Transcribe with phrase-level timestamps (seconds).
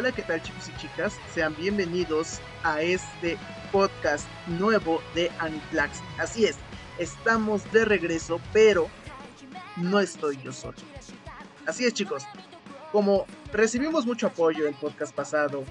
[0.00, 1.18] Hola, ¿qué tal chicos y chicas?
[1.34, 3.36] Sean bienvenidos a este
[3.70, 6.00] podcast nuevo de Aniplex.
[6.18, 6.56] Así es,
[6.98, 8.88] estamos de regreso, pero
[9.76, 10.78] no estoy yo solo.
[11.66, 12.24] Así es chicos,
[12.92, 15.64] como recibimos mucho apoyo el podcast pasado,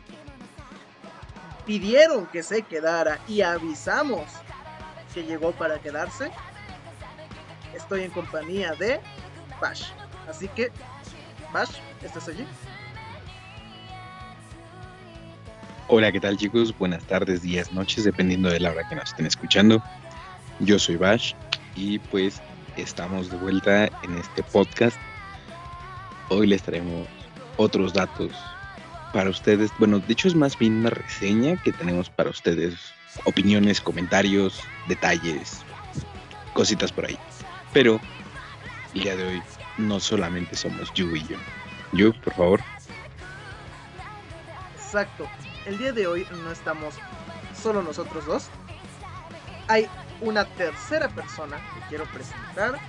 [1.65, 4.29] pidieron que se quedara y avisamos
[5.11, 6.29] que llegó para quedarse,
[7.73, 9.01] estoy en compañía de
[9.59, 9.85] Bash.
[10.27, 10.71] Así que,
[11.51, 12.45] Bash, ¿estás allí?
[15.91, 16.77] Hola, ¿qué tal chicos?
[16.77, 19.81] Buenas tardes, días, noches, dependiendo de la hora que nos estén escuchando.
[20.59, 21.33] Yo soy Bash
[21.75, 22.43] y pues
[22.77, 24.95] estamos de vuelta en este podcast.
[26.29, 27.07] Hoy les traemos
[27.57, 28.31] otros datos
[29.13, 29.71] para ustedes.
[29.79, 32.75] Bueno, de hecho es más bien una reseña que tenemos para ustedes.
[33.23, 35.63] Opiniones, comentarios, detalles,
[36.53, 37.17] cositas por ahí.
[37.73, 37.99] Pero
[38.93, 39.43] el día de hoy
[39.79, 41.37] no solamente somos Yu y yo.
[41.93, 42.61] Yu, por favor.
[44.75, 45.27] Exacto.
[45.65, 46.95] El día de hoy no estamos
[47.53, 48.49] solo nosotros dos.
[49.67, 49.87] Hay
[50.21, 52.79] una tercera persona que quiero presentar,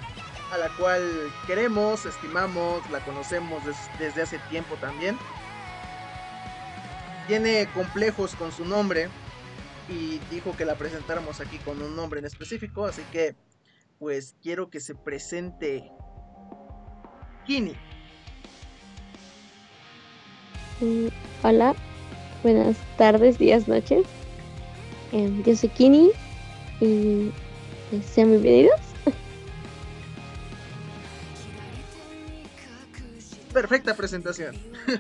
[0.53, 1.03] a la cual
[1.47, 3.63] queremos, estimamos, la conocemos
[3.99, 5.19] desde hace tiempo también.
[7.27, 9.09] Tiene complejos con su nombre
[9.89, 13.37] y dijo que la presentáramos aquí con un nombre en específico, así que
[13.99, 15.91] pues quiero que se presente
[17.47, 17.75] Kini.
[20.81, 21.09] Mm,
[21.43, 21.75] hola,
[22.43, 24.05] buenas tardes, días, noches.
[25.13, 26.11] Em, yo soy Kini
[26.81, 27.31] y
[27.91, 28.81] pues, sean bienvenidos.
[33.53, 34.57] Perfecta presentación.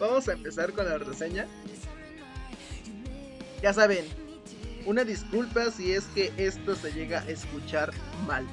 [0.00, 1.46] Vamos a empezar con la reseña.
[3.62, 4.04] Ya saben,
[4.86, 7.92] una disculpa si es que esto se llega a escuchar
[8.26, 8.46] mal.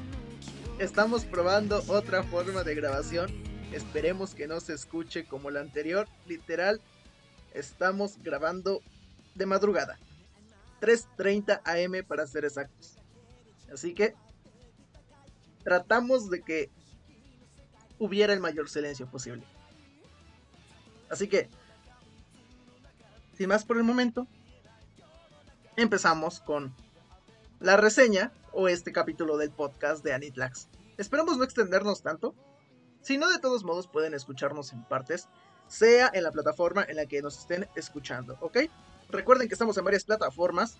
[0.79, 3.31] Estamos probando otra forma de grabación.
[3.71, 6.07] Esperemos que no se escuche como la anterior.
[6.27, 6.81] Literal,
[7.55, 8.81] estamos grabando
[9.33, 9.97] de madrugada.
[10.81, 12.97] 3.30 am para ser exactos.
[13.73, 14.13] Así que
[15.63, 16.69] tratamos de que
[17.97, 19.43] hubiera el mayor silencio posible.
[21.09, 21.49] Así que,
[23.37, 24.27] sin más por el momento,
[25.75, 26.73] empezamos con
[27.59, 30.67] la reseña o este capítulo del podcast de Anitlax.
[30.97, 32.35] Esperamos no extendernos tanto.
[33.01, 35.27] Si no, de todos modos pueden escucharnos en partes,
[35.67, 38.59] sea en la plataforma en la que nos estén escuchando, ¿ok?
[39.09, 40.77] Recuerden que estamos en varias plataformas.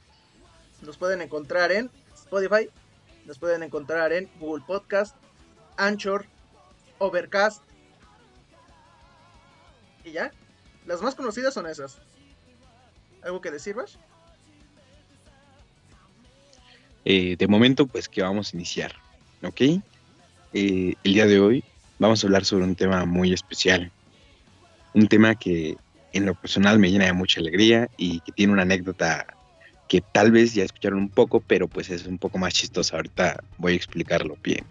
[0.82, 2.70] Nos pueden encontrar en Spotify,
[3.26, 5.16] nos pueden encontrar en Google Podcast,
[5.78, 6.26] Anchor,
[7.00, 7.64] Overcast.
[10.04, 10.32] Y ya,
[10.86, 11.98] las más conocidas son esas.
[13.24, 13.96] ¿Algo que decir, Bash?
[17.06, 18.94] Eh, de momento, pues que vamos a iniciar,
[19.44, 19.62] ¿ok?
[20.54, 21.64] Eh, el día de hoy
[22.00, 23.92] vamos a hablar sobre un tema muy especial.
[24.96, 25.78] Un tema que
[26.14, 29.28] en lo personal me llena de mucha alegría y que tiene una anécdota
[29.88, 32.96] que tal vez ya escucharon un poco, pero pues es un poco más chistosa.
[32.96, 34.66] Ahorita voy a explicarlo bien.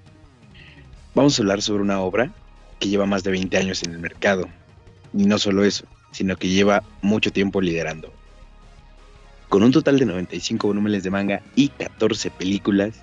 [1.14, 2.32] Vamos a hablar sobre una obra
[2.80, 4.48] que lleva más de 20 años en el mercado.
[5.16, 8.12] Y no solo eso, sino que lleva mucho tiempo liderando
[9.54, 12.94] con un total de 95 volúmenes de manga y 14 películas.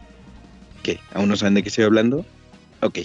[0.83, 0.99] ¿Qué?
[1.13, 2.25] ¿Aún no saben de qué estoy hablando?
[2.81, 2.99] Ok,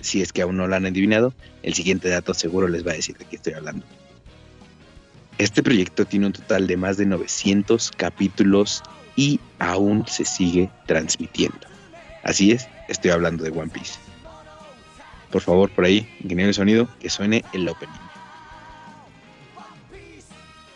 [0.00, 2.94] si es que aún no lo han adivinado, el siguiente dato seguro les va a
[2.94, 3.84] decir de qué estoy hablando.
[5.38, 8.82] Este proyecto tiene un total de más de 900 capítulos
[9.16, 11.66] y aún se sigue transmitiendo.
[12.22, 13.98] Así es, estoy hablando de One Piece.
[15.30, 18.10] Por favor, por ahí, ingeniero de sonido, que suene el opening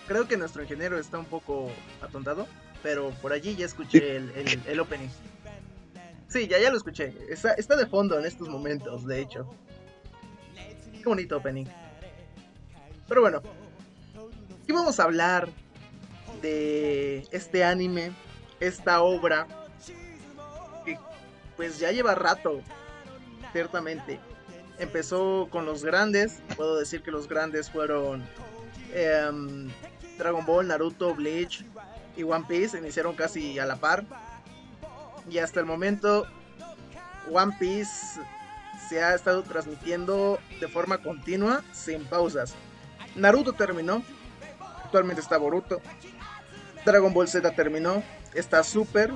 [0.06, 1.70] creo que nuestro ingeniero está un poco
[2.00, 2.46] atontado,
[2.82, 5.08] pero por allí ya escuché el, opening.
[6.34, 7.14] Sí, ya, ya lo escuché.
[7.28, 9.48] Está, está de fondo en estos momentos, de hecho.
[10.92, 11.66] Qué bonito opening.
[13.06, 13.40] Pero bueno,
[14.60, 15.48] aquí vamos a hablar
[16.42, 18.10] de este anime,
[18.58, 19.46] esta obra,
[20.84, 20.98] que
[21.56, 22.62] pues ya lleva rato,
[23.52, 24.18] ciertamente.
[24.80, 28.24] Empezó con los grandes, puedo decir que los grandes fueron
[28.92, 29.70] em,
[30.18, 31.64] Dragon Ball, Naruto, Bleach
[32.16, 34.04] y One Piece iniciaron casi a la par.
[35.28, 36.26] Y hasta el momento
[37.32, 38.20] One Piece
[38.88, 42.54] se ha estado transmitiendo de forma continua, sin pausas.
[43.14, 44.02] Naruto terminó,
[44.84, 45.80] actualmente está Boruto.
[46.84, 48.02] Dragon Ball Z terminó,
[48.34, 49.12] está Super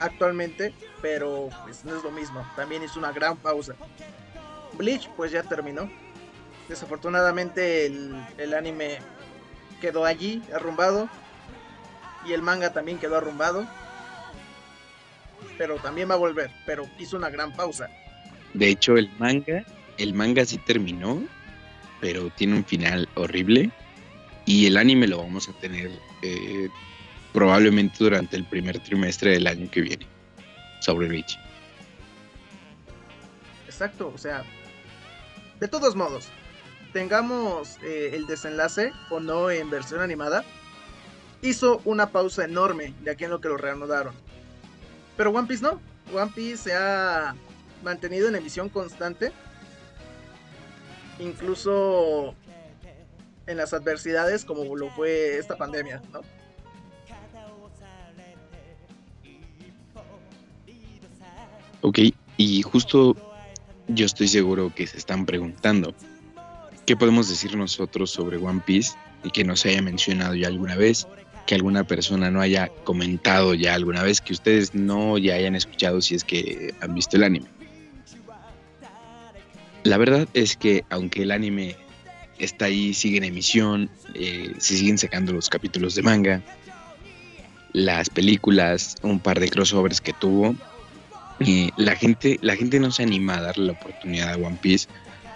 [0.00, 2.46] actualmente, pero pues no es lo mismo.
[2.56, 3.74] También hizo una gran pausa.
[4.74, 5.90] Bleach pues ya terminó.
[6.68, 8.98] Desafortunadamente el, el anime
[9.80, 11.08] quedó allí, arrumbado.
[12.26, 13.66] Y el manga también quedó arrumbado.
[15.58, 17.88] Pero también va a volver, pero hizo una gran pausa.
[18.54, 19.64] De hecho, el manga,
[19.98, 21.22] el manga sí terminó,
[22.00, 23.70] pero tiene un final horrible.
[24.46, 25.90] Y el anime lo vamos a tener
[26.22, 26.68] eh,
[27.32, 30.06] probablemente durante el primer trimestre del año que viene
[30.80, 31.38] sobre Bleach.
[33.66, 34.44] Exacto, o sea,
[35.58, 36.28] de todos modos,
[36.92, 40.44] tengamos eh, el desenlace o no en versión animada,
[41.42, 44.14] hizo una pausa enorme de aquí en lo que lo reanudaron.
[45.16, 45.80] Pero One Piece no,
[46.12, 47.34] One Piece se ha
[47.82, 49.32] mantenido en emisión constante,
[51.18, 52.34] incluso
[53.46, 56.20] en las adversidades como lo fue esta pandemia, ¿no?
[61.82, 61.98] Ok,
[62.38, 63.14] y justo
[63.88, 65.94] yo estoy seguro que se están preguntando,
[66.86, 70.76] ¿qué podemos decir nosotros sobre One Piece y que no se haya mencionado ya alguna
[70.76, 71.06] vez?
[71.46, 76.00] Que alguna persona no haya comentado ya alguna vez, que ustedes no ya hayan escuchado
[76.00, 77.46] si es que han visto el anime.
[79.82, 81.76] La verdad es que aunque el anime
[82.38, 86.42] está ahí, sigue en emisión, eh, se siguen sacando los capítulos de manga,
[87.72, 90.56] las películas, un par de crossovers que tuvo,
[91.76, 94.88] la, gente, la gente no se anima a darle la oportunidad a One Piece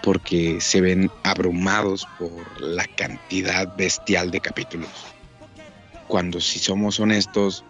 [0.02, 2.30] porque se ven abrumados por
[2.60, 4.88] la cantidad bestial de capítulos.
[6.08, 7.64] Cuando si somos honestos,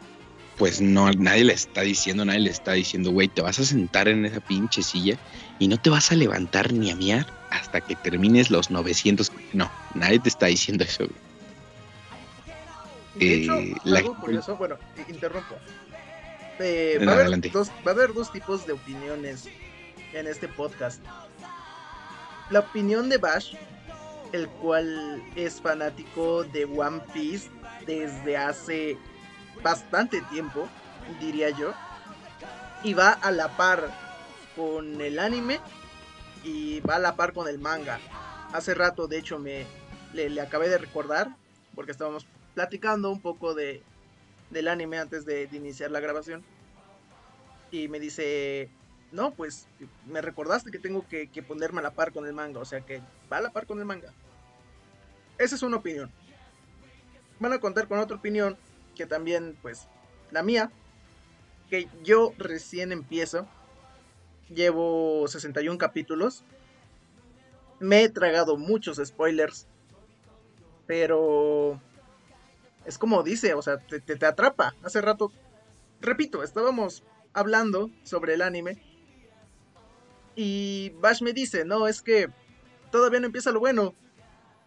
[0.58, 4.08] pues no, nadie le está diciendo, nadie le está diciendo, güey, te vas a sentar
[4.08, 5.17] en esa pinche silla
[5.58, 9.32] y no te vas a levantar ni a miar hasta que termines los 900.
[9.52, 11.06] No, nadie te está diciendo eso.
[13.14, 14.76] De hecho, eh, algo curioso, bueno,
[15.08, 15.56] interrumpo.
[16.58, 19.49] Eh, va, a haber dos, va a haber dos tipos de opiniones
[20.12, 21.00] en este podcast.
[22.50, 23.55] La opinión de Bash,
[24.32, 27.49] el cual es fanático de One Piece
[27.88, 28.99] desde hace
[29.62, 30.69] bastante tiempo,
[31.19, 31.73] diría yo.
[32.85, 33.90] Y va a la par
[34.55, 35.58] con el anime
[36.44, 37.99] y va a la par con el manga.
[38.52, 39.67] Hace rato, de hecho, me
[40.12, 41.35] le, acabé de recordar,
[41.75, 43.82] porque estábamos platicando un poco de,
[44.50, 46.44] del anime antes de, iniciar la grabación.
[47.70, 48.70] Y me dice,
[49.12, 49.67] no, pues
[50.06, 53.00] me recordaste que tengo que, ponerme a la par con el manga, o sea que
[53.32, 54.12] va a la par con el manga.
[55.38, 56.11] Esa es una opinión.
[57.40, 58.56] Van a contar con otra opinión,
[58.94, 59.88] que también, pues,
[60.31, 60.70] la mía,
[61.70, 63.46] que yo recién empiezo.
[64.49, 66.44] Llevo 61 capítulos.
[67.79, 69.67] Me he tragado muchos spoilers.
[70.87, 71.81] Pero
[72.87, 74.75] es como dice, o sea, te, te, atrapa.
[74.82, 75.31] Hace rato,
[76.00, 78.82] repito, estábamos hablando sobre el anime.
[80.34, 82.29] Y Bash me dice, no, es que
[82.91, 83.94] todavía no empieza lo bueno.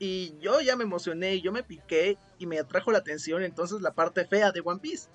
[0.03, 3.93] Y yo ya me emocioné, yo me piqué y me atrajo la atención entonces la
[3.93, 5.09] parte fea de One Piece.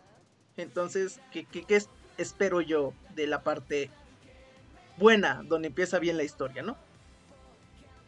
[0.57, 1.83] Entonces, ¿qué, qué, qué
[2.19, 3.91] espero yo de la parte
[4.97, 6.77] buena, donde empieza bien la historia, no?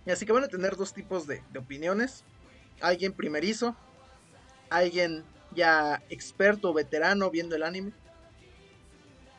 [0.06, 2.22] Así que van a tener dos tipos de, de opiniones.
[2.80, 3.76] Alguien primerizo
[4.70, 7.92] alguien ya experto, veterano viendo el anime.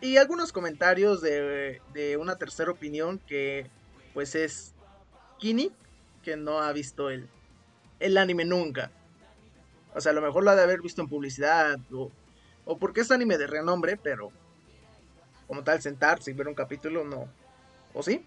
[0.02, 3.70] Y algunos comentarios de, una tercera opinión que
[4.14, 4.74] pues es
[5.38, 5.72] Kini,
[6.24, 7.28] que no ha visto el,
[8.00, 8.92] el anime nunca.
[9.96, 12.12] O sea, a lo mejor lo ha de haber visto en publicidad o,
[12.66, 14.32] o porque es anime de renombre, pero
[15.48, 17.28] como tal sentarse y ver un capítulo no.
[17.94, 18.24] ¿O sí?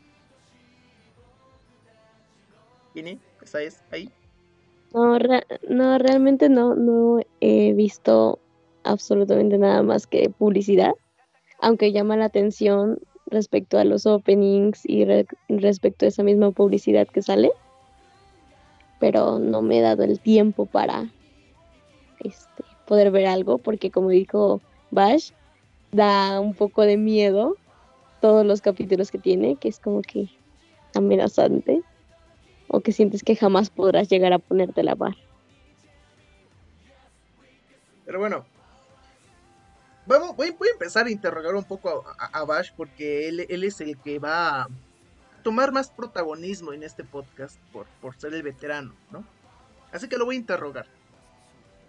[2.92, 4.11] Kini, ¿estás ahí?
[4.92, 5.18] No,
[5.68, 8.38] no, realmente no, no he visto
[8.84, 10.92] absolutamente nada más que publicidad,
[11.61, 15.06] aunque llama la atención respecto a los openings y
[15.49, 17.52] respecto a esa misma publicidad que sale,
[19.02, 21.11] pero no me he dado el tiempo para
[22.21, 24.61] este, poder ver algo, porque como dijo
[24.92, 25.32] Bash,
[25.90, 27.56] da un poco de miedo
[28.21, 30.28] todos los capítulos que tiene, que es como que
[30.94, 31.82] amenazante
[32.68, 35.16] o que sientes que jamás podrás llegar a ponerte la par.
[38.06, 38.44] Pero bueno,
[40.06, 44.21] vamos, voy, a empezar a interrogar un poco a, Bash porque él, es el que
[44.21, 44.68] va a
[45.42, 49.25] tomar más protagonismo en este podcast por, por ser el veterano, ¿no?
[49.92, 50.87] Así que lo voy a interrogar.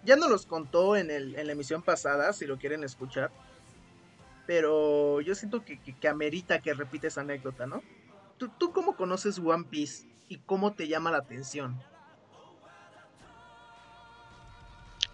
[0.04, 3.30] Ya nos los contó en, el, en la emisión pasada, si lo quieren escuchar.
[4.46, 7.82] Pero yo siento que, que, amerita que repite esa anécdota, ¿no?
[8.36, 10.06] ¿Tú, ¿Tú cómo conoces One Piece?
[10.28, 11.80] y cómo te llama la atención?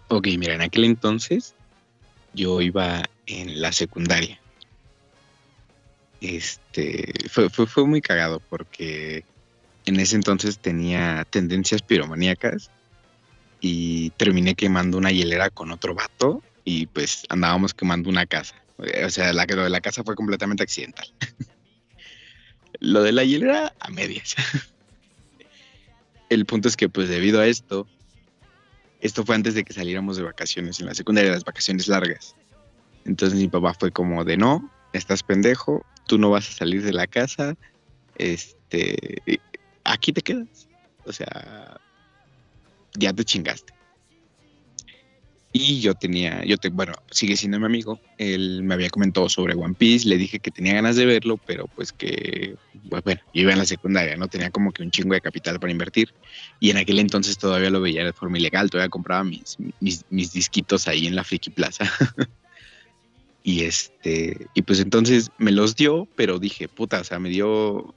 [0.07, 1.55] Ok, mira, en aquel entonces
[2.33, 4.39] yo iba en la secundaria.
[6.21, 9.25] Este fue, fue, muy cagado porque
[9.85, 12.69] en ese entonces tenía tendencias piromaníacas
[13.59, 18.55] y terminé quemando una hielera con otro vato y pues andábamos quemando una casa.
[18.77, 21.07] O sea, la, lo de la casa fue completamente accidental.
[22.79, 24.35] lo de la hielera a medias.
[26.29, 27.87] el punto es que pues debido a esto,
[29.01, 32.35] Esto fue antes de que saliéramos de vacaciones, en la secundaria, las vacaciones largas.
[33.03, 36.93] Entonces mi papá fue como de no, estás pendejo, tú no vas a salir de
[36.93, 37.55] la casa,
[38.17, 39.39] este,
[39.83, 40.67] aquí te quedas.
[41.05, 41.79] O sea,
[42.95, 43.73] ya te chingaste.
[45.53, 47.99] Y yo tenía, yo te, bueno, sigue siendo mi amigo.
[48.17, 50.07] Él me había comentado sobre One Piece.
[50.07, 52.55] Le dije que tenía ganas de verlo, pero pues que,
[52.89, 55.59] pues, bueno, yo iba en la secundaria, no tenía como que un chingo de capital
[55.59, 56.13] para invertir.
[56.61, 58.69] Y en aquel entonces todavía lo veía de forma ilegal.
[58.69, 61.83] Todavía compraba mis, mis, mis disquitos ahí en la Friki Plaza.
[63.43, 67.93] y este, y pues entonces me los dio, pero dije, puta, o sea, me dio,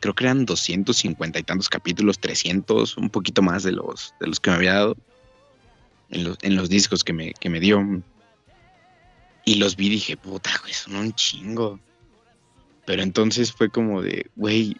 [0.00, 4.40] creo que eran 250 y tantos capítulos, 300, un poquito más de los, de los
[4.40, 4.96] que me había dado
[6.10, 8.02] en los, discos que me, que me dio.
[9.44, 11.80] Y los vi dije, puta, güey, son un chingo.
[12.86, 14.76] Pero entonces fue como de, güey,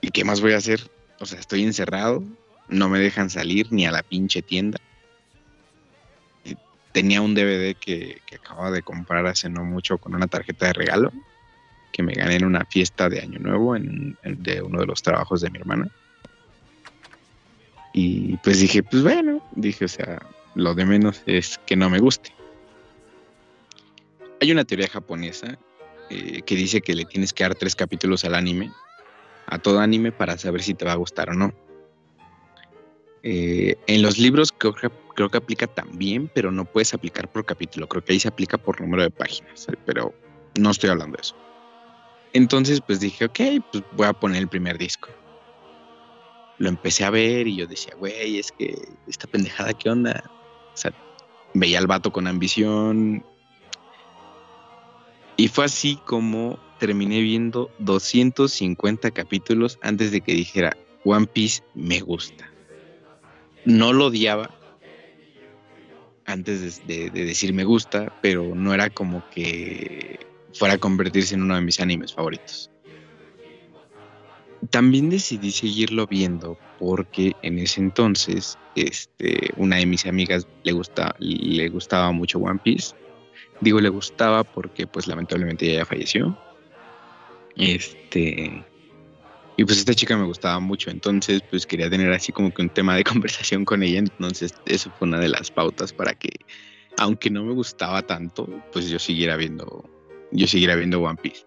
[0.00, 0.90] ¿y qué más voy a hacer?
[1.20, 2.22] O sea, estoy encerrado,
[2.68, 4.78] no me dejan salir ni a la pinche tienda.
[6.92, 11.12] Tenía un DVD que, acababa de comprar hace no mucho con una tarjeta de regalo
[11.92, 15.40] que me gané en una fiesta de Año Nuevo en, de uno de los trabajos
[15.40, 15.88] de mi hermana.
[17.92, 20.20] Y pues dije, pues bueno, dije, o sea,
[20.54, 22.32] lo de menos es que no me guste.
[24.40, 25.58] Hay una teoría japonesa
[26.10, 28.70] eh, que dice que le tienes que dar tres capítulos al anime,
[29.46, 31.52] a todo anime, para saber si te va a gustar o no.
[33.30, 34.72] Eh, en los libros creo
[35.28, 37.86] que, aplica también, pero no puedes aplicar por capítulo.
[37.86, 40.14] Creo que ahí se aplica por número de páginas, pero
[40.58, 41.36] no estoy hablando de eso.
[42.32, 45.10] Entonces, pues dije, ok, pues voy a poner el primer disco.
[46.56, 48.74] Lo empecé a ver y yo decía, güey, es que
[49.06, 50.24] esta pendejada, ¿qué onda?
[50.72, 50.94] O sea,
[51.52, 53.22] veía al vato con ambición.
[55.36, 62.00] Y fue así como terminé viendo 250 capítulos antes de que dijera, One Piece me
[62.00, 62.50] gusta.
[63.68, 64.48] No lo odiaba
[66.24, 70.18] antes de, de, decir me gusta, pero no era como que
[70.54, 72.70] fuera a convertirse en uno de mis animes favoritos.
[74.70, 81.14] También decidí seguirlo viendo porque en ese entonces este, una de mis amigas le, gusta,
[81.18, 82.96] le gustaba mucho One Piece.
[83.60, 86.38] Digo le gustaba porque pues lamentablemente ella ya falleció.
[87.54, 88.64] Este,
[89.58, 92.70] y pues esta chica me gustaba mucho, entonces pues quería tener así como que un
[92.70, 96.30] tema de conversación con ella, entonces eso fue una de las pautas para que,
[96.96, 99.84] aunque no me gustaba tanto, pues yo siguiera viendo,
[100.30, 101.44] yo siguiera viendo One Piece.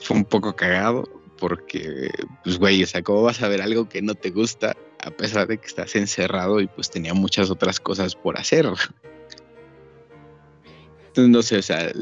[0.00, 1.04] Fue un poco cagado,
[1.38, 2.10] porque,
[2.42, 5.46] pues, güey, o sea, ¿cómo vas a ver algo que no te gusta a pesar
[5.46, 8.66] de que estás encerrado y pues tenía muchas otras cosas por hacer?
[11.06, 11.92] Entonces, no sé, o sea,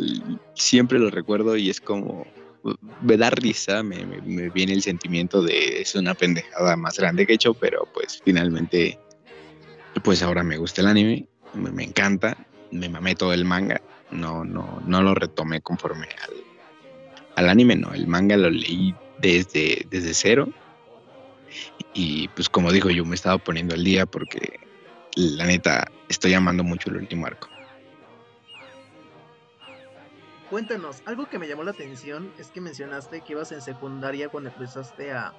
[0.54, 2.26] siempre lo recuerdo y es como,
[3.00, 4.04] me da risa, me,
[4.50, 8.98] viene el sentimiento de es una pendejada más grande que he hecho, pero pues finalmente,
[10.02, 12.36] pues ahora me gusta el anime, me, encanta,
[12.70, 16.34] me mamé todo el manga, no, no, no lo retomé conforme al,
[17.36, 20.48] al anime, no, el manga lo leí desde, desde cero.
[21.94, 24.60] Y pues como digo, yo me estaba poniendo al día porque
[25.14, 27.48] la neta estoy amando mucho el último arco.
[30.52, 34.50] Cuéntanos, algo que me llamó la atención es que mencionaste que ibas en secundaria cuando
[34.50, 35.32] empezaste a,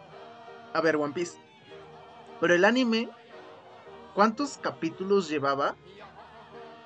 [0.81, 1.37] ver One Piece.
[2.41, 3.11] Pero el anime,
[4.15, 5.75] ¿cuántos capítulos llevaba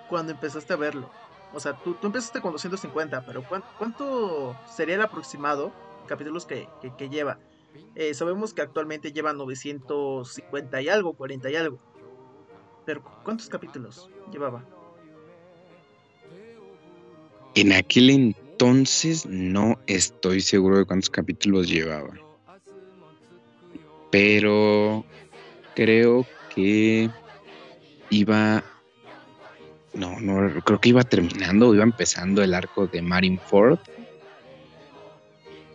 [0.10, 1.10] cuando empezaste a verlo?
[1.53, 3.46] O sea, tú, tú empezaste con 250, pero
[3.77, 5.72] ¿cuánto sería el aproximado
[6.05, 6.67] capítulos que,
[7.10, 7.39] lleva.
[7.96, 11.79] Eh, sabemos que actualmente lleva 950 y algo, 40 y algo.
[12.84, 14.65] Pero ¿cuántos capítulos llevaba?
[17.57, 22.13] En aquel entonces no estoy seguro de cuántos capítulos llevaba.
[24.11, 25.03] Pero
[25.73, 27.09] creo que
[28.11, 28.63] iba
[29.95, 33.79] no, no, creo que iba terminando, iba empezando el arco de Marineford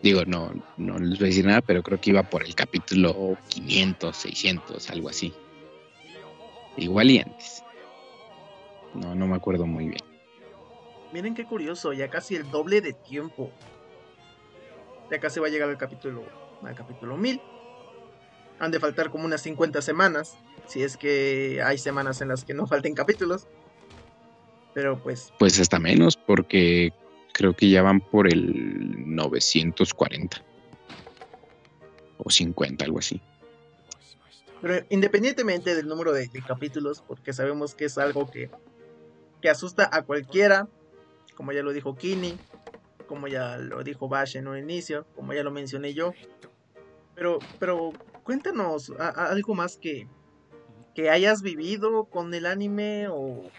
[0.05, 3.37] Digo, no, no les voy a decir nada, pero creo que iba por el capítulo
[3.49, 5.33] 500, 600, algo así.
[6.77, 7.65] Igual y antes.
[8.95, 10.12] No, no me acuerdo muy bien.
[11.13, 13.51] Miren qué curioso, ya casi el doble de tiempo.
[15.11, 16.25] Ya casi va a llegar al capítulo,
[16.63, 17.41] al capítulo 1000.
[18.59, 22.55] Han de faltar como unas 50 semanas, si es que hay semanas en las que
[22.55, 23.47] no falten capítulos.
[24.73, 25.33] Pero pues...
[25.39, 26.93] Pues hasta menos, porque
[27.33, 30.43] creo que ya van por el 940
[32.19, 33.21] o 50, algo así.
[34.63, 38.49] Pero independientemente del número de, capítulos, porque sabemos que es algo que,
[39.41, 40.69] que, asusta a cualquiera,
[41.35, 42.37] como ya lo dijo Kini,
[43.07, 46.13] como ya lo dijo Bash en un inicio, como ya lo mencioné yo.
[47.15, 50.09] Pero, pero cuéntanos algo más que,
[50.95, 53.51] que hayas vivido con el anime o,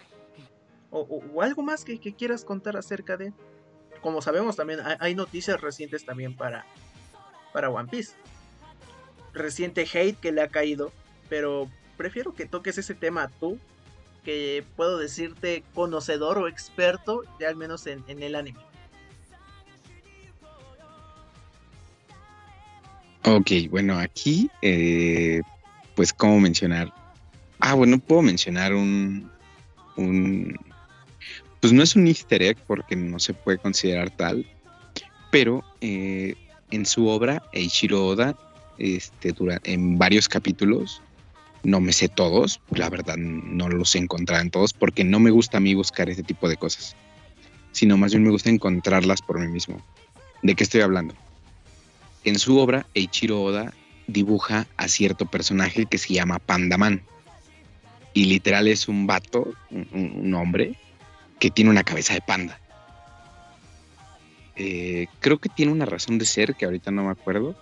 [0.93, 3.33] o, algo más que, quieras contar acerca de.
[4.01, 6.65] Como sabemos también hay, noticias recientes también para,
[7.53, 8.15] para One Piece.
[9.33, 10.91] Reciente hate que le ha caído,
[11.29, 13.57] pero prefiero que toques ese tema tú,
[14.23, 18.59] que puedo decirte conocedor o experto, ya al menos en, el anime.
[23.25, 25.41] Ok, bueno, aquí, eh,
[25.95, 26.93] pues, ¿cómo mencionar?
[27.59, 29.31] Ah, bueno, puedo mencionar un,
[29.95, 30.57] un,
[31.61, 34.45] pues no es un easter egg porque no se puede considerar tal,
[35.31, 36.35] pero eh,
[36.71, 38.35] en su obra, Eiichiro Oda,
[38.77, 41.01] este, dura, en varios capítulos,
[41.63, 45.31] no me sé todos, la verdad no los he encontrado en todos porque no me
[45.31, 46.95] gusta a mí buscar ese tipo de cosas,
[47.71, 49.81] sino más bien me gusta encontrarlas por mí mismo.
[50.41, 51.15] ¿De qué estoy hablando?
[52.25, 53.73] En su obra, Eiichiro Oda
[54.07, 57.03] dibuja a cierto personaje que se llama Pandaman.
[58.13, 60.75] Y literal es un vato, un, hombre,
[61.39, 62.59] que tiene una cabeza de panda.
[64.55, 67.55] Eh, creo que tiene una razón de ser que ahorita no me acuerdo,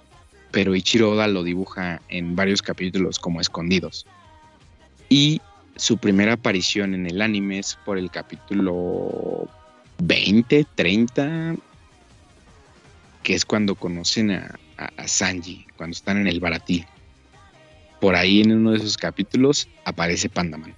[0.51, 4.05] pero Ichiro lo dibuja en varios capítulos como escondidos.
[5.10, 5.41] Y
[5.75, 9.48] su primera aparición en el anime es por el capítulo
[10.03, 11.55] 20, 30,
[13.24, 14.58] que es cuando conocen a,
[15.05, 16.86] Sanji, cuando están en el Baratí.
[18.00, 20.74] Por ahí en uno de esos capítulos aparece Pandaman.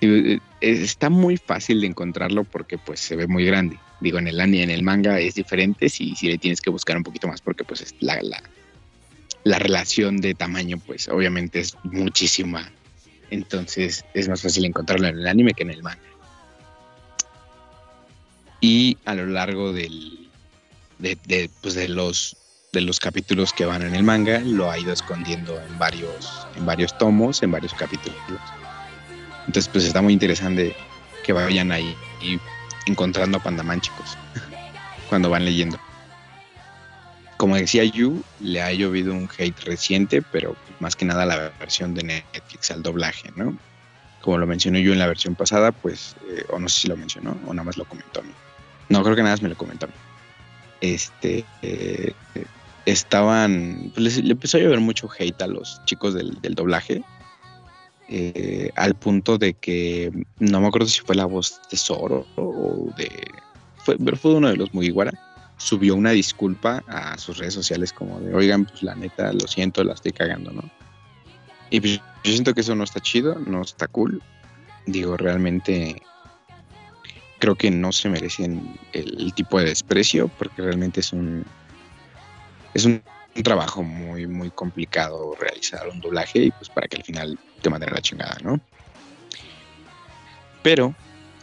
[0.00, 3.78] Eh, está muy fácil de encontrarlo porque pues se ve muy grande.
[4.00, 6.96] Digo, en el anime, en el manga es diferente, si, si le tienes que buscar
[6.96, 8.42] un poquito más porque pues es la, la,
[9.44, 12.70] la relación de tamaño pues obviamente es muchísima.
[13.30, 16.00] Entonces es más fácil encontrarlo en el anime que en el manga.
[18.60, 20.30] Y a lo largo del,
[20.98, 22.36] de, pues de los
[22.72, 26.64] de los capítulos que van en el manga lo ha ido escondiendo en varios en
[26.64, 28.16] varios tomos en varios capítulos
[29.46, 30.74] entonces pues está muy interesante
[31.22, 32.40] que vayan ahí y
[32.86, 34.16] encontrando a Pandaman chicos
[35.10, 35.78] cuando van leyendo
[37.42, 41.92] como decía Yu le ha llovido un hate reciente pero más que nada la versión
[41.92, 43.58] de Netflix al doblaje no
[44.20, 46.96] como lo mencionó yo en la versión pasada pues eh, o no sé si lo
[46.96, 48.30] mencionó o nada más lo comentó a mí.
[48.90, 49.94] No creo que nada más me lo comentó a mí.
[50.80, 52.12] Este, eh,
[52.86, 57.02] estaban, pues, le empezó a llover mucho hate a los chicos del, doblaje,
[58.08, 62.88] eh, al punto de que no me acuerdo si fue la voz de Zoro o
[62.96, 63.08] de,
[63.78, 65.12] fue, pero fue uno de los Mugiwara,
[65.56, 69.84] subió una disculpa a sus redes sociales como de, oigan, pues la neta, lo siento,
[69.84, 70.62] la estoy cagando, ¿no?
[71.70, 74.22] Y pues yo siento que eso no está chido, no está cool.
[74.86, 76.02] Digo, realmente
[77.38, 81.44] creo que no se merecen el, tipo de desprecio porque realmente es un
[82.72, 83.02] es un,
[83.42, 87.92] trabajo muy muy complicado realizar un doblaje y pues para que al final te manden
[87.92, 88.60] la chingada, ¿no?
[90.62, 90.94] Pero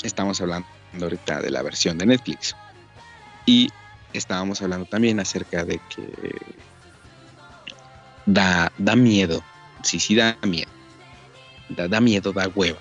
[0.03, 0.67] estamos hablando
[1.01, 2.55] ahorita de la versión de Netflix
[3.45, 3.69] y
[4.13, 6.07] estábamos hablando también acerca de que
[8.25, 9.43] da, da miedo,
[9.83, 10.71] sí, sí da miedo,
[11.69, 12.79] da, da miedo, da hueva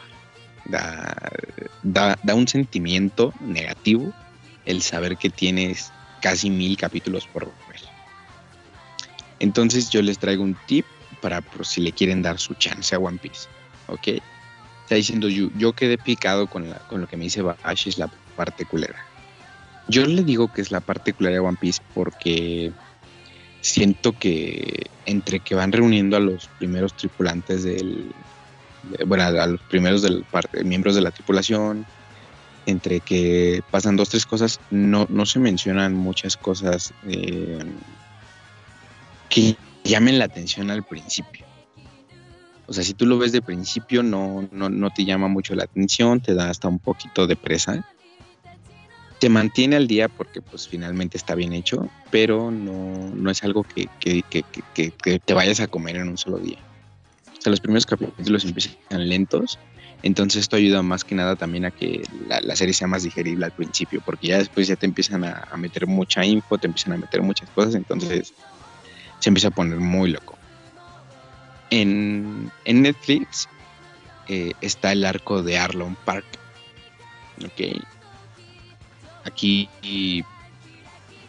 [0.68, 4.12] da, da, un sentimiento negativo
[4.64, 7.80] el saber que tienes casi mil capítulos por ver.
[9.40, 10.84] Entonces yo les traigo un tip
[11.20, 13.48] para por si le quieren dar su chance a One Piece.
[13.86, 14.20] ¿Ok?
[14.82, 17.98] Está diciendo yo, yo quedé picado con, la, con lo que me dice Bash es
[17.98, 19.04] la parte culera.
[19.88, 22.72] Yo le digo que es la parte culera de One Piece porque
[23.60, 28.12] siento que entre que van reuniendo a los primeros tripulantes del,
[29.06, 30.24] bueno, a los primeros del,
[30.64, 31.86] miembros de la tripulación,
[32.66, 37.64] entre que pasan dos, tres cosas, no, no se mencionan muchas cosas eh,
[39.30, 41.46] que llamen la atención al principio.
[42.66, 45.64] O sea, si tú lo ves de principio, no, no, no te llama mucho la
[45.64, 47.82] atención, te da hasta un poquito de presa.
[49.20, 53.64] Te mantiene al día porque pues finalmente está bien hecho, pero no, no es algo
[53.64, 56.58] que, que, que, que te vayas a comer en un solo día.
[57.36, 59.58] O sea, los primeros capítulos empiezan lentos,
[60.02, 63.52] entonces esto ayuda más que nada también a que la, serie sea más digerible al
[63.52, 67.20] principio, porque ya después ya te empiezan a, meter mucha info, te empiezan a meter
[67.20, 68.32] muchas cosas, entonces
[69.18, 70.38] se empieza a poner muy loco.
[71.70, 73.48] En, Netflix
[74.28, 76.26] eh, está el arco de Arlon Park.
[77.44, 77.82] Ok.
[79.28, 79.68] Aquí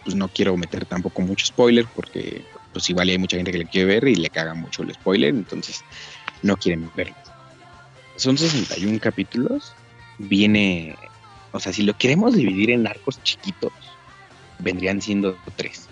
[0.03, 2.41] pues no quiero meter tampoco mucho spoiler porque
[2.73, 5.29] pues igual hay mucha gente que le quiere ver y le caga mucho el spoiler,
[5.29, 5.83] entonces
[6.41, 7.15] no quieren verlo.
[8.15, 9.73] Son 61 capítulos,
[10.17, 10.95] viene,
[11.51, 13.71] o sea, si lo queremos dividir en arcos chiquitos,
[14.59, 15.87] vendrían siendo tres.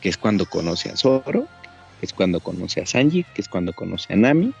[0.00, 1.46] Que es cuando conoce a Zoro,
[2.00, 4.52] que es cuando conoce a Sanji, que es cuando conoce a Nami,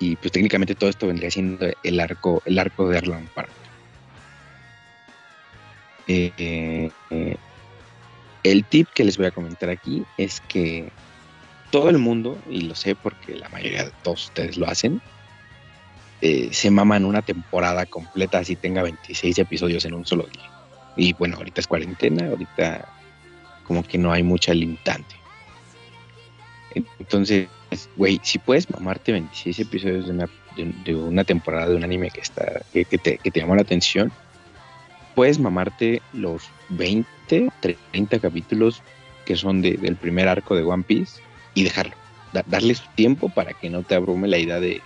[0.00, 3.57] Y pues técnicamente todo esto vendría siendo el arco, el arco de Erlang Park.
[6.08, 7.36] Eh, eh,
[8.42, 10.90] el tip que les voy a comentar aquí es que
[11.70, 15.02] todo el mundo, y lo sé porque la mayoría de todos ustedes lo hacen,
[16.22, 20.50] eh, se maman una temporada completa así tenga 26 episodios en un solo día.
[20.96, 22.88] Y bueno, ahorita es cuarentena, ahorita
[23.64, 25.14] como que no hay mucha limitante.
[26.74, 27.48] Entonces,
[27.96, 32.84] güey, si puedes mamarte 26 episodios de una, temporada de un anime que, está, que,
[32.84, 34.10] te, que te llamó la atención,
[35.18, 38.84] puedes mamarte los 20, 30 capítulos
[39.24, 41.20] que son del primer arco de One Piece
[41.54, 41.96] y dejarlo.
[42.46, 44.80] darle su tiempo para que no te abrume la idea de,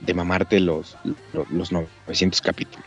[0.00, 0.98] de mamarte los,
[1.32, 2.84] los, 900 capítulos.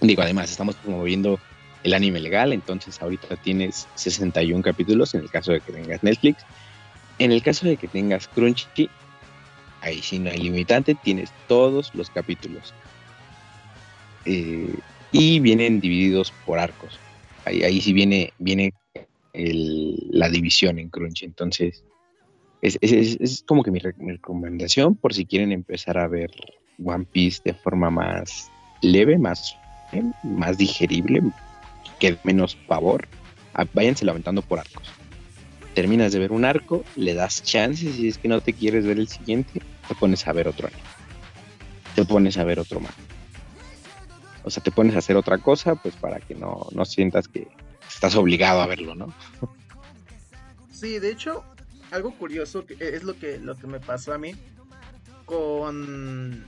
[0.00, 1.38] Digo, además, estamos promoviendo
[1.84, 6.44] el anime legal, entonces ahorita tienes 61 capítulos en el caso de que tengas Netflix.
[7.20, 8.90] En el caso de que tengas Crunchy,
[9.82, 12.74] ahí sí no hay limitante, tienes todos los capítulos.
[14.24, 14.74] Eh,
[15.12, 16.98] y vienen divididos por arcos.
[17.44, 18.72] Ahí, ahí sí viene, viene
[19.32, 21.24] la división en Crunchy.
[21.24, 21.82] Entonces,
[22.62, 26.30] es, como que mi, recomendación por si quieren empezar a ver
[26.84, 28.50] One Piece de forma más
[28.82, 29.56] leve, más,
[30.22, 31.22] más digerible,
[31.98, 33.08] que menos pavor,
[33.72, 34.88] váyanse lamentando por arcos.
[35.74, 38.98] Terminas de ver un arco, le das chances y es que no te quieres ver
[38.98, 40.84] el siguiente, te pones a ver otro año.
[41.94, 42.94] Te pones a ver otro más.
[44.44, 47.48] O sea, te pones a hacer otra cosa, pues para que no, no sientas que
[47.88, 49.12] estás obligado a verlo, ¿no?
[50.70, 51.44] Sí, de hecho,
[51.90, 54.34] algo curioso que es lo que, lo que me pasó a mí
[55.26, 56.44] con,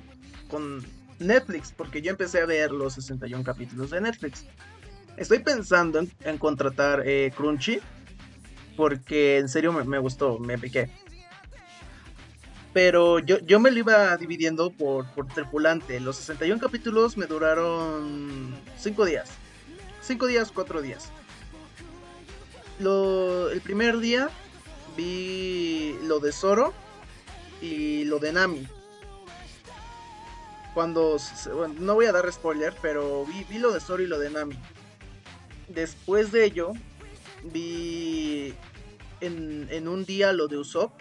[0.49, 0.85] con
[1.19, 4.45] Netflix, porque yo empecé a ver los 61 capítulos de Netflix.
[5.17, 7.81] Estoy pensando en, contratar eh, Crunchy,
[8.77, 10.91] porque en serio me, gustó, me piqué.
[12.73, 16.01] Pero yo, yo me lo iba dividiendo por, por tripulante.
[16.01, 19.31] Los 61 capítulos me duraron 5 días.
[20.01, 21.11] 5 días, 4 días
[22.79, 24.29] el primer día
[24.97, 26.73] vi lo de Zoro
[27.61, 28.67] y lo de Nami.
[30.75, 31.19] Cuando,
[31.79, 34.59] no voy a dar spoiler, pero vi, lo de Zoro y lo de Nami.
[35.69, 36.73] Después de ello,
[37.45, 38.55] vi
[39.21, 40.93] en, un día lo de Usopp.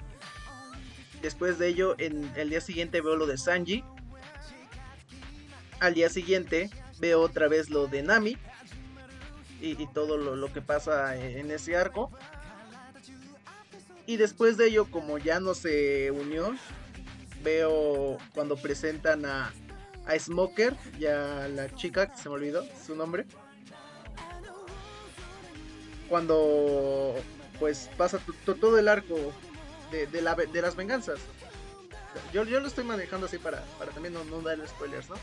[1.22, 3.84] Después de ello, en el día siguiente veo lo de Sanji.
[5.80, 8.38] Al día siguiente veo otra vez lo de Nami
[9.60, 12.12] y, todo lo, que pasa en ese arco.
[14.08, 16.56] Y después de ello, como ya no se unió,
[17.44, 19.54] veo cuando presentan a,
[20.06, 23.26] a Smoker y a la chica, que se me olvidó su nombre.
[26.10, 27.16] Cuando
[27.60, 28.20] pues pasa
[28.60, 29.16] todo el arco
[29.92, 31.20] de, de, la, de las venganzas.
[32.34, 35.16] Yo, yo, lo estoy manejando así para, para también no, no darle spoilers, ¿no?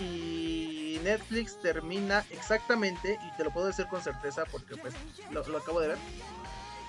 [0.00, 4.94] y Netflix termina exactamente, y te lo puedo decir con certeza porque pues
[5.30, 5.98] lo, acabo de ver,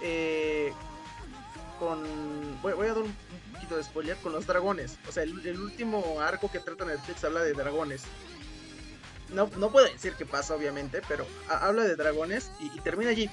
[0.02, 0.74] eh,
[1.80, 2.62] con...
[2.62, 3.16] Voy, a dar un,
[3.54, 4.98] poquito de spoiler con los dragones.
[5.08, 8.04] O sea, el, último arco que trata Netflix habla de dragones.
[9.30, 13.30] No, no puedo decir qué pasa, obviamente, pero habla de dragones y, termina allí.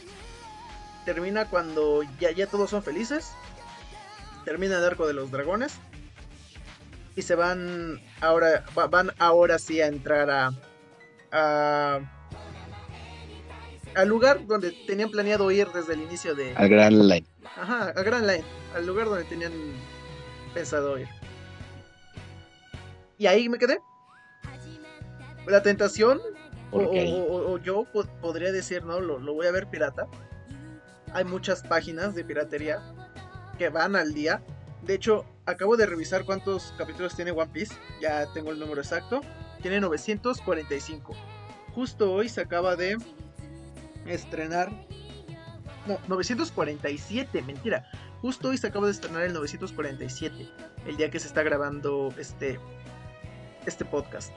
[1.04, 3.32] Termina cuando ya, ya todos son felices.
[4.44, 5.78] Termina el arco de los dragones
[7.16, 10.50] y se van ahora van ahora sí a entrar a,
[11.32, 12.00] a
[13.94, 17.26] al lugar donde tenían planeado ir desde el inicio de al Grand Line.
[17.44, 19.52] Ajá, al Grand Line, al lugar donde tenían
[20.54, 21.08] pensado ir.
[23.18, 23.80] Y ahí me quedé.
[25.46, 26.20] La tentación
[26.70, 27.84] o, yo
[28.22, 30.06] podría decir, no, lo, lo voy a ver pirata.
[31.12, 32.80] Hay muchas páginas de piratería
[33.58, 34.42] que van al día.
[34.82, 37.74] De hecho, acabo de revisar cuántos capítulos tiene One Piece.
[38.00, 39.20] Ya tengo el número exacto.
[39.60, 41.14] Tiene 945.
[41.74, 42.96] Justo hoy se acaba de
[44.06, 44.70] estrenar.
[45.86, 47.90] No, 947, mentira.
[48.20, 50.48] Justo hoy se acaba de estrenar el 947.
[50.86, 52.60] El día que se está grabando este,
[53.66, 54.32] este podcast.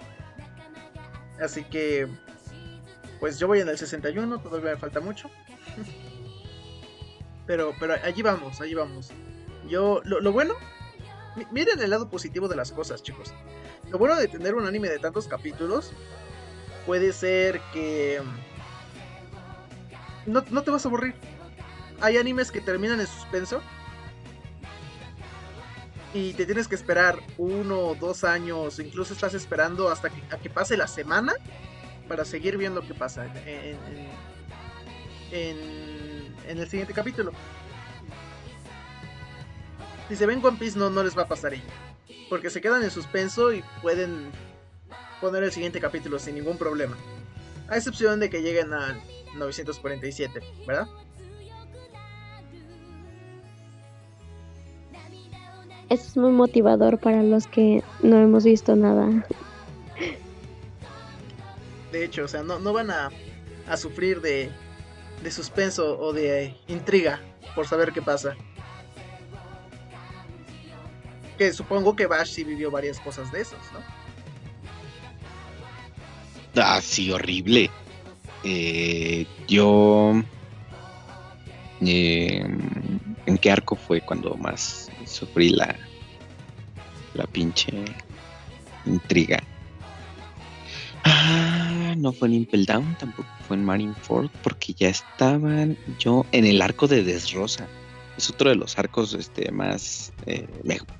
[1.41, 2.07] Así que,
[3.19, 5.29] pues yo voy en el 61, todavía me falta mucho.
[7.45, 9.11] pero, pero allí vamos, allí vamos.
[9.67, 10.55] Yo, lo, lo bueno
[11.51, 13.33] miren el lado positivo de las cosas, chicos.
[13.89, 15.91] Lo bueno de tener un anime de tantos capítulos
[16.85, 18.21] puede ser que
[20.25, 21.15] mm, no, te vas a aburrir.
[22.01, 23.61] Hay animes que terminan en suspenso
[26.13, 30.37] y te tienes que esperar uno o dos años, incluso estás esperando hasta que, a
[30.37, 31.33] que pase la semana
[32.07, 33.25] para seguir viendo qué pasa
[35.31, 35.92] en
[36.47, 37.31] el siguiente capítulo.
[40.09, 41.63] si se ven One Piece no, no les va a pasar ahí.
[42.29, 44.31] Porque se quedan en suspenso y pueden
[45.21, 46.97] poner el siguiente capítulo sin ningún problema.
[47.67, 49.01] A excepción de que lleguen al
[49.35, 50.87] 947, ¿verdad?
[55.89, 59.25] Eso es muy motivador para los que no hemos visto nada.
[61.91, 63.11] De hecho, o sea, no, no van a,
[63.67, 64.51] a sufrir de,
[65.23, 67.21] de suspenso o de intriga
[67.55, 68.35] por saber qué pasa.
[71.37, 73.79] Que supongo que Bash sí vivió varias cosas de esos, ¿no?
[76.61, 77.71] Ah, sí, horrible.
[78.43, 80.21] Eh, yo...
[81.81, 82.45] eh,
[83.25, 85.75] ¿En qué arco fue cuando más sufrí la,
[87.13, 87.71] la pinche
[88.85, 89.41] intriga?
[91.05, 91.52] Ah,
[91.95, 96.61] no fue en Impel Down, tampoco fue en Marineford, porque ya estaban yo en el
[96.61, 97.67] arco de Desrosa.
[98.17, 100.47] Es otro de los arcos este, más, eh,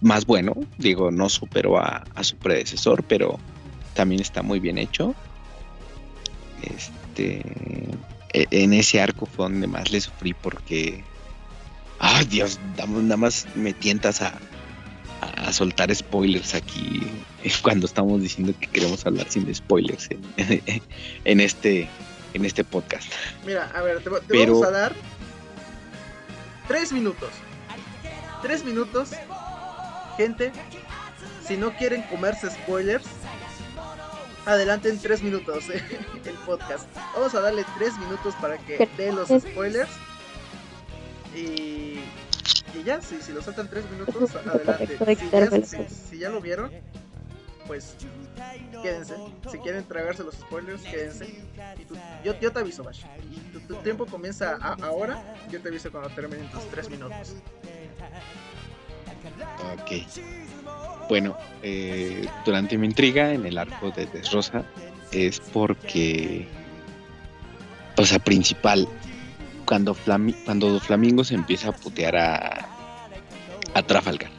[0.01, 0.53] más bueno.
[0.77, 3.39] Digo, no superó a, su predecesor, pero
[3.93, 5.13] también está muy bien hecho.
[6.63, 7.41] Este,
[8.33, 11.03] e- en ese arco fue donde más le sufrí porque,
[11.99, 14.33] ay Dios, nada más me tientas a,
[15.23, 17.01] a- a soltar spoilers aquí
[17.61, 20.21] cuando estamos diciendo que queremos hablar sin spoilers en,
[21.25, 21.87] en este,
[22.33, 23.11] en este podcast.
[23.45, 24.93] Mira, a ver, te, te Pero- vamos a dar
[26.67, 27.29] tres minutos.
[28.41, 29.11] Tres minutos.
[30.17, 30.51] Gente,
[31.47, 33.05] si no quieren comerse spoilers,
[34.45, 35.81] adelanten tres minutos eh,
[36.25, 36.87] el podcast.
[37.15, 39.89] Vamos a darle tres minutos para que den los spoilers.
[41.35, 41.99] Y,
[42.79, 44.97] y ya, si, si lo saltan tres minutos, adelante.
[44.97, 46.71] Si ya, quitarme si- el- si ya lo vieron,
[47.67, 47.95] pues
[48.81, 49.15] quédense.
[49.51, 51.25] Si quieren tragarse los spoilers, quédense.
[51.79, 53.03] Y tú- yo, yo te aviso, Bash.
[53.53, 55.23] Tu, tu tiempo comienza a- ahora.
[55.51, 57.35] Yo te aviso cuando terminen tus tres minutos.
[59.73, 60.07] Ok.
[61.09, 64.63] Bueno, eh, durante mi intriga en el arco de Desrosa
[65.11, 66.47] es porque,
[67.97, 68.87] o sea, principal,
[69.65, 72.67] cuando, Flami- cuando Flamingo se empieza a putear a,
[73.73, 74.31] a Trafalgar,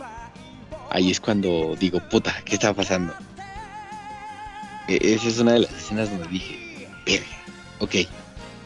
[0.91, 3.15] ahí es cuando digo, puta, ¿qué está pasando?
[4.89, 7.27] E- esa es una de las escenas donde dije, verga,
[7.81, 7.95] ok.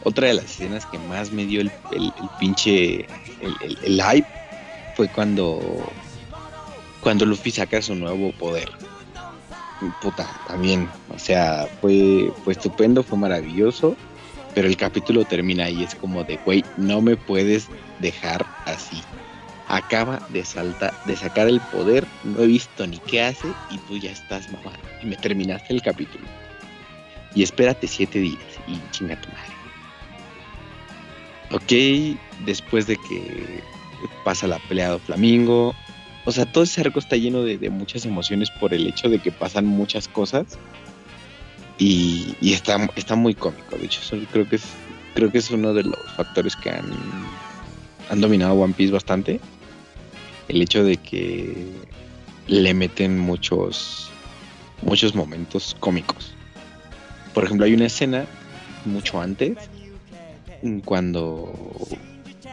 [0.03, 3.05] Otra de las escenas que más me dio el, el- pinche,
[3.41, 4.27] el- el hype
[4.95, 5.59] fue cuando
[7.01, 8.69] cuando Luffy saca su nuevo poder.
[10.01, 13.95] Puta, también, o sea, fue, fue estupendo, fue maravilloso,
[14.59, 17.69] pero el capítulo termina ahí, es como de, güey, no me puedes
[17.99, 19.01] dejar así.
[19.69, 23.97] Acaba de saltar, de sacar el poder, no he visto ni qué hace y tú
[23.97, 24.81] ya estás mamando.
[25.01, 26.25] Y me terminaste el capítulo.
[27.33, 29.53] Y espérate siete días y chinga tu madre.
[31.51, 33.63] Ok, después de que
[34.25, 35.73] pasa la pelea de Flamingo,
[36.25, 39.31] o sea, todo ese arco está lleno de muchas emociones por el hecho de que
[39.31, 40.59] pasan muchas cosas
[41.79, 43.77] y, está, está muy cómico.
[43.77, 44.63] De hecho, creo que es
[45.15, 46.85] creo que es uno de los factores que han,
[48.09, 49.39] han dominado One Piece bastante.
[50.47, 51.67] El hecho de que
[52.47, 54.11] le meten muchos
[54.81, 56.33] muchos momentos cómicos.
[57.33, 58.25] Por ejemplo, hay una escena
[58.85, 59.57] mucho antes
[60.85, 61.53] cuando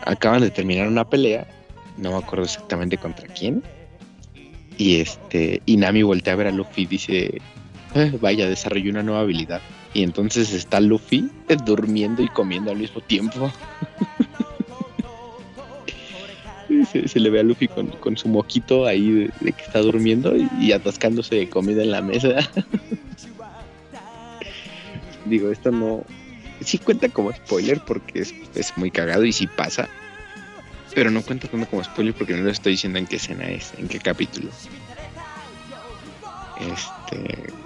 [0.04, 1.46] acaban de terminar una pelea
[1.96, 3.62] no me acuerdo exactamente contra quién.
[4.78, 7.40] Y este, y Nami voltea a ver a Luffy y dice,
[7.96, 9.62] "Eh, vaya, desarrolló una nueva habilidad.
[9.94, 11.30] Y entonces está Luffy
[11.64, 13.50] durmiendo y comiendo al mismo tiempo.
[16.92, 21.34] Se, le ve a Luffy con, su moquito ahí de, que está durmiendo y, atascándose
[21.34, 22.28] de comida en la mesa.
[25.24, 26.04] Digo, esto no...
[26.60, 29.88] Sí cuenta como spoiler porque es, es muy cagado y sí pasa.
[30.94, 33.72] Pero no cuenta tanto como spoiler porque no le estoy diciendo en qué escena es,
[33.78, 34.50] en qué capítulo.
[36.60, 37.65] Este.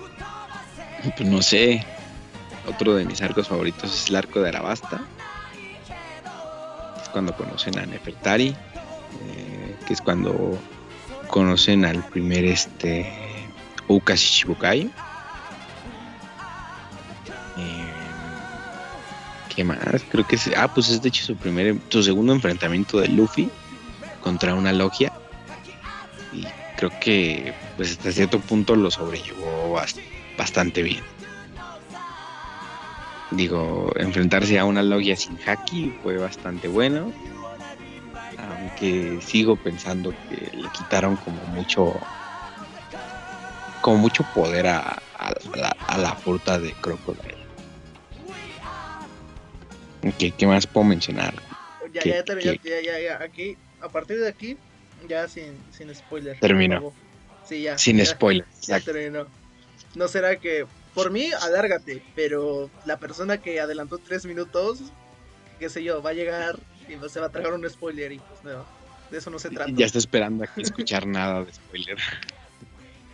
[1.17, 1.85] Pues no sé.
[2.69, 5.01] Otro de mis arcos favoritos es el arco de Arabasta.
[7.03, 8.49] Es cuando conocen a Nefertari.
[8.49, 10.59] eh, que es cuando
[11.29, 13.11] conocen al primer este.
[13.89, 14.91] Ukashi Shibukai.
[17.59, 17.93] Eh,
[19.55, 19.79] ¿Qué más?
[20.11, 20.51] Creo que es.
[20.57, 21.77] Ah, pues es de hecho su primer.
[21.89, 23.51] Su segundo enfrentamiento de Luffy
[24.21, 25.11] contra una logia.
[26.33, 29.97] Y creo que, pues hasta cierto punto lo sobrellevó bas-
[30.41, 31.03] bastante bien.
[33.33, 37.13] Digo, enfrentarse a una logia sin haki fue bastante bueno.
[38.39, 41.93] Aunque sigo pensando que le quitaron como mucho.
[43.83, 44.79] Como mucho poder a,
[45.19, 47.37] a la, a la de Crocodile.
[50.39, 51.35] ¿qué más puedo mencionar?
[51.93, 54.57] Ya, ¿Qué- ya, ya, ya, ya, ya, aquí, a partir de aquí,
[55.07, 56.39] Ya sin, sin spoiler.
[56.41, 56.93] Terminó.
[57.43, 57.77] Sí, ya.
[57.79, 58.47] Sin spoiler.
[58.67, 59.27] Ya terminó.
[59.95, 64.81] No será que, por mí, alárgate, pero la persona que adelantó tres minutos,
[65.59, 68.45] qué sé yo, va a llegar y se va a tragar un spoiler y pues
[68.45, 68.65] no,
[69.11, 69.71] de eso no se trata.
[69.75, 71.99] Ya está esperando a escuchar nada de spoiler.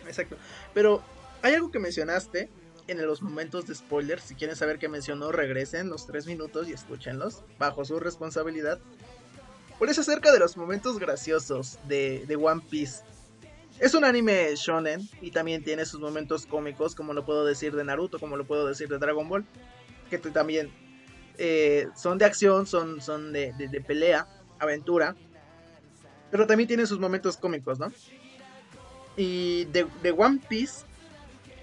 [0.05, 0.37] Exacto.
[0.73, 1.03] Pero
[1.41, 2.49] hay algo que mencionaste
[2.87, 4.21] en los momentos de spoiler.
[4.21, 8.79] Si quieren saber qué mencionó, regresen los tres minutos y escúchenlos bajo su responsabilidad.
[9.77, 13.03] Por eso acerca de los momentos graciosos de, de One Piece.
[13.79, 17.83] Es un anime shonen y también tiene sus momentos cómicos, como lo puedo decir de
[17.83, 19.45] Naruto, como lo puedo decir de Dragon Ball,
[20.09, 20.71] que también
[21.37, 25.15] eh, son de acción, son, son de, de, pelea, aventura,
[26.31, 27.91] pero también tiene sus momentos cómicos, ¿no?
[29.15, 30.85] Y de, de One Piece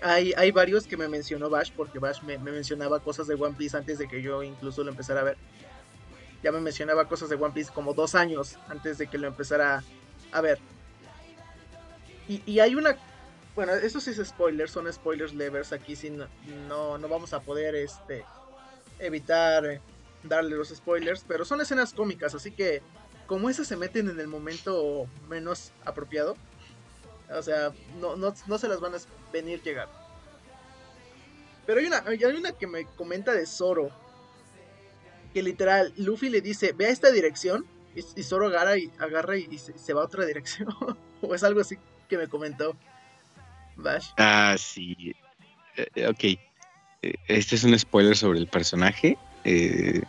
[0.01, 3.57] hay, hay, varios que me mencionó Bash, porque Bash me, me, mencionaba cosas de One
[3.59, 5.37] Piece antes de que yo incluso lo empezara a ver.
[6.45, 9.83] Ya me mencionaba cosas de One Piece como dos años antes de que lo empezara
[10.31, 10.61] a ver.
[12.29, 12.97] Y, y hay una...
[13.55, 15.73] Bueno, eso sí es spoilers, son spoilers levers.
[15.73, 18.25] Aquí sí no, no, vamos a poder este,
[18.99, 19.81] evitar
[20.25, 22.83] darle los spoilers, pero son escenas cómicas, así que
[23.27, 26.37] como esas se meten en el momento menos apropiado,
[27.31, 28.99] o sea, no, no, no se las van a
[29.33, 29.89] venir llegar.
[31.67, 33.91] Pero hay una, hay una que me comenta de Zoro,
[35.33, 39.37] que literal, Luffy le dice, ve a esta dirección, y, y Zoro agarra y, agarra
[39.37, 40.69] y, se, va a otra dirección,
[41.23, 42.77] o es algo así que me comentó
[43.77, 44.09] Bash.
[44.17, 45.15] Ah, sí.
[45.77, 46.39] Eh, ok.
[47.29, 49.19] Este es un spoiler sobre el personaje.
[49.45, 50.03] Eh,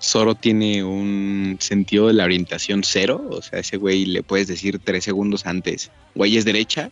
[0.00, 3.24] Zoro tiene un sentido de la orientación cero.
[3.30, 6.90] O sea, ese güey le puedes decir tres segundos antes, güey es derecha.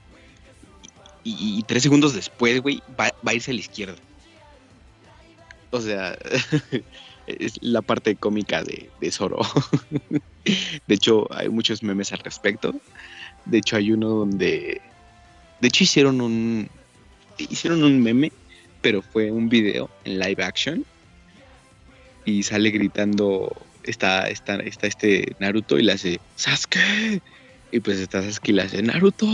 [1.27, 3.97] Y, tres segundos después, güey, va, va, a irse a la izquierda.
[5.71, 6.19] O sea,
[7.27, 9.41] es la parte cómica de, de Zoro.
[10.87, 12.75] de hecho, hay muchos memes al respecto.
[13.47, 14.81] De hecho, hay uno donde.
[15.61, 16.69] De hecho, hicieron un.
[17.39, 18.33] Hicieron un meme
[18.85, 20.85] pero fue un video en live action
[22.27, 23.51] y sale gritando
[23.83, 27.23] está, está, está este Naruto y le hace Sasuke
[27.73, 29.27] y pues está Sasuke y le hace Naruto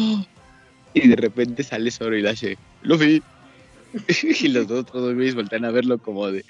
[0.95, 3.21] y de repente sale Zoro y le hace Luffy
[4.41, 6.45] y los dos todos güeyes voltean a verlo como de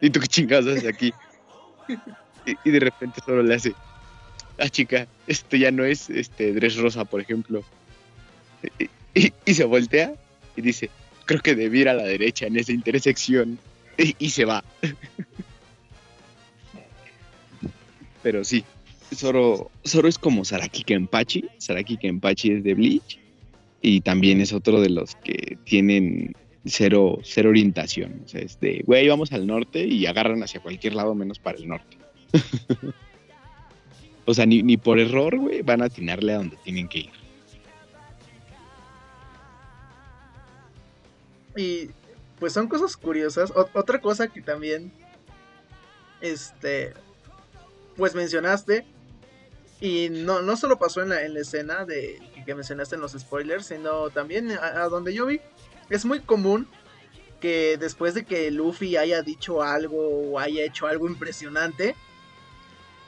[0.00, 1.12] ¿y tú qué chingados haces aquí?
[2.64, 3.74] y, de repente Zoro le hace
[4.64, 7.64] ah chica, esto ya no es este Dress Rosa por ejemplo
[9.14, 10.14] y, se voltea
[10.56, 10.90] y dice
[11.24, 13.58] creo que debe ir a la derecha en esa intersección
[13.96, 14.64] y, y se va.
[18.22, 18.64] Pero sí,
[19.14, 21.44] Zoro, Zoro es como Saraki Kenpachi.
[21.58, 23.18] Saraki Kenpachi es de Bleach
[23.80, 28.22] y también es otro de los que tienen cero, cero orientación.
[28.24, 31.68] O sea, es güey, vamos al norte y agarran hacia cualquier lado menos para el
[31.68, 31.96] norte.
[34.28, 37.10] o sea, ni, ni por error, güey, van a atinarle a donde tienen que ir.
[41.56, 41.90] Y
[42.38, 43.50] pues son cosas curiosas.
[43.56, 44.92] Otra cosa que también,
[46.20, 46.92] este,
[47.96, 48.84] pues mencionaste,
[49.80, 53.12] y no, no solo pasó en la, en la escena de que mencionaste en los
[53.12, 55.40] spoilers, sino también a, donde yo vi,
[55.88, 56.68] es muy común
[57.40, 61.96] que después de que Luffy haya dicho algo o haya hecho algo impresionante,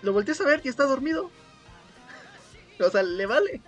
[0.03, 1.31] lo voltees a ver y está dormido.
[2.79, 3.61] o sea, le vale.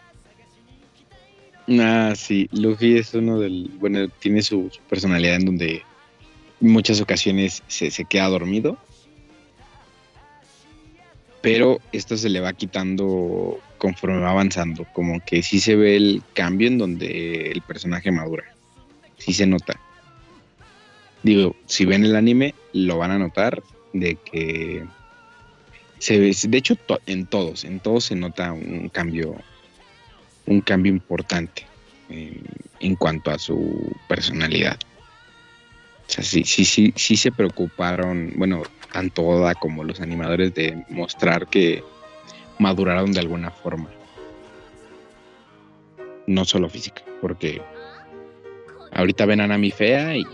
[1.68, 5.82] Ah, sí, Luffy es uno del, bueno, tiene su, su personalidad en donde
[6.60, 8.76] en muchas ocasiones se, se, queda dormido,
[11.40, 16.22] pero esto se le va quitando conforme va avanzando, como que sí se ve el
[16.34, 18.44] cambio en donde el personaje madura,
[19.18, 19.78] sí se nota.
[21.22, 24.84] Digo, si ven el anime, lo van a notar de que
[26.02, 29.36] se de hecho, en todos, en todos se nota un cambio
[30.46, 31.64] un cambio importante
[32.08, 32.42] en,
[32.80, 34.76] en, cuanto a su personalidad.
[36.08, 40.84] O sea, sí, sí, sí, sí se preocuparon, bueno, tanto Oda como los animadores de
[40.88, 41.84] mostrar que
[42.58, 43.88] maduraron de alguna forma.
[46.26, 47.62] No solo física, porque
[48.90, 50.24] ahorita ven a Nami fea y,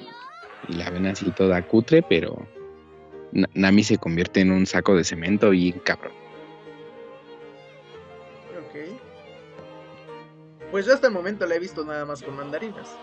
[0.69, 2.49] y la ven así toda cutre, pero
[3.33, 6.13] Nami se convierte en un saco de cemento y cabrón.
[10.71, 12.95] Pues yo hasta el momento la he visto nada más con mandarinas.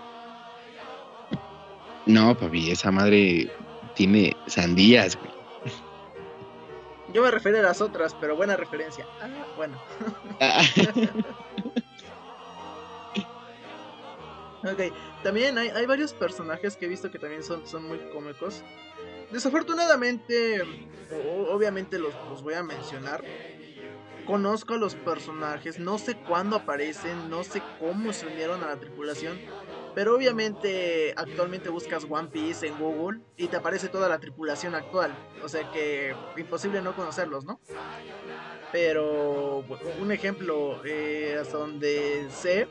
[2.05, 3.51] No, papi, esa madre
[3.95, 5.33] tiene sandías, güey.
[7.11, 9.07] Yo me refiero a las otras, pero buena referencia.
[9.21, 9.81] Ah, bueno.
[14.63, 18.63] ok, también hay, hay, varios personajes que he visto que también son, son muy cómicos.
[19.31, 20.63] Desafortunadamente,
[21.51, 23.23] obviamente los, los voy a mencionar.
[24.25, 28.79] conozco a los personajes, no sé cuándo aparecen, no sé cómo se unieron a la
[28.79, 29.39] tripulación,
[29.93, 35.15] pero obviamente actualmente buscas One Piece en Google y te aparece toda la tripulación actual,
[35.43, 37.59] o sea que imposible no conocerlos, ¿no?
[38.71, 39.63] Pero
[39.99, 42.67] un ejemplo, eh, hasta donde sé,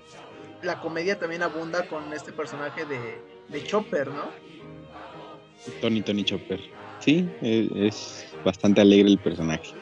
[0.63, 4.31] la comedia también abunda con este personaje de, de Chopper, ¿no?
[5.81, 6.61] Tony Tony Chopper.
[7.01, 9.75] Sí, e, es bastante alegre el personaje.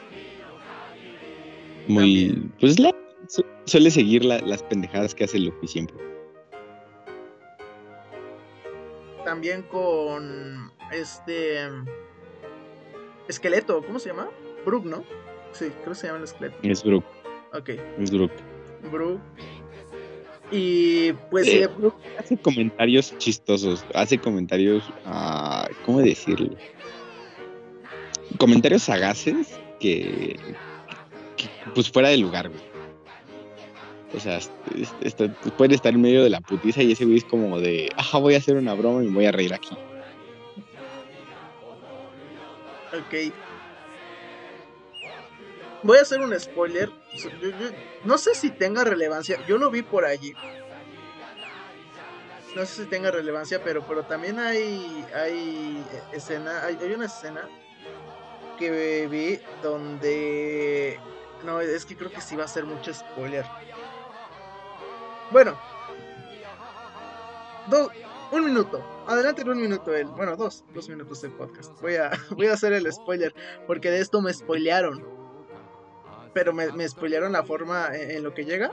[1.87, 2.51] Muy.
[2.59, 2.75] Pues
[3.65, 5.97] suele seguir las pendejadas que hace Luffy siempre.
[9.25, 11.59] También con este.
[13.27, 14.29] Esqueleto, ¿cómo se llama?
[14.65, 15.03] Brook, ¿no?
[15.53, 16.57] Sí, creo que se llama el esqueleto.
[16.61, 17.05] Es Brook.
[17.53, 17.69] Ok.
[17.99, 18.31] Es Brook.
[18.91, 19.21] Brook.
[20.55, 21.67] Y pues eh,
[22.19, 26.55] hace comentarios chistosos, hace comentarios, uh, ¿cómo decirlo?
[28.37, 30.39] Comentarios sagaces que,
[31.73, 32.61] pues fuera de lugar, güey.
[34.15, 34.39] O sea,
[35.57, 38.35] puede estar en medio de la putiza y ese güey es como de, ajá, voy
[38.35, 39.75] a hacer una broma y me voy a reír aquí.
[42.93, 43.33] Ok.
[45.81, 46.91] Voy a hacer un spoiler.
[48.03, 49.45] No sé si tenga relevancia.
[49.45, 50.33] Yo lo vi por allí.
[52.55, 57.49] No sé si tenga relevancia, pero, pero también hay, hay escena, hay, una escena
[58.59, 60.99] que vi donde
[61.43, 63.43] no, es que creo que sí va a ser mucho spoiler.
[65.31, 65.57] Bueno,
[67.67, 67.89] dos,
[68.31, 68.83] un minuto.
[69.07, 70.05] Adelante en un minuto él.
[70.07, 71.79] Bueno, dos, dos minutos del podcast.
[71.81, 73.33] Voy a, voy a hacer el spoiler
[73.65, 75.22] porque de esto me spoilearon
[76.33, 78.71] pero me, me spoilearon la forma en, lo que llega,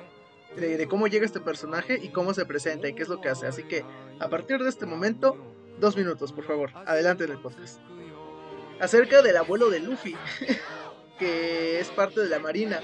[0.56, 3.46] de, cómo llega este personaje y cómo se presenta y qué es lo que hace.
[3.46, 3.84] Así que
[4.18, 5.36] a partir de este momento,
[5.78, 7.80] dos minutos, por favor, adelante en el podcast.
[8.80, 10.16] Acerca del abuelo de Luffy,
[11.18, 12.80] que es parte de la marina,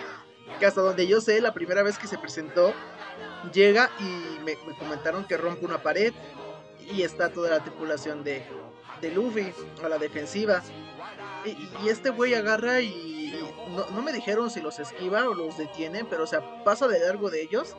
[0.61, 2.75] que hasta donde yo sé, la primera vez que se presentó,
[3.53, 6.13] llega y me, comentaron que rompe una pared
[6.93, 8.45] y está toda la tripulación de,
[9.01, 9.53] de Luffy
[9.83, 10.63] a la defensiva.
[11.83, 13.16] y este güey agarra y
[13.69, 17.31] no, me dijeron si los esquiva o los detiene, pero o sea, pasa de largo
[17.31, 17.77] de ellos.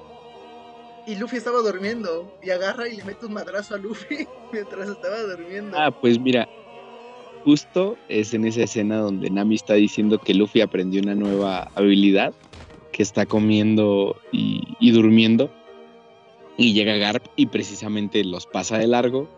[1.05, 5.21] Y Luffy estaba durmiendo y agarra y le mete un madrazo a Luffy mientras estaba
[5.21, 5.77] durmiendo.
[5.77, 6.47] Ah, pues mira,
[7.45, 12.33] justo es en esa escena donde Nami está diciendo que Luffy aprendió una nueva habilidad,
[12.91, 15.49] que está comiendo y, y durmiendo.
[16.57, 19.29] Y llega Garp y precisamente los pasa de largo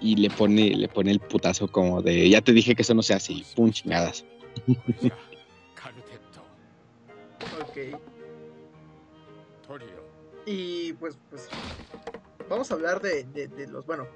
[0.00, 3.02] y le pone, le pone el putazo como de, ya te dije que eso no
[3.02, 4.26] sea así, pum, chingadas.
[10.50, 11.46] Y pues, pues
[12.48, 13.26] vamos a hablar de,
[13.70, 14.08] los, bueno,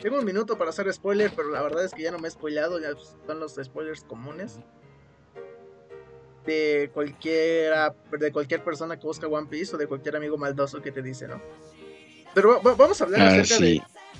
[0.00, 2.30] tengo un minuto para hacer spoiler, pero la verdad es que ya no me he
[2.30, 2.90] spoilado, ya
[3.26, 4.60] son los spoilers comunes
[6.44, 10.92] de cualquiera, de cualquier persona que busca One Piece o de cualquier amigo maldoso que
[10.92, 11.42] te dice, ¿no?
[12.32, 13.64] Pero vamos a hablar ah, acerca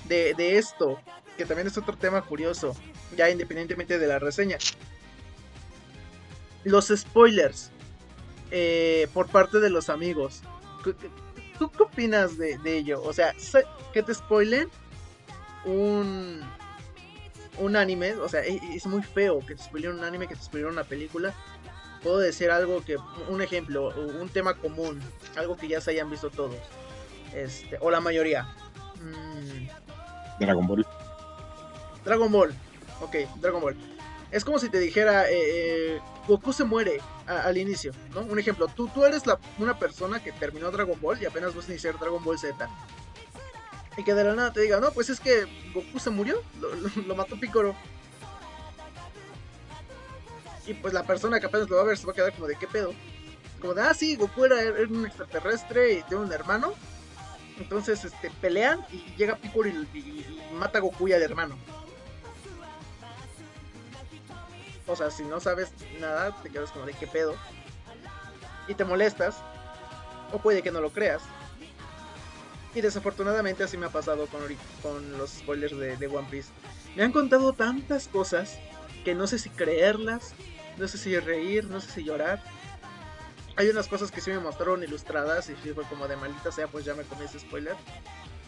[0.09, 0.99] de, de, esto,
[1.37, 2.75] que también es otro tema curioso,
[3.15, 4.57] ya independientemente de la reseña.
[6.65, 7.71] Los spoilers
[8.51, 10.41] eh, por parte de los amigos.
[11.57, 13.01] ¿Tú qué opinas de, ello?
[13.03, 13.33] O sea,
[13.93, 14.69] que te spoilen
[15.65, 16.41] un,
[17.57, 20.43] un anime, o sea, e, es muy feo que te spoilen un anime, que te
[20.43, 21.33] spoilen una película.
[22.03, 22.97] Puedo decir algo que,
[23.27, 25.01] un ejemplo, un tema común,
[25.35, 26.55] algo que ya se hayan visto todos,
[27.33, 28.43] este, o la mayoría.
[29.01, 29.67] Mm.
[30.39, 30.85] Dragon Ball.
[32.05, 32.53] Dragon Ball,
[33.01, 33.96] ok, Dragon Ball.
[34.31, 35.35] Es como si te dijera, eh,
[35.95, 38.21] eh, Goku se muere al inicio, ¿no?
[38.21, 41.67] Un ejemplo, tú, tú eres la, una persona que terminó Dragon Ball y apenas vas
[41.67, 42.69] a iniciar Dragon Ball Z.
[43.97, 46.43] Y que de la nada te diga, no, pues es que Goku se murió,
[47.07, 47.75] lo, mató Piccolo.
[50.67, 52.47] Y pues la persona que apenas lo va a ver se va a quedar como
[52.47, 52.93] de qué pedo.
[53.59, 54.57] Como de, ah, sí, Goku era,
[54.87, 56.73] un extraterrestre y tiene un hermano.
[57.57, 61.57] Entonces este, pelean y llega Piccolo y, mata a Goku y al hermano.
[64.87, 67.35] O sea, si no sabes nada, te quedas como de qué pedo.
[68.67, 69.37] Y te molestas.
[70.31, 71.21] O puede que no lo creas.
[72.73, 74.41] Y desafortunadamente así me ha pasado con,
[74.81, 76.49] con los spoilers de, One Piece.
[76.95, 78.59] Me han contado tantas cosas
[79.03, 80.33] que no sé si creerlas,
[80.77, 82.43] no sé si reír, no sé si llorar.
[83.55, 86.85] Hay unas cosas que sí me mostraron ilustradas y fue como de maldita sea, pues
[86.85, 87.75] ya me comí ese spoiler.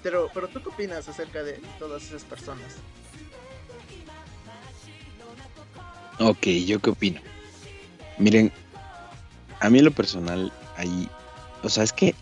[0.04, 2.76] Pero, pero ¿tú qué opinas acerca de todas esas personas?
[6.20, 7.22] Ok, ¿yo qué opino?
[8.18, 8.52] Miren,
[9.62, 11.10] a mí en lo personal, ahí,
[11.64, 12.14] o sea, es que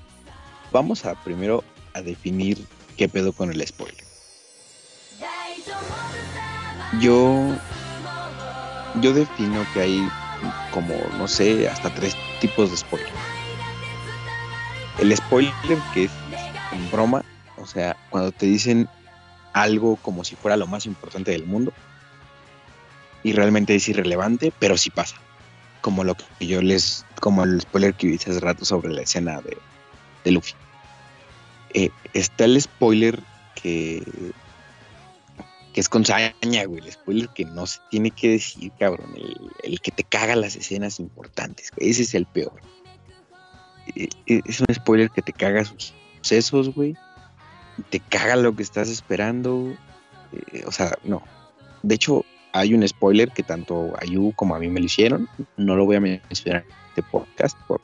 [0.71, 1.63] vamos a primero
[1.95, 2.63] a definir
[2.95, 4.03] qué pedo con el spoiler.
[7.01, 7.55] Yo,
[9.01, 10.09] yo defino que hay
[10.71, 13.09] como, no sé, hasta tres tipos de spoiler.
[14.99, 15.53] El spoiler
[15.95, 16.11] que es
[16.71, 17.25] en broma,
[17.57, 18.87] o sea, cuando te dicen
[19.53, 21.73] algo como si fuera lo más importante del mundo
[23.27, 25.17] y realmente es irrelevante, pero sí pasa.
[25.81, 29.41] Como lo que yo les, como el spoiler que hice hace rato sobre la escena
[29.41, 29.57] de,
[30.23, 30.53] de Luffy.
[31.73, 33.19] Eh, está el spoiler
[33.61, 34.01] que,
[35.73, 36.81] que es con saña, güey.
[36.81, 39.13] El spoiler que no se tiene que decir, cabrón.
[39.61, 41.71] El, que te caga las escenas importantes.
[41.75, 42.61] Ese es el peor.
[43.93, 46.95] Eh, eh, es un spoiler que te caga sus sucesos, güey.
[47.89, 49.75] Te caga lo que estás esperando.
[50.65, 51.21] o sea, no.
[51.83, 52.23] De hecho,
[52.53, 55.27] hay un spoiler que tanto a Yu como a mí me lo hicieron.
[55.57, 57.81] No lo voy a mencionar en este podcast por,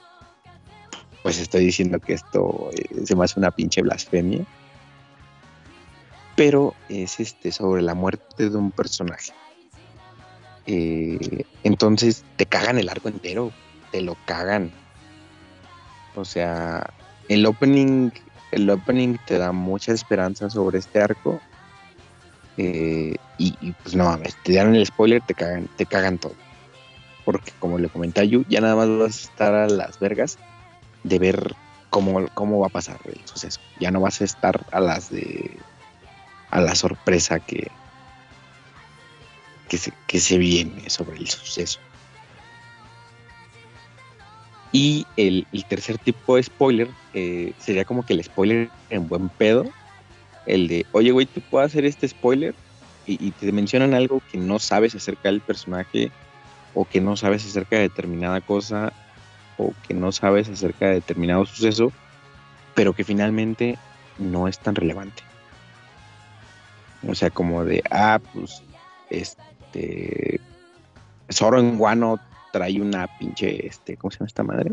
[1.21, 4.45] pues estoy diciendo que esto eh, se me hace una pinche blasfemia.
[6.35, 9.31] Pero es este sobre la muerte de un personaje.
[10.65, 13.51] Eh, entonces te cagan el arco entero,
[13.91, 14.71] te lo cagan.
[16.15, 16.93] O sea,
[17.29, 18.11] el opening,
[18.51, 21.39] el opening te da mucha esperanza sobre este arco.
[22.57, 26.35] Eh, y, pues no mames, te dan el spoiler, te cagan, te cagan todo.
[27.25, 30.37] Porque como le comenté a Yu, ya nada más vas a estar a las vergas
[31.03, 31.55] de ver
[31.89, 33.59] cómo, cómo va a pasar el suceso.
[33.79, 35.57] Ya no vas a estar a las de
[36.51, 37.71] a la sorpresa que,
[39.67, 41.79] que, se, que se viene sobre el suceso.
[44.71, 49.65] Y el, tercer tipo de spoiler eh, sería como que el spoiler en buen pedo.
[50.45, 52.53] El de, oye, güey, ¿tú puedo hacer este spoiler?
[53.05, 56.11] Y, y, te mencionan algo que no sabes acerca del personaje
[56.73, 58.93] o que no sabes acerca de determinada cosa
[59.57, 61.91] o que no sabes acerca de determinado suceso,
[62.75, 63.77] pero que finalmente
[64.17, 65.23] no es tan relevante.
[67.07, 68.63] O sea, como de, ah, pues,
[69.09, 70.39] este,
[71.31, 72.19] Zoro en Guano
[72.51, 74.71] trae una pinche, este, ¿cómo se llama esta madre?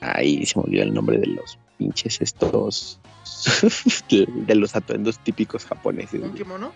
[0.00, 3.00] Ahí se me olvidó el nombre de los pinches estos,
[4.08, 6.22] de los atuendos típicos japoneses.
[6.22, 6.72] ¿Un kimono?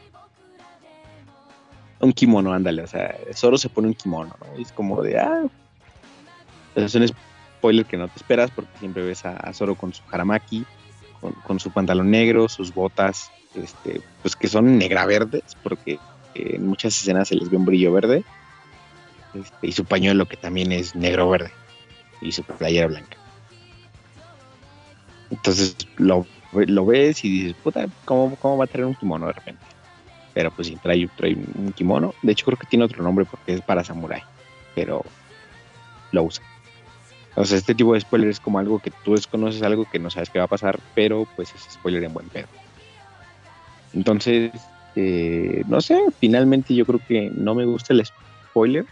[2.01, 4.61] Un kimono, ándale, o sea, Zoro se pone un kimono, ¿no?
[4.61, 5.45] es como de, ah,
[6.75, 10.67] es un spoiler que no te esperas porque siempre ves a, Zoro con su haramaki,
[11.47, 15.99] con, su pantalón negro, sus botas, este, pues que son negra verdes, porque
[16.35, 18.25] en muchas escenas se les ve un brillo verde,
[19.35, 21.51] este, y su pañuelo que también es negro verde,
[22.21, 23.17] y su playera blanca.
[25.31, 26.27] Entonces lo,
[26.57, 29.63] ves y dices, puta, ¿cómo, ¿cómo, va a traer un kimono de repente?
[30.35, 32.15] Pero pues sí, trae, trae un kimono.
[32.23, 34.23] De hecho, creo que tiene otro nombre porque es para samurai,
[34.75, 35.05] pero
[36.13, 36.45] lo usa.
[37.37, 40.11] O sea, este tipo de spoiler es como algo que tú desconoces, algo que no
[40.11, 42.49] sabes qué va a pasar, pero pues es spoiler en buen pedo.
[43.93, 44.53] Entonces,
[44.95, 48.87] eh, no sé, finalmente yo creo que no me gusta el spoiler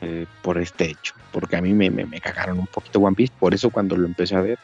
[0.00, 3.54] eh, por este hecho, porque a mí me, me, cagaron un poquito One Piece, por
[3.54, 4.58] eso cuando lo empecé a ver,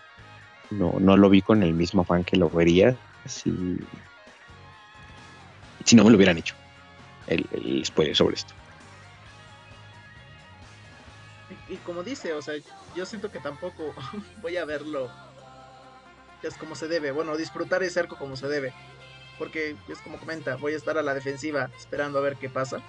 [0.71, 2.97] no, no lo vi con el mismo fan que lo vería
[3.27, 3.79] si,
[5.85, 6.55] si no me lo hubieran hecho
[7.27, 8.55] el spoiler sobre esto.
[11.69, 12.55] y como dice, o sea,
[12.95, 13.95] yo siento que tampoco
[14.43, 15.11] voy a verlo
[16.43, 18.73] es como se debe, bueno, disfrutar ese arco como se debe,
[19.39, 22.81] porque es como comenta, voy a estar a la defensiva esperando a ver qué pasa,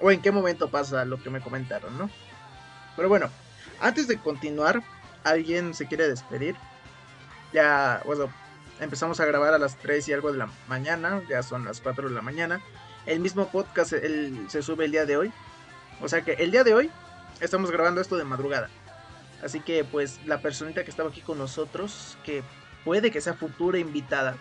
[0.00, 2.10] o en qué momento pasa lo que me comentaron, ¿no?
[2.96, 3.30] Pero bueno,
[3.80, 4.82] antes de continuar,
[5.22, 6.56] ¿alguien se quiere despedir?
[7.56, 8.30] Ya, bueno,
[8.80, 12.10] empezamos a grabar a las 3 y algo de la mañana, ya son las 4
[12.10, 12.60] de la mañana.
[13.06, 15.32] El mismo podcast se sube el día de hoy.
[16.02, 16.90] O sea que el día de hoy
[17.40, 18.68] estamos grabando esto de madrugada.
[19.42, 22.42] Así que pues la personita que estaba aquí con nosotros, que
[22.84, 24.36] puede que sea futura invitada.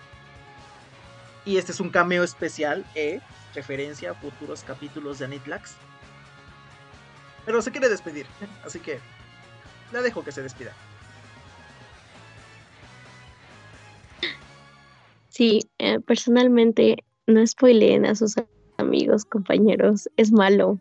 [1.45, 3.21] Y este es un cameo especial, eh,
[3.53, 5.75] referencia a futuros capítulos de Anitlax.
[7.45, 8.27] Pero se quiere despedir,
[8.65, 8.99] así que
[9.93, 10.73] la dejo que se despida.
[15.35, 18.35] Sí, eh, personalmente no spoileen a sus
[18.77, 20.79] amigos, compañeros, es malo.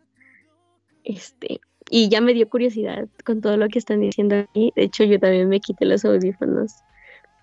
[1.03, 4.73] Este, y ya me dio curiosidad con todo lo que están diciendo aquí.
[4.77, 6.73] De hecho, yo también me quité los audífonos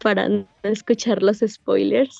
[0.01, 2.18] para no escuchar los spoilers.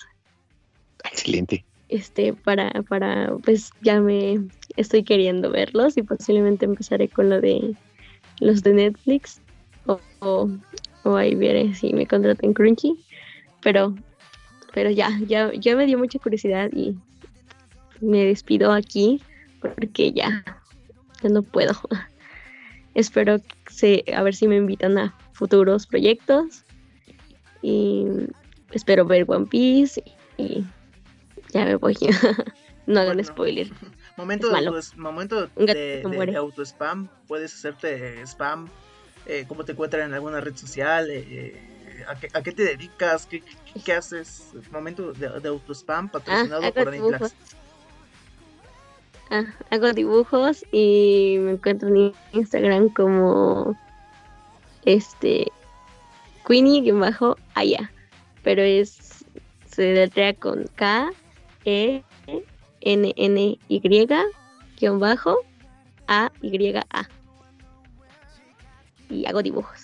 [1.06, 1.64] Excelente.
[1.88, 7.78] Este, para, para, pues ya me estoy queriendo verlos y posiblemente empezaré con lo de
[8.42, 9.40] los de Netflix
[9.86, 10.02] o,
[11.04, 12.98] o, ahí veré si me contratan Crunchy.
[13.62, 13.96] Pero,
[14.74, 16.96] pero ya, ya, ya me dio mucha curiosidad y
[18.00, 19.22] me despido aquí
[19.60, 20.44] porque ya,
[21.22, 21.74] ya no puedo.
[22.94, 23.38] Espero
[23.70, 26.66] se, a ver si me invitan a futuros proyectos.
[27.62, 28.06] Y
[28.72, 30.04] espero ver One Piece.
[30.38, 30.66] Y
[31.54, 31.96] ya me voy.
[32.86, 33.70] no hagan spoiler.
[34.18, 34.76] Momento, Es de, malo.
[34.76, 37.08] auto, momento de, de auto-spam.
[37.28, 38.68] Puedes hacerte spam.
[39.26, 41.10] Eh, ¿Cómo te encuentran en alguna red social?
[41.10, 41.71] Eh, eh,
[42.08, 43.26] ¿a, qué, a qué te dedicas?
[43.26, 44.52] ¿Qué, qué, qué haces?
[44.72, 47.34] Momento de, de auto-spam patrocinado hago por dibujos.
[49.30, 53.78] Ah, hago dibujos y me encuentro en Instagram como
[54.84, 55.52] este
[56.46, 57.92] Queenie bajo allá.
[58.44, 59.24] Pero es
[59.70, 61.12] se deletrea con K
[61.64, 62.04] E
[62.82, 63.80] N N Y
[64.78, 65.38] guion bajo
[66.08, 67.10] A Y A.
[69.10, 69.81] Y hago dibujos.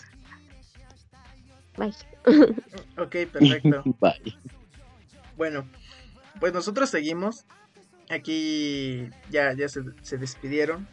[1.78, 1.93] Bye.
[2.97, 3.84] Ok, perfecto.
[4.01, 4.38] Bye.
[5.38, 5.67] Bueno,
[6.39, 7.45] pues nosotros seguimos.
[8.09, 10.88] Aquí ya, ya se, se despidieron.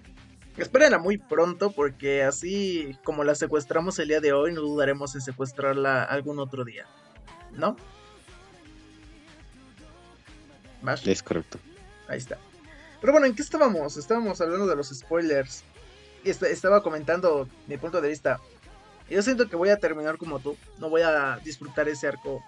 [0.56, 5.20] Espérenla muy pronto porque así como la secuestramos el día de hoy, no dudaremos en
[5.20, 6.86] secuestrarla algún otro día.
[7.52, 7.76] ¿No?
[10.82, 11.58] Vash, Es correcto.
[12.08, 12.38] Ahí está.
[13.00, 13.96] Pero bueno, ¿en qué estábamos?
[13.96, 15.64] Estábamos hablando de los spoilers.
[16.24, 18.40] Y esta- estaba comentando mi punto de vista.
[19.10, 20.56] Yo siento que voy a terminar como tú.
[20.78, 22.42] No voy a disfrutar ese arco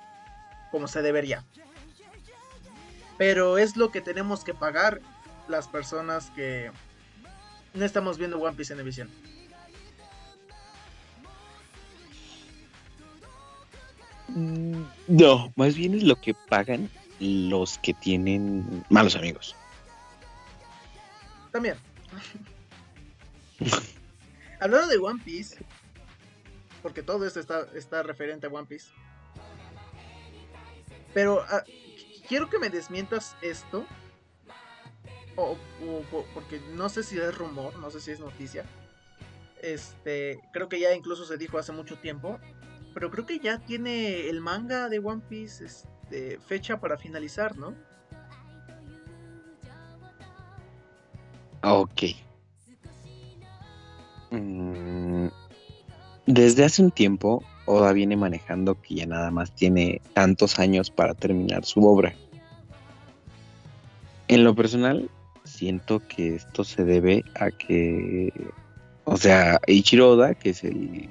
[0.71, 1.45] como se debería.
[3.19, 5.01] Pero es lo que tenemos que pagar
[5.49, 6.71] las personas que
[7.75, 9.11] no estamos viendo One Piece en emisión.
[14.29, 16.91] Mm, No, más bien es lo que pagan
[17.21, 19.55] los que tienen malos amigos.
[21.53, 21.77] También.
[24.61, 25.57] Hablando de One Piece,
[26.87, 28.93] porque todo esto está, referente a One Piece.
[31.13, 31.65] Pero ah,
[32.29, 33.85] quiero que me desmientas esto.
[35.35, 35.59] O-
[36.33, 38.65] porque no sé si es rumor, no sé si es noticia.
[39.61, 42.39] Este, creo que ya incluso se dijo hace mucho tiempo.
[42.95, 47.75] Pero creo que ya tiene el manga de One Piece este, fecha para finalizar, ¿no?
[51.65, 52.03] Ok.
[54.31, 55.27] Mm,
[56.27, 61.15] Desde hace un tiempo, Oda viene manejando que ya nada más tiene tantos años para
[61.15, 62.15] terminar su obra.
[64.29, 65.09] En lo personal,
[65.45, 68.33] siento que esto se debe a que,
[69.05, 71.09] o sea, Eiichiro Oda, que es el,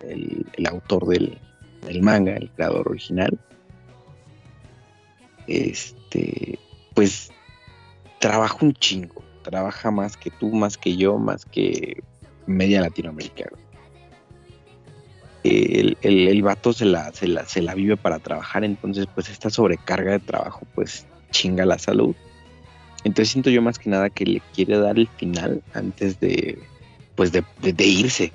[0.00, 1.38] el- el autor del,
[1.86, 3.38] del manga, el creador original,
[5.46, 6.58] este,
[6.94, 7.30] pues
[8.20, 9.22] trabaja un chingo.
[9.42, 12.02] Trabaja más que tú, más que yo, más que
[12.46, 13.48] media Latinoamérica.
[15.46, 19.50] El, el, vato se la, se, la, se la vive para trabajar, entonces pues esta
[19.50, 22.14] sobrecarga de trabajo pues chinga la salud.
[23.04, 26.58] Entonces siento yo más que nada que le quiere dar el final antes de
[27.14, 28.32] pues de, de- de irse.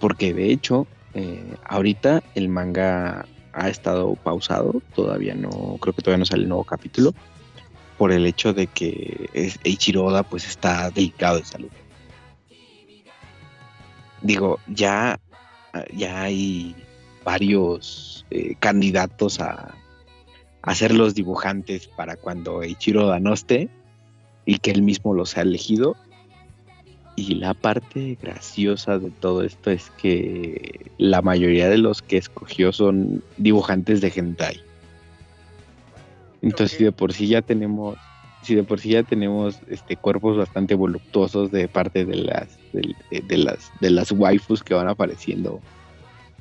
[0.00, 6.18] Porque de hecho, eh, ahorita el manga ha estado pausado, todavía no, creo que todavía
[6.18, 7.14] no sale el nuevo capítulo
[7.96, 11.70] por el hecho de que es, Eiichiro Oda pues está delicado de salud.
[14.22, 15.18] Digo, ya,
[15.94, 16.74] ya hay
[17.24, 19.74] varios eh, candidatos a,
[20.62, 22.60] a ser los dibujantes para cuando
[23.20, 23.68] no esté
[24.44, 25.96] y que él mismo los ha elegido.
[27.14, 32.72] Y la parte graciosa de todo esto es que la mayoría de los que escogió
[32.72, 34.60] son dibujantes de hentai.
[36.42, 37.96] Entonces, si de por sí ya tenemos,
[38.42, 43.20] si de por sí ya tenemos este cuerpos bastante voluptuosos de parte de las de,
[43.20, 45.60] de- las de las waifus que van apareciendo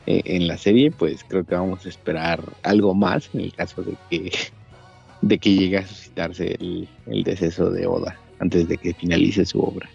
[0.08, 3.82] eh, en la serie, pues creo que vamos a esperar algo más en el caso
[3.82, 4.32] de que
[5.22, 9.60] de que llegue a suscitarse el, el deceso de Oda antes de que finalice su
[9.60, 9.90] obra.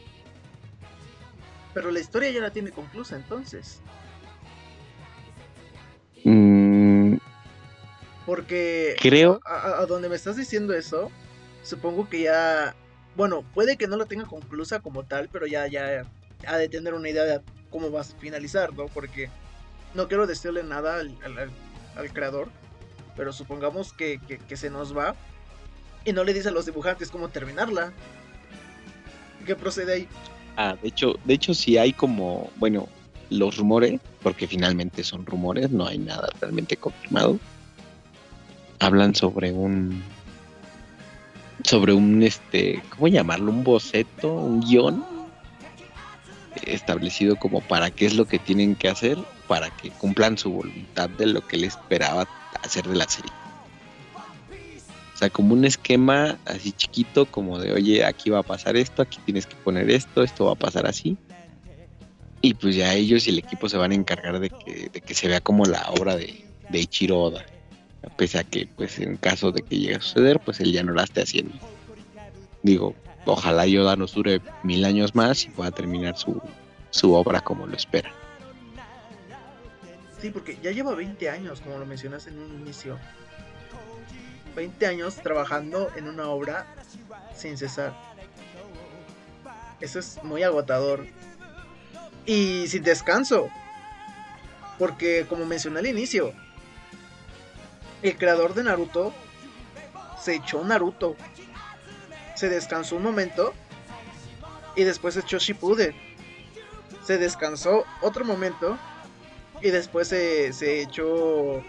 [1.74, 3.80] Pero la historia ya la tiene conclusa entonces.
[6.24, 7.16] Mm,
[8.26, 11.11] Porque creo, a donde me estás diciendo eso,
[11.62, 12.74] supongo que ya,
[13.16, 16.05] bueno, puede que no la tenga conclusa como tal, pero ya, ya
[16.47, 18.86] ha de tener una idea de cómo va a finalizar, ¿no?
[18.86, 19.28] Porque
[19.95, 22.49] no quiero decirle nada al, al- creador,
[23.16, 25.14] pero supongamos que, que- que se nos va
[26.05, 27.93] y no le dice a los dibujantes cómo terminarla.
[29.45, 30.09] ¿Qué procede ahí?
[30.57, 32.88] Ah, de hecho, de hecho sí hay como, bueno,
[33.30, 37.38] los rumores, porque finalmente son rumores, no hay nada realmente confirmado.
[38.78, 40.03] Hablan sobre un
[41.64, 43.51] sobre un este, ¿cómo llamarlo?
[43.53, 45.05] Un boceto, un guion
[46.64, 51.11] establecido como para qué es lo que tienen que hacer para que cumplan su voluntad
[51.11, 52.28] de lo que él esperaba
[52.62, 53.32] hacer de la serie.
[55.14, 59.02] O sea, como un esquema así chiquito, como de, oye, aquí va a pasar esto,
[59.02, 61.16] aquí tienes que poner esto, esto va a pasar así.
[62.40, 65.40] Y pues ya ellos y el equipo se van a encargar de que, se vea
[65.40, 67.44] como la obra de, de Ichiro Oda.
[68.16, 70.92] Pese a que, pues en caso de que llegue a suceder, pues él ya no
[70.92, 71.54] la esté haciendo.
[72.62, 72.94] Digo,
[73.24, 76.40] ojalá Yoda nos dure mil años más y pueda terminar su,
[76.90, 78.12] su obra como lo espera.
[80.20, 82.98] Sí, porque ya lleva 20 años, como lo mencionas en un inicio.
[84.54, 86.66] 20 años trabajando en una obra
[87.34, 87.94] sin cesar.
[89.80, 91.06] Eso es muy agotador.
[92.26, 93.48] Y sin descanso.
[94.78, 96.32] Porque como mencioné al inicio,
[98.02, 99.14] el creador de Naruto
[100.20, 101.16] se echó Naruto.
[102.41, 103.53] Se descansó un momento
[104.74, 105.95] y después echó Shippuden.
[107.05, 108.78] Se descansó otro momento
[109.61, 111.62] y después se, se echó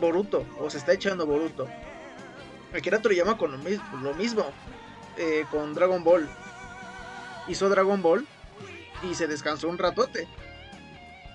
[0.00, 1.68] Boruto, o se está echando Boruto.
[2.74, 3.58] Akira Toriyama con lo,
[4.00, 4.46] lo mismo
[5.18, 6.30] eh, con Dragon Ball.
[7.46, 8.26] Hizo Dragon Ball
[9.02, 10.26] y se descansó un ratote.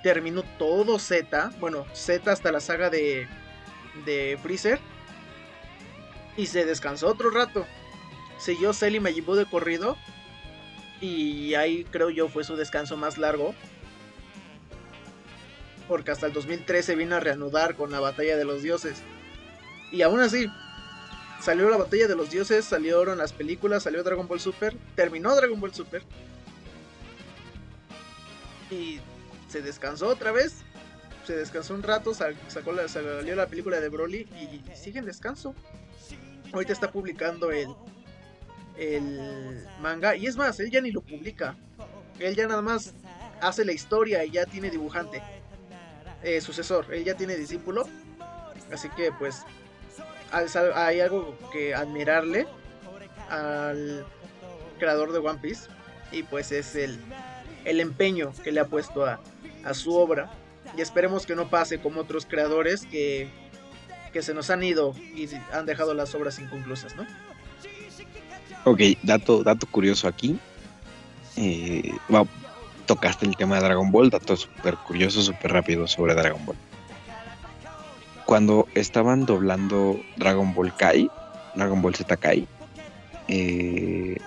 [0.02, 3.28] Terminó todo Z, bueno, Z hasta la saga de,
[4.08, 4.80] de Freezer.
[6.36, 7.68] Y se descansó otro rato.
[8.40, 9.98] Siguió Cell y Majin de corrido.
[11.02, 13.54] Y ahí creo yo fue su descanso más largo
[15.90, 19.02] porque hasta el 2013 vino a reanudar con la batalla de los dioses.
[19.92, 20.48] Y aún así,
[21.42, 25.60] salió la batalla de los dioses, salieron las películas, salió Dragon Ball Super, terminó Dragon
[25.60, 26.04] Ball Super.
[28.70, 29.00] Y
[29.50, 30.58] se descansó otra vez.
[31.26, 35.56] Se descansó un rato, sacó la, salió la película de Broly y, sigue en descanso.
[36.54, 37.68] Ahorita está publicando el,
[38.80, 40.16] el manga.
[40.16, 41.56] Y es más, él ya ni lo publica.
[42.20, 42.94] Él ya nada más
[43.42, 45.22] hace la historia y ya tiene dibujante.
[46.24, 47.88] Eh, sucesor, él ya tiene discípulo,
[48.74, 49.46] así que pues
[50.32, 52.46] hay algo que admirarle
[53.30, 54.06] al
[54.80, 55.70] creador de One Piece
[56.12, 57.00] y pues es el,
[57.64, 59.22] el empeño que le ha puesto a,
[59.64, 60.30] a su obra
[60.78, 63.30] y esperemos que no pase como otros creadores que,
[64.12, 67.08] que se nos han ido y han dejado las obras inconclusas, ¿no?
[68.66, 70.38] Ok, dato, dato curioso aquí.
[71.38, 71.92] Eh,
[72.86, 76.58] tocaste el tema de Dragon Ball, dato súper curioso, súper rápido sobre Dragon Ball.
[78.26, 81.10] Cuando estaban doblando Dragon Ball Kai,
[81.56, 82.48] Dragon Ball Z Kai,
[83.28, 84.18] eh,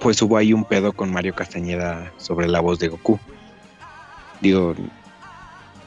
[0.00, 3.18] pues hubo ahí un pedo con Mario Castañeda sobre la voz de Goku.
[4.40, 4.74] Digo,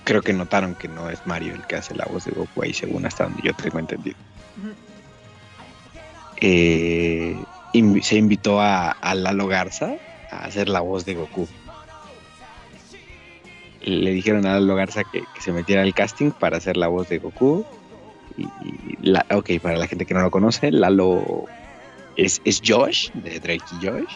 [0.04, 2.74] creo que notaron que no es Mario el que hace la voz de Goku ahí,
[2.74, 4.18] según hasta donde yo tengo entendido.
[6.42, 7.36] Eh,
[8.02, 9.96] se invitó a, a Lalo Garza,
[10.32, 11.48] a hacer la voz de Goku.
[13.82, 17.20] Le dijeron a Lalo Garza que, se metiera al casting para hacer la voz de
[17.20, 17.66] Goku.
[18.38, 18.48] Y,
[19.02, 21.46] la, ok, para la gente que no lo conoce, Lalo
[22.16, 24.16] es, es Josh, de Drake y Josh.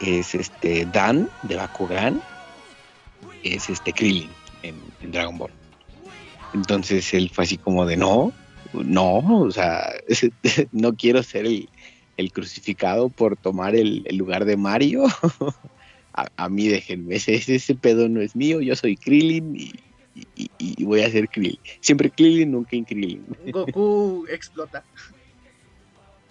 [0.00, 2.22] Es este Dan, de Bakugan.
[3.42, 4.30] Es este Krillin
[4.62, 4.80] en,
[5.12, 5.50] Dragon Ball.
[6.54, 8.32] Entonces él fue así como de no,
[8.72, 9.92] no, o sea,
[10.72, 11.68] no quiero ser el,
[12.16, 15.04] el crucificado por tomar el, lugar de Mario.
[16.12, 21.10] a, mí déjenme, ese, ese pedo no es mío, yo soy Krillin y, voy a
[21.10, 21.60] ser Krillin.
[21.80, 23.24] Siempre Krillin, nunca en Krillin.
[23.52, 24.84] Goku explota.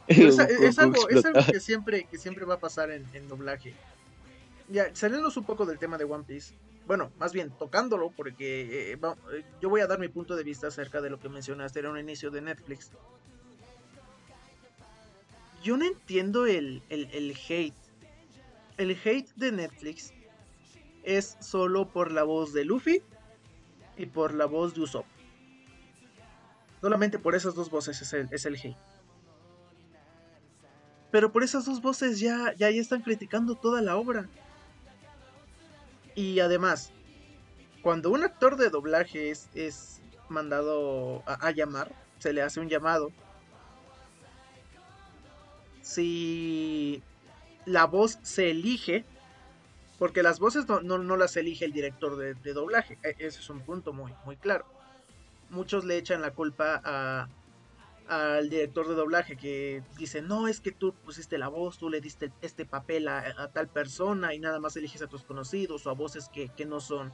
[0.08, 0.38] es,
[0.78, 1.08] algo,
[1.52, 3.74] que siempre, que siempre va a pasar en, doblaje.
[4.70, 6.54] Ya, saliendo un poco del tema de One Piece.
[6.88, 9.00] Bueno, más bien tocándolo, porque eh,
[9.34, 11.92] eh, yo voy a dar mi punto de vista acerca de lo que mencionaste, era
[11.92, 12.92] un inicio de Netflix
[15.68, 17.76] yo no entiendo el, hate.
[18.78, 20.14] El hate de Netflix
[21.04, 23.02] es solo por la voz de Luffy
[23.98, 25.06] y por la voz de Usopp.
[26.80, 28.78] Solamente por esas dos voces es el, es el hate.
[31.12, 34.30] Pero por esas dos voces ya, ya, están criticando toda la obra.
[36.18, 36.92] Y además,
[37.84, 43.12] cuando un actor de doblaje es, es mandado a, llamar, se le hace un llamado
[45.84, 47.04] si
[47.68, 49.06] la voz se elige,
[50.00, 53.94] porque las voces no, las elige el director de, doblaje, e, ese es un punto
[53.94, 54.66] muy, muy claro.
[55.52, 57.30] Muchos le echan la culpa
[58.08, 62.02] al director de doblaje que dice, no, es que tú pusiste la voz, tú le
[62.02, 65.94] diste este papel a, tal persona y nada más eliges a tus conocidos o a
[65.94, 67.14] voces que, que, no son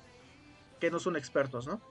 [0.80, 1.82] que no son expertos, ¿no?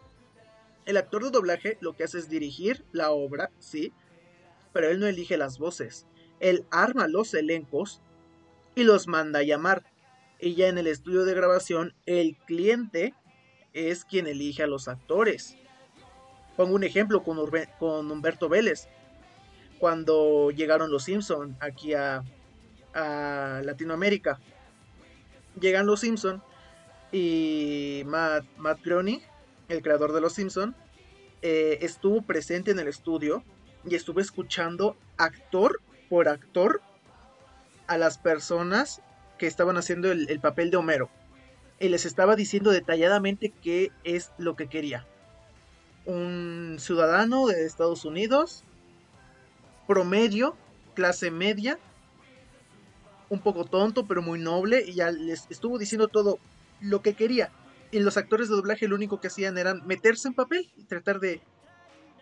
[0.85, 3.93] El actor de doblaje lo que hace es dirigir la obra, sí,
[4.73, 6.07] pero él no elige las voces
[6.43, 8.03] él arma los elencos
[8.75, 9.85] y los manda a llamar.
[10.41, 13.15] Y ya en el estudio de grabación, el cliente
[13.73, 15.57] es quien elige a los actores.
[16.57, 17.39] Pongo un ejemplo con,
[18.11, 18.89] Humberto Vélez.
[19.79, 22.23] Cuando llegaron los Simpson aquí a,
[22.95, 24.39] Latinoamérica.
[25.59, 26.43] Llegan los Simpson
[27.11, 29.21] y Matt, Matt Groening,
[29.69, 30.75] el creador de los Simpson,
[31.41, 33.43] eh, estuvo presente en el estudio
[33.87, 35.81] y estuvo escuchando actor
[36.11, 36.83] por actor
[37.87, 39.01] a las personas
[39.39, 41.09] que estaban haciendo el papel de Homero.
[41.81, 45.07] Y les estaba diciendo detalladamente qué es lo que quería.
[46.05, 48.65] Un ciudadano de Estados Unidos,
[49.87, 50.57] promedio,
[50.95, 51.79] clase media,
[53.29, 56.39] un poco tonto, pero muy noble, y ya les estuvo diciendo todo
[56.81, 57.51] lo que quería.
[57.91, 61.21] Y los actores de doblaje lo único que hacían era meterse en papel y tratar
[61.21, 61.41] de,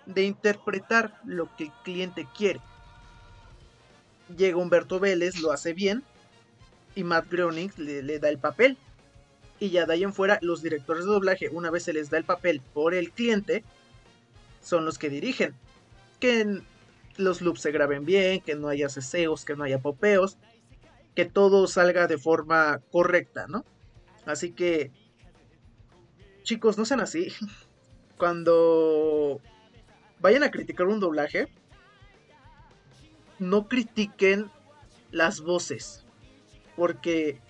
[0.06, 2.60] de interpretar lo que el cliente quiere.
[4.36, 6.04] Llega Humberto Vélez, lo hace bien,
[6.94, 8.76] y Matt Groening le, le da el papel.
[9.60, 12.16] Y ya de ahí en fuera, los directores de doblaje, una vez se les da
[12.16, 13.62] el papel por el cliente,
[14.62, 15.54] son los que dirigen.
[16.18, 16.62] Que
[17.18, 20.38] los loops se graben bien, que no haya ceseos, que no haya popeos,
[21.14, 23.66] que todo salga de forma correcta, ¿no?
[24.24, 24.90] Así que,
[26.42, 27.28] chicos, no sean así.
[28.16, 29.40] Cuando
[30.20, 31.48] vayan a criticar un doblaje,
[33.38, 34.50] no critiquen
[35.10, 36.06] las voces,
[36.76, 37.40] porque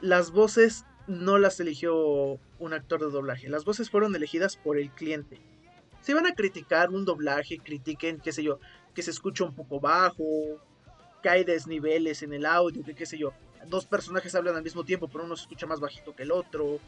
[0.00, 4.90] las voces no las eligió un actor de doblaje, las voces fueron elegidas por el
[4.90, 5.40] cliente.
[6.00, 8.58] Si van a criticar un doblaje, critiquen, qué sé yo,
[8.94, 10.24] que se escucha un poco bajo,
[11.22, 13.32] que hay desniveles en el audio, que qué sé yo,
[13.68, 16.78] dos personajes hablan al mismo tiempo, pero uno se escucha más bajito que el otro,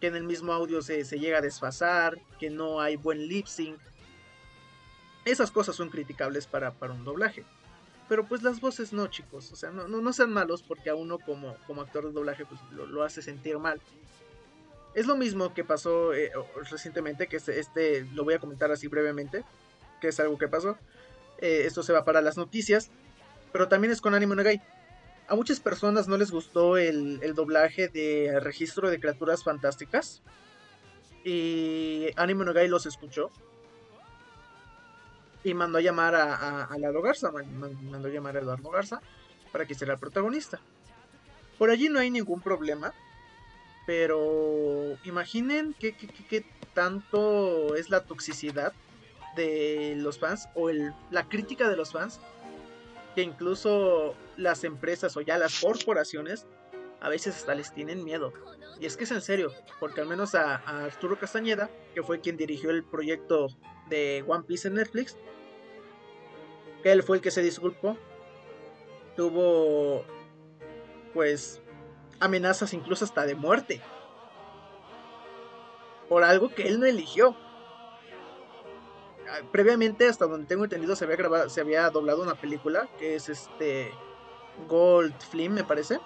[0.00, 3.46] que en el mismo audio se, se llega a desfasar, que no hay buen lip
[3.46, 3.78] sync.
[5.24, 7.44] Esas cosas son criticables para, para un doblaje.
[8.10, 9.52] Pero pues las voces no, chicos.
[9.52, 12.44] O sea, no, no, no sean malos porque a uno como, como actor de doblaje
[12.44, 13.80] pues, lo, lo, hace sentir mal.
[14.96, 16.32] Es lo mismo que pasó eh,
[16.68, 19.44] recientemente, que este, este, lo voy a comentar así brevemente,
[20.00, 20.76] que es algo que pasó.
[21.38, 22.90] Eh, esto se va para las noticias,
[23.52, 24.60] pero también es con Anime Negai.
[25.28, 30.20] A muchas personas no les gustó el, el doblaje de Registro de Criaturas Fantásticas.
[31.22, 33.30] Y Anime Negai los escuchó
[35.42, 39.00] y mandó a llamar a, a, Garza, mandó a llamar a Eduardo Garza
[39.52, 40.60] para que sea el protagonista.
[41.58, 42.94] Por allí no hay ningún problema,
[43.86, 48.72] pero imaginen qué, qué, qué tanto es la toxicidad
[49.36, 52.20] de los fans o el, la crítica de los fans,
[53.14, 56.46] que incluso las empresas o ya las corporaciones
[57.00, 58.32] a veces hasta les tienen miedo.
[58.78, 62.20] Y es que es en serio, porque al menos a, a, Arturo Castañeda, que fue
[62.20, 63.48] quien dirigió el proyecto
[63.90, 65.18] de One Piece en Netflix,
[66.84, 67.96] él fue el que se disculpó,
[69.16, 70.04] tuvo
[71.12, 71.60] pues
[72.20, 73.82] amenazas incluso hasta de muerte
[76.10, 77.36] por algo que él no eligió.
[79.52, 83.28] Previamente, hasta donde tengo entendido, se había grabado, se había doblado una película que es
[83.28, 83.92] este
[84.68, 86.00] Gold Film, me parece.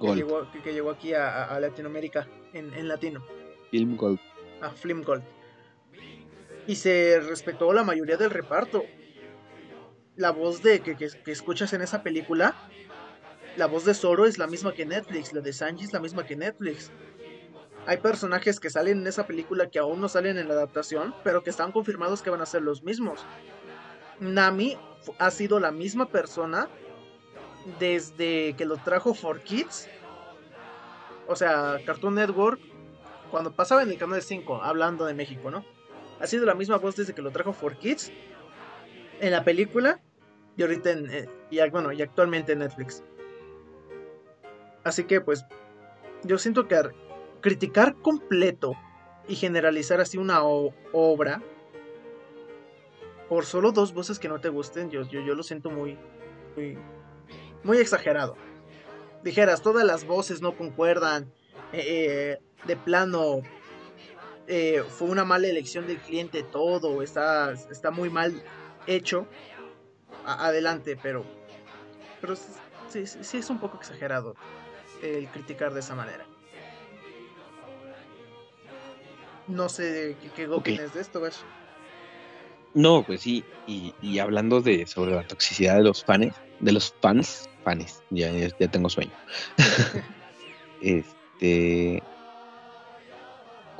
[0.00, 3.24] Que llegó, que, que llegó, aquí a, a Latinoamérica en, en, latino.
[3.72, 4.20] Film Gold.
[4.60, 5.24] A Film Gold.
[6.66, 8.84] Y se respetó la mayoría del reparto.
[10.16, 12.54] La voz de que, que, que, escuchas en esa película,
[13.56, 16.26] la voz de Zoro es la misma que Netflix, la de Sanji es la misma
[16.26, 16.90] que Netflix.
[17.86, 21.44] Hay personajes que salen en esa película que aún no salen en la adaptación, pero
[21.44, 23.24] que están confirmados que van a ser los mismos.
[24.18, 24.76] Nami
[25.18, 26.68] ha sido la misma persona
[27.78, 29.88] desde que lo trajo For Kids.
[31.28, 32.60] O sea, Cartoon Network,
[33.30, 35.64] cuando pasaba en el canal 5, hablando de México, ¿no?
[36.20, 38.12] Ha sido la misma voz desde que lo trajo For Kids
[39.20, 40.00] en la película
[40.56, 43.02] y ahorita en, eh, y, bueno, y actualmente en Netflix.
[44.84, 45.44] Así que pues
[46.22, 46.80] yo siento que
[47.40, 48.74] criticar completo
[49.28, 51.42] y generalizar así una obra
[53.28, 55.98] por solo dos voces que no te gusten, yo, yo, yo lo siento muy,
[57.64, 58.36] muy, exagerado.
[59.24, 61.32] Dijeras, todas las voces no concuerdan,
[61.72, 63.42] eh, de plano
[64.48, 68.42] eh, fue una mala elección del cliente, todo está, está muy mal
[68.86, 69.26] hecho.
[70.24, 71.24] A adelante, pero,
[72.20, 74.34] pero sí, sí, sí es un poco exagerado
[75.02, 76.26] el criticar de esa manera.
[79.46, 80.74] No sé qué, qué okay.
[80.74, 81.44] opinas de esto, ¿ves?
[82.74, 86.92] No, pues sí, y, y, hablando de sobre la toxicidad de los fans, de los
[87.00, 89.12] fans, fans, ya, ya tengo sueño.
[90.80, 92.02] este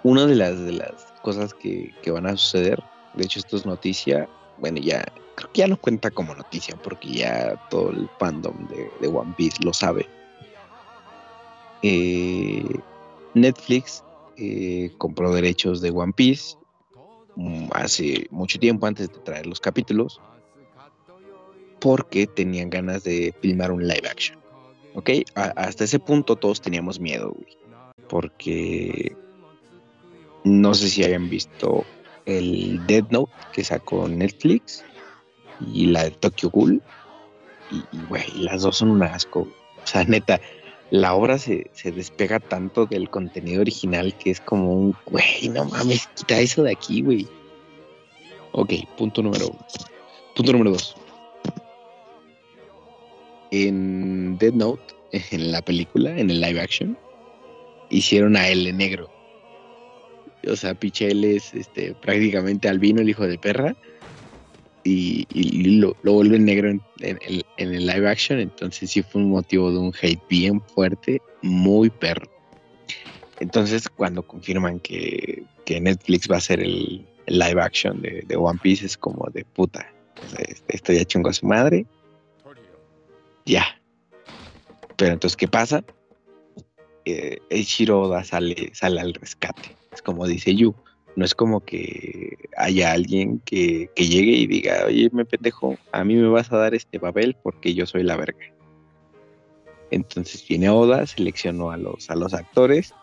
[0.07, 2.81] una de las de las cosas que, que, van a suceder,
[3.15, 4.29] de hecho esto es noticia,
[4.59, 5.05] bueno ya
[5.35, 9.35] creo que ya no cuenta como noticia porque ya todo el fandom de, de One
[9.37, 10.07] Piece lo sabe.
[11.83, 12.65] Eh,
[13.35, 14.05] Netflix
[14.37, 16.57] eh, compró derechos de One Piece
[17.35, 20.21] um, hace mucho tiempo antes de traer los capítulos
[21.81, 24.39] porque tenían ganas de filmar un live action.
[24.95, 25.11] ¿Ok?
[25.35, 27.59] Hasta ese punto todos teníamos miedo, güey.
[28.09, 29.17] Porque
[30.47, 31.85] no sé si hayan visto
[32.25, 34.85] el Dead Note que sacó Netflix
[35.73, 36.81] y la de Tokyo Ghoul.
[37.73, 39.41] y, güey, las dos son un asco.
[39.41, 40.41] O sea, neta,
[40.91, 45.65] la obra se, se, despega tanto del contenido original que es como un, güey, no
[45.65, 47.27] mames, quita eso de aquí, güey.
[48.53, 49.67] Ok, punto número uno.
[50.37, 50.95] Punto número dos.
[53.51, 54.95] En Dead Note,
[55.33, 56.97] en la película, en el live action,
[57.91, 59.16] hicieron a L negro.
[60.47, 63.77] O sea, Pichel es este, prácticamente albino, el hijo de perra
[64.87, 66.81] y, lo, vuelve negro en,
[67.59, 72.31] el live action, entonces sí fue un motivo de un hate bien fuerte, muy perro.
[73.41, 78.97] Entonces cuando confirman que, Netflix va a ser el, live action de, One Piece es
[78.97, 79.93] como de puta,
[80.69, 81.87] esto ya chungo a su madre,
[83.45, 83.65] ya.
[84.97, 85.85] Pero entonces, ¿qué pasa?
[87.05, 90.75] Eh, Eiichiro sale, sale al rescate, es como dice Yu
[91.17, 96.15] no es como que haya alguien que, llegue y diga, oye, me pendejo, a mí
[96.15, 98.39] me vas a dar este papel porque yo soy la verga.
[99.91, 102.95] Entonces viene Oda, seleccionó a los, a los actores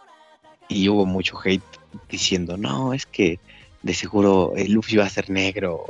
[0.69, 1.63] y hubo mucho hate
[2.07, 3.39] diciendo, no, es que
[3.81, 5.83] de seguro el Luffy va a ser negro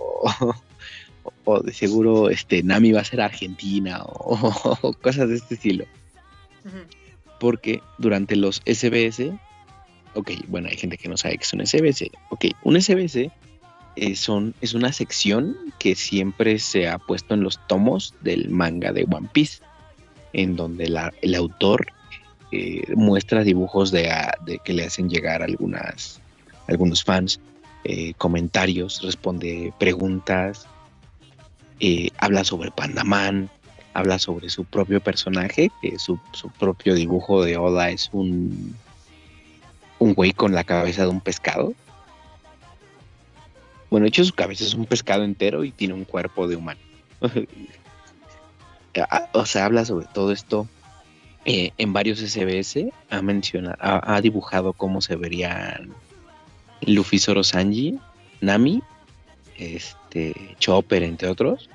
[1.43, 5.85] o, de seguro este Nami va a ser argentina o, cosas de este estilo.
[7.37, 9.33] Porque durante los SBS
[10.15, 12.11] Ok, bueno, hay gente que no sabe que es un SBS.
[12.29, 13.31] Ok, un SBS eh,
[13.95, 19.29] es una sección que siempre se ha puesto en los tomos del manga de One
[19.31, 19.61] Piece,
[20.33, 20.85] en donde
[21.21, 21.87] el autor
[22.51, 24.09] eh, muestra dibujos de,
[24.63, 26.21] que le hacen llegar algunas,
[26.67, 27.39] algunos fans,
[27.83, 30.67] eh, comentarios, responde preguntas,
[32.17, 33.49] habla sobre Pandaman,
[33.93, 38.75] habla sobre su propio personaje, que su, su propio dibujo de Oda es un
[40.03, 41.73] un güey con la cabeza de un pescado.
[43.89, 46.79] Bueno, de hecho su cabeza es un pescado entero y tiene un cuerpo de humano.
[49.09, 50.67] Ah, o sea, habla sobre todo esto
[51.45, 52.91] eh, en varios SBS.
[53.09, 55.89] Ha mencionado, ha, dibujado cómo se verían
[56.85, 57.97] Luffy, Zoro, Sanji,
[58.39, 58.83] Nami,
[59.57, 61.71] este, Chopper, entre otros,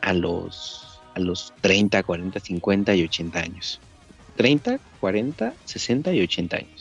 [0.00, 3.80] a los, a los 30, 40, 50 y 80 años.
[4.34, 6.77] 30, 40, 60 y 80 años.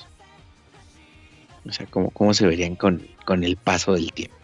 [1.68, 3.02] O sea, cómo, cómo se verían con,
[3.44, 4.36] el paso del tiempo.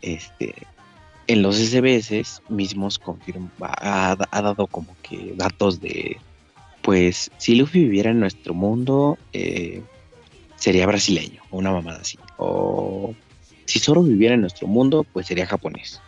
[0.00, 0.54] Este,
[1.26, 6.18] en los SBS mismos confirma, ha, dado como que datos de,
[6.82, 9.82] pues, si Luffy viviera en nuestro mundo, eh,
[10.56, 12.18] sería brasileño, o una mamada así.
[12.38, 13.14] O
[13.66, 16.00] si Zoro viviera en nuestro mundo, pues sería japonés.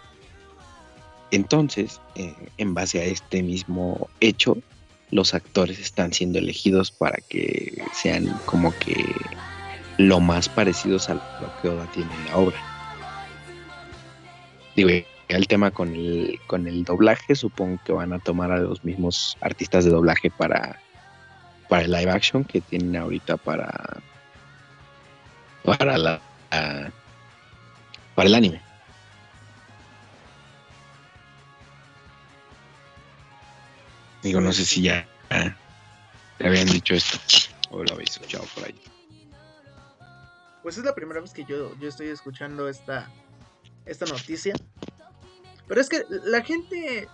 [1.31, 4.57] Entonces, eh, en base a este mismo hecho,
[5.15, 8.97] los actores están siendo elegidos para que sean como que
[9.97, 12.57] lo más parecidos a lo que Oda tiene en la obra.
[14.75, 14.91] Digo,
[15.29, 19.39] el tema con el, con el doblaje, supongo que van a tomar a los mismos
[19.41, 20.81] artistas de doblaje para,
[21.69, 24.03] para el live action que tienen ahorita para,
[25.63, 26.21] para, la,
[28.17, 28.64] para el anime.
[34.25, 35.07] Digo, no sé si ya
[36.39, 37.19] te habían dicho esto
[37.71, 38.75] o lo habéis escuchado por ahí.
[40.63, 43.11] Pues es la primera vez que yo, yo estoy escuchando esta,
[43.85, 44.55] esta noticia.
[45.69, 47.07] Pero es que la gente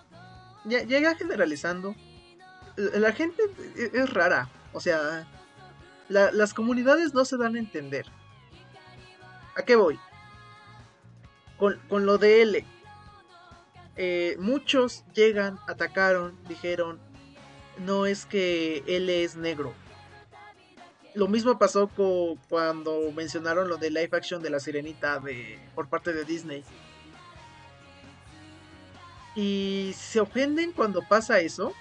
[0.67, 1.97] ya llega generalizando.
[2.77, 3.43] La gente
[3.77, 4.49] e, es rara.
[4.73, 5.27] O sea,
[6.09, 8.07] las comunidades no se dan a entender.
[9.57, 9.99] ¿A qué voy?
[11.59, 12.65] Con, con lo de L.
[14.03, 16.99] Eh, muchos llegan, atacaron, dijeron,
[17.77, 19.75] no es que él es negro.
[21.15, 25.91] Lo mismo pasó con, cuando mencionaron lo de live action de la sirenita de, por
[25.91, 26.65] parte de Disney.
[29.37, 31.75] Y se ofenden cuando pasa eso.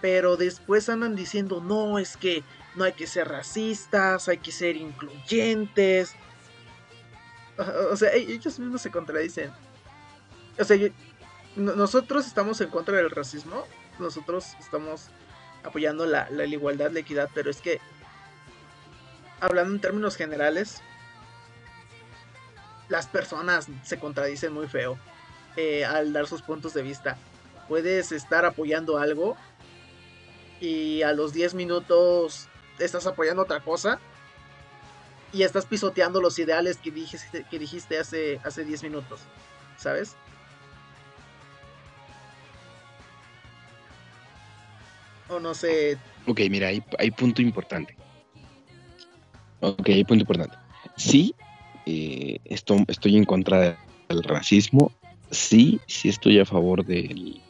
[0.00, 2.42] Pero después andan diciendo, no, es que
[2.74, 6.16] no hay que ser racistas, hay que ser incluyentes,
[7.90, 9.52] O sea, e-, ellos mismos se contradicen.
[10.58, 10.76] O sea,
[11.56, 13.64] nosotros estamos en contra del racismo.
[13.98, 15.08] Nosotros estamos
[15.62, 17.30] apoyando la, igualdad, la equidad.
[17.34, 17.80] Pero es que,
[19.40, 20.82] hablando en términos generales,
[22.88, 24.98] las personas se contradicen muy feo
[25.56, 27.16] eh, al dar sus puntos de vista.
[27.68, 29.36] Puedes estar apoyando algo
[30.60, 32.48] y a los 10 minutos
[32.78, 34.00] estás apoyando otra cosa
[35.34, 39.20] y estás pisoteando los ideales que dijiste, que dijiste hace, hace 10 minutos,
[39.76, 40.14] ¿sabes?
[45.28, 45.98] O no sé.
[46.26, 47.96] Ok, mira, hay, hay punto importante.
[49.60, 50.56] Ok, hay punto importante.
[50.96, 51.34] Sí,
[51.86, 53.76] eh, estoy en contra
[54.08, 54.92] el racismo,
[55.30, 57.40] sí, sí estoy a favor de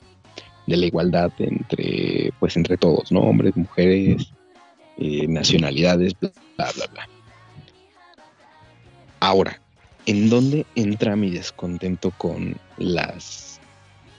[0.66, 3.20] la igualdad entre, pues entre todos, ¿no?
[3.20, 4.32] Hombres, mujeres,
[4.96, 7.13] eh, nacionalidades, bla, bla, bla.
[9.24, 9.58] Ahora,
[10.04, 13.58] ¿en dónde entra mi descontento con las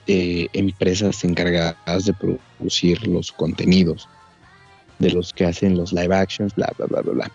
[0.08, 4.08] eh, empresas encargadas de producir los contenidos?
[4.98, 7.32] De los que hacen los live actions, bla, bla, bla, bla, bla.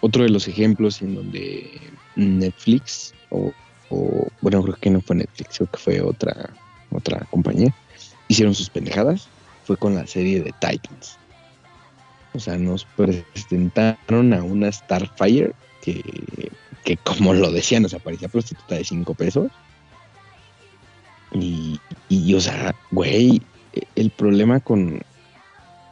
[0.00, 1.70] Otro de los ejemplos en donde
[2.16, 3.52] Netflix, o,
[4.40, 6.50] bueno, creo que no fue Netflix, creo que fue otra,
[6.90, 7.72] otra compañía,
[8.26, 9.28] hicieron sus pendejadas,
[9.62, 11.16] fue con la serie de Titans.
[12.34, 15.54] O sea, nos presentaron a una Starfire
[16.84, 19.50] que, como lo decían, nos aparecía prostituta de 5 pesos.
[21.32, 23.40] Y, y, o sea, güey,
[23.94, 25.00] el problema con,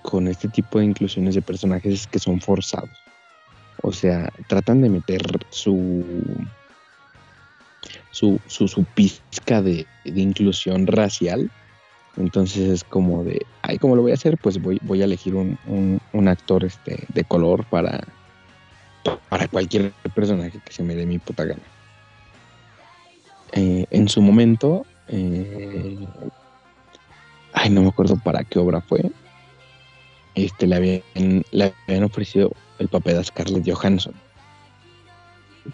[0.02, 2.90] con este tipo de inclusiones de personajes es que son forzados.
[3.82, 6.04] O sea, tratan de meter su
[8.10, 11.50] su, su, pizca de, inclusión racial.
[12.16, 14.38] Entonces es como de, ay, ¿cómo lo voy a hacer?
[14.38, 18.04] Pues voy, voy a elegir un, actor este, de color para,
[19.28, 21.62] para cualquier personaje que se me dé mi puta gana.
[23.52, 26.06] Eh, en su momento, eh,
[27.52, 29.10] ay, no me acuerdo para qué obra fue,
[30.34, 31.02] este, le, habían,
[31.50, 34.14] le habían ofrecido el papel de Scarlett Johansson.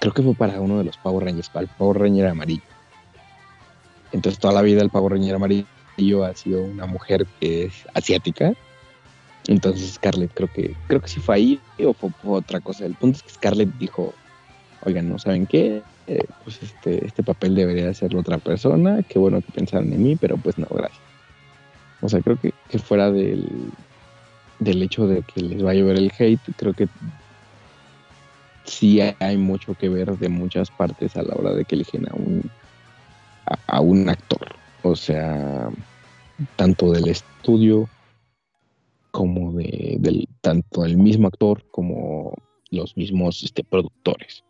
[0.01, 2.62] Creo que fue para uno de los Power Rangers, para el Power Ranger amarillo.
[4.12, 8.55] Entonces toda la vida el Power Ranger amarillo ha sido una mujer que es asiática.
[9.47, 12.87] Entonces Scarlett creo que creo que sí fue ahí o fue, otra cosa.
[12.87, 14.15] El punto es que Scarlett dijo,
[14.85, 15.83] oigan, ¿no saben qué?
[16.07, 19.03] Eh, pues este, este papel debería hacerlo otra persona.
[19.03, 21.01] Qué bueno que pensaron en mí, pero pues no, gracias.
[22.01, 23.47] O sea, creo que, fuera del,
[24.59, 26.89] del hecho de que les va a llover el hate, creo que
[28.65, 32.15] sí hay mucho que ver de muchas partes a la hora de que eligen a
[32.15, 32.51] un,
[33.67, 34.55] a, un actor.
[34.83, 35.71] O sea,
[36.57, 37.89] tanto del estudio
[39.15, 42.35] como de, del, tanto del mismo actor como
[42.73, 44.43] los mismos este, productores.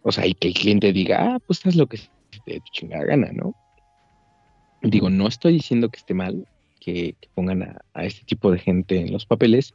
[0.00, 2.00] O sea, y que el cliente diga, ah, pues haz lo que
[2.46, 3.54] te chingada gana, ¿no?
[4.80, 6.48] Digo, no estoy diciendo que esté mal,
[6.80, 9.74] que, pongan a, este tipo de gente en los papeles,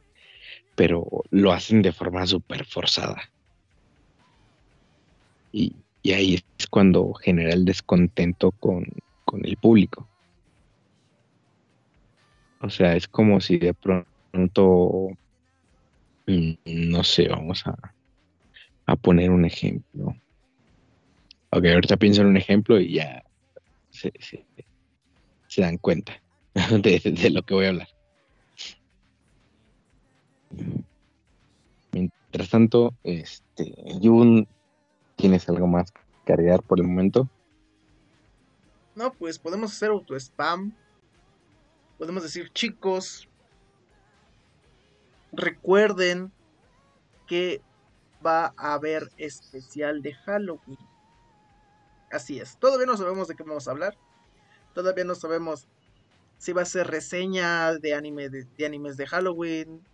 [0.74, 3.22] pero lo hacen de forma súper forzada.
[5.52, 5.76] Y,
[6.12, 8.84] ahí es cuando genera el descontento con,
[9.44, 10.08] el público.
[12.60, 15.08] O sea, es como si de pronto,
[16.26, 17.76] mm, no sé, vamos a,
[18.86, 20.14] a poner un ejemplo.
[21.50, 23.24] Ok, ahorita pienso en un ejemplo y ya
[23.90, 24.12] se
[25.56, 26.20] dan cuenta.
[26.82, 27.88] de, lo que voy a hablar.
[31.92, 34.48] Mientras tanto, este, Jun,
[35.16, 37.28] ¿tienes algo más que cargar por el momento?
[38.94, 40.74] No, pues podemos hacer auto spam.
[42.00, 43.28] Podemos decir, chicos,
[45.32, 46.32] recuerden
[47.26, 47.60] que
[48.24, 50.78] va a haber especial de Halloween.
[52.10, 52.56] Así es.
[52.56, 53.98] Todavía no sabemos de qué vamos a hablar.
[54.72, 55.68] Todavía no sabemos
[56.38, 59.84] si va a ser reseña de, anime de, animes de Halloween,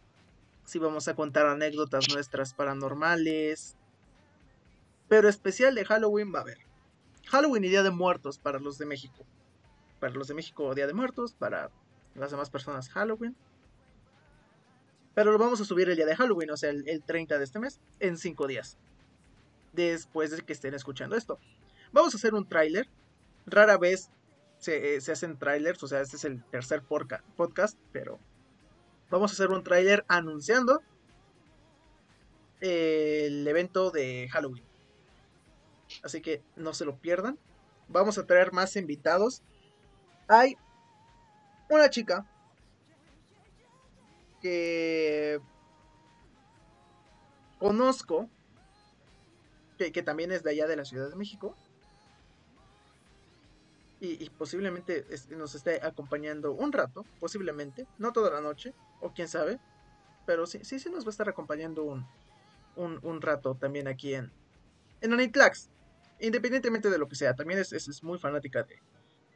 [0.64, 3.74] si vamos a contar anécdotas nuestras paranormales.
[5.08, 6.58] Pero especial de Halloween va a haber.
[7.26, 9.26] Halloween y Día de Muertos para los de México.
[9.98, 11.72] Para los de México Día de Muertos, para
[12.18, 13.36] las demás personas Halloween.
[15.14, 17.44] Pero lo vamos a subir el día de Halloween, o sea, el, el 30 de
[17.44, 18.76] este mes, en 5 días.
[19.72, 21.38] Después de que estén escuchando esto.
[21.92, 22.88] Vamos a hacer un tráiler.
[23.46, 24.10] Rara vez
[24.66, 28.18] eh, se, hacen trailers, o sea, este es el tercer podcast, pero
[29.10, 30.82] vamos a hacer un trailer anunciando
[32.60, 34.64] el evento de Halloween.
[36.02, 37.38] Así que no se lo pierdan.
[37.88, 39.42] Vamos a traer más invitados.
[40.26, 40.56] Hay
[41.68, 42.26] una chica
[44.40, 45.40] que
[47.58, 48.28] conozco,
[49.78, 51.56] que, que, también es de allá de la Ciudad de México,
[53.98, 59.58] y, posiblemente nos esté acompañando un rato, posiblemente, no toda la noche, o quién sabe,
[60.26, 62.06] pero sí, sí, sí nos va a estar acompañando un,
[62.76, 64.30] un, rato también aquí en,
[65.00, 65.70] en Anitlax,
[66.20, 68.78] independientemente de lo que sea, también es, es, muy fanática de,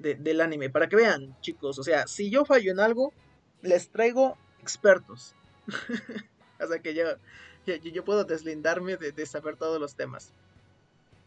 [0.00, 3.12] del anime, para que vean, chicos, o sea, si yo fallo en algo,
[3.62, 5.34] les traigo expertos,
[6.60, 7.04] o que yo,
[7.66, 10.32] yo, puedo deslindarme de, de saber todos los temas.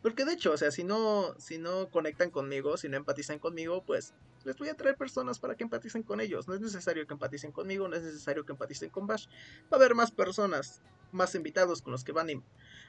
[0.04, 3.84] Porque de hecho, o sea, si no, si no conectan conmigo, si no empatizan conmigo,
[3.86, 4.14] pues
[4.44, 6.48] les voy a traer personas para que empaticen con ellos.
[6.48, 9.28] No es necesario que empaticen conmigo, no es necesario que empaticen con Bash.
[9.72, 10.82] Va a haber más personas,
[11.14, 12.28] más invitados con los que van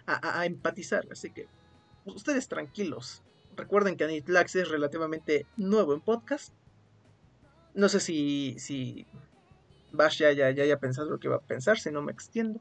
[0.06, 1.06] a, empatizar.
[1.12, 1.46] Así que
[2.04, 3.22] ustedes tranquilos.
[3.56, 6.52] Recuerden que Anitlax es relativamente nuevo en podcast.
[7.74, 9.06] No sé si, si
[9.92, 12.60] Bash ya, ya, ya haya pensado lo que va a pensar, si no me extiendo.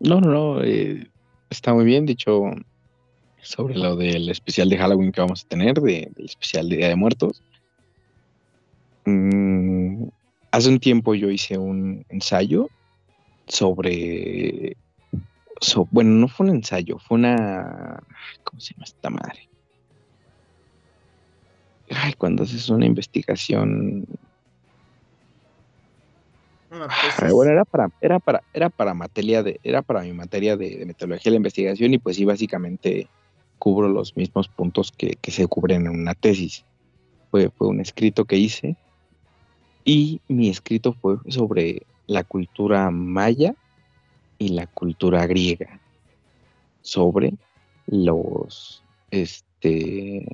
[0.00, 0.62] No, no, no.
[0.62, 1.08] Eh,
[1.50, 2.50] está muy bien dicho
[3.40, 6.88] sobre lo del especial de Halloween que vamos a tener, de, del especial de Día
[6.88, 7.42] de Muertos.
[9.04, 10.04] Mm,
[10.50, 12.68] hace un tiempo yo hice un ensayo
[13.46, 14.76] sobre,
[15.90, 18.02] Bueno, no fue un ensayo, fue una.
[18.44, 19.48] ¿Cómo se llama esta madre?
[21.90, 24.06] Ay, cuando haces una investigación
[27.32, 31.24] bueno, era para, era para, era para materia de, era para mi materia de, metodología
[31.24, 33.08] de la investigación y pues sí, básicamente
[33.58, 36.64] cubro los mismos puntos que, se cubren en una tesis.
[37.30, 38.76] Fue, fue un escrito que hice
[39.84, 43.54] y mi escrito fue sobre la cultura maya
[44.42, 45.80] y la cultura griega,
[46.80, 47.34] sobre
[47.86, 48.82] los,
[49.12, 50.26] este,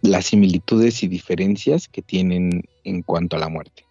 [0.00, 3.84] las similitudes y diferencias que tienen en cuanto a la muerte.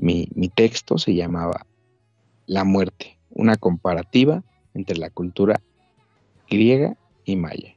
[0.00, 1.66] Mi, texto se llamaba
[2.46, 4.42] La muerte, una comparativa
[4.72, 5.60] entre la cultura
[6.48, 7.76] griega y maya.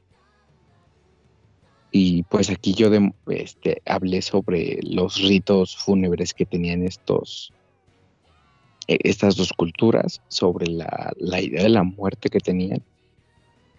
[1.90, 2.90] Y pues aquí yo
[3.28, 7.52] este, hablé sobre los ritos fúnebres que tenían estos,
[8.88, 12.82] estas dos culturas, sobre la, idea de la muerte que tenían.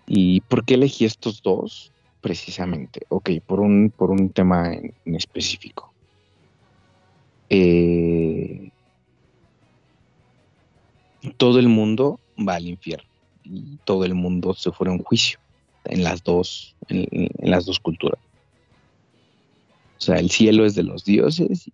[0.08, 1.92] ¿Y por qué elegí estos dos?
[2.22, 5.94] Precisamente, ok, por un, por un tema en específico.
[7.50, 8.72] Eh,
[11.38, 13.10] todo el mundo va al infierno
[13.44, 15.40] y todo el mundo se fuera a un juicio
[15.86, 18.20] en las dos, en, las dos culturas.
[19.98, 21.70] O sea, el cielo es de los dioses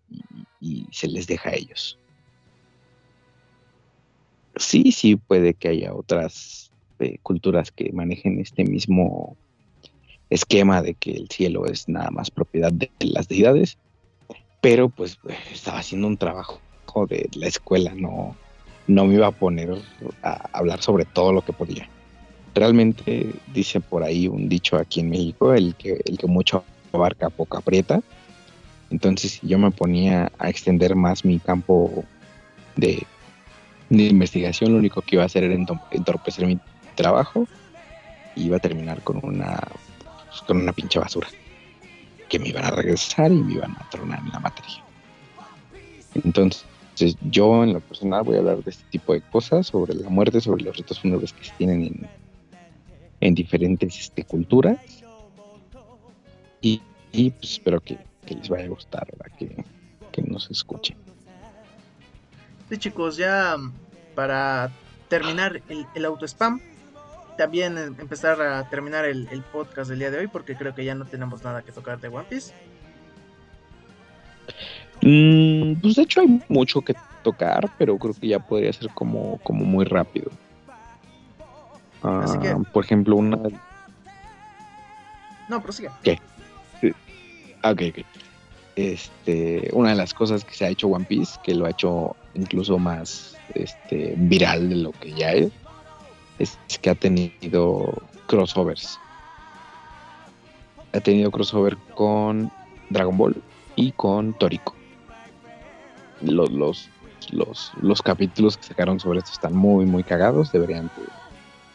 [0.62, 2.00] y, se les deja a ellos.
[4.56, 9.36] Sí, sí, puede que haya otras eh, culturas que manejen este mismo
[10.30, 13.78] esquema de que el cielo es nada más propiedad de las deidades,
[14.62, 15.20] pero pues
[15.52, 16.60] estaba haciendo un trabajo
[17.10, 18.38] de la escuela, no,
[18.88, 19.76] no me iba a poner
[20.24, 21.90] a hablar sobre todo lo que podía.
[22.54, 26.64] Realmente dice por ahí un dicho aquí en México, el que, el que mucho
[26.94, 28.02] abarca poco aprieta.
[28.90, 32.06] Entonces yo me ponía a extender más mi campo
[32.78, 33.06] de,
[33.90, 36.60] investigación, lo único que iba a hacer era entorpecer mi
[36.96, 37.48] trabajo
[38.36, 39.62] y iba a terminar con una,
[40.28, 41.28] pues, con una pinche basura
[42.30, 44.84] que me iban a regresar y me iban a tronar en la materia.
[46.16, 46.66] Entonces,
[47.30, 50.42] yo en lo personal voy a hablar de este tipo de cosas, sobre la muerte,
[50.42, 52.08] sobre los ritos fúnebres que se tienen
[53.20, 54.80] en, diferentes este, culturas.
[56.62, 56.82] Y,
[57.12, 57.98] pues espero que,
[58.28, 59.08] les vaya a gustar,
[59.38, 60.98] que nos escuchen.
[62.70, 63.58] Sí, chicos, ya
[64.16, 64.72] para
[65.08, 66.60] terminar el, el auto spam,
[67.38, 70.96] también em, empezar a terminar el, podcast del día de hoy porque creo que ya
[70.96, 72.54] no tenemos nada que tocar de One Piece.
[75.02, 79.38] Mm, pues de hecho hay mucho que tocar, pero creo que ya podría ser como,
[79.44, 80.32] como muy rápido.
[82.02, 82.50] Así que...
[82.50, 83.38] Ah, por ejemplo, una...
[85.50, 85.98] No, prosiga.
[86.04, 86.20] ¿Qué?
[87.62, 88.06] Ah, ok, ok.
[88.76, 92.16] Este, una de las cosas que se ha hecho One Piece, que lo ha hecho
[92.36, 95.52] incluso más este, viral de lo que ya es,
[96.40, 97.94] es que ha tenido
[98.28, 99.00] crossovers.
[100.94, 102.52] Ha tenido crossover con
[102.90, 103.42] Dragon Ball
[103.76, 104.76] y con Toriko.
[106.22, 106.90] Los, los,
[107.82, 110.52] los, capítulos que sacaron sobre esto están muy, muy cagados.
[110.52, 110.90] Deberían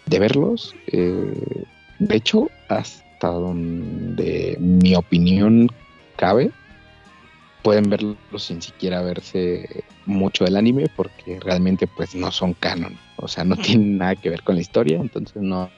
[0.07, 0.75] de, verlos.
[0.87, 1.65] Eh,
[1.99, 5.69] de hecho, hasta donde mi opinión
[6.17, 6.51] cabe,
[7.63, 12.97] pueden verlos sin siquiera verse mucho del anime porque realmente pues no son canon.
[13.17, 15.71] O sea, no tienen nada que ver con la historia, entonces no,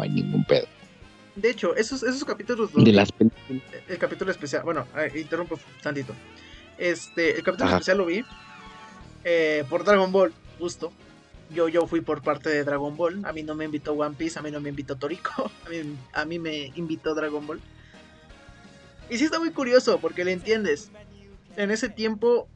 [0.00, 0.66] hay ningún pedo.
[1.36, 2.70] De hecho, esos, esos capítulos...
[2.74, 3.10] De las
[3.88, 6.14] El capítulo especial, bueno, interrumpo tantito.
[6.76, 8.24] Este, el capítulo especial lo vi
[9.24, 10.92] eh, por Dragon Ball, justo.
[11.50, 13.24] Yo, yo fui por parte de Dragon Ball.
[13.24, 15.50] A mí no me invitó One Piece, a mí no me invitó Toriko.
[15.66, 17.60] A mí, a mí me invitó Dragon Ball.
[19.08, 20.90] Y sí está muy curioso porque le entiendes.
[21.56, 22.48] En ese tiempo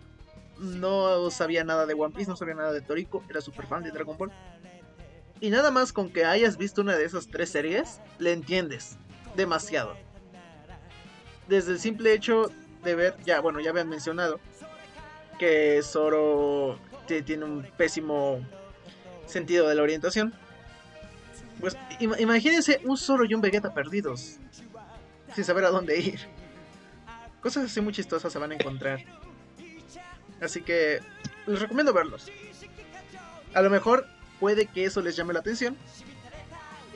[0.59, 3.91] no sabía nada de One Piece, no sabía nada de Toriko, era súper fan de
[3.91, 4.33] Dragon Ball.
[5.41, 8.97] Y nada más con que hayas visto una de esas tres series, le entiendes
[9.37, 9.97] demasiado.
[11.49, 12.51] Desde el simple hecho
[12.83, 14.41] de ver, ya bueno, ya habían mencionado
[15.39, 18.41] que Zoro tiene un pésimo
[19.27, 20.33] sentido de la orientación.
[21.61, 24.39] Pues imagínense un Zoro y un Vegeta perdidos,
[25.35, 26.21] sin saber a dónde ir.
[27.45, 29.05] Cosas así muy chistosas se van a encontrar.
[30.41, 31.01] Así que
[31.47, 32.27] les recomiendo verlos.
[33.55, 34.09] A lo mejor
[34.41, 35.77] puede que eso les llame la atención.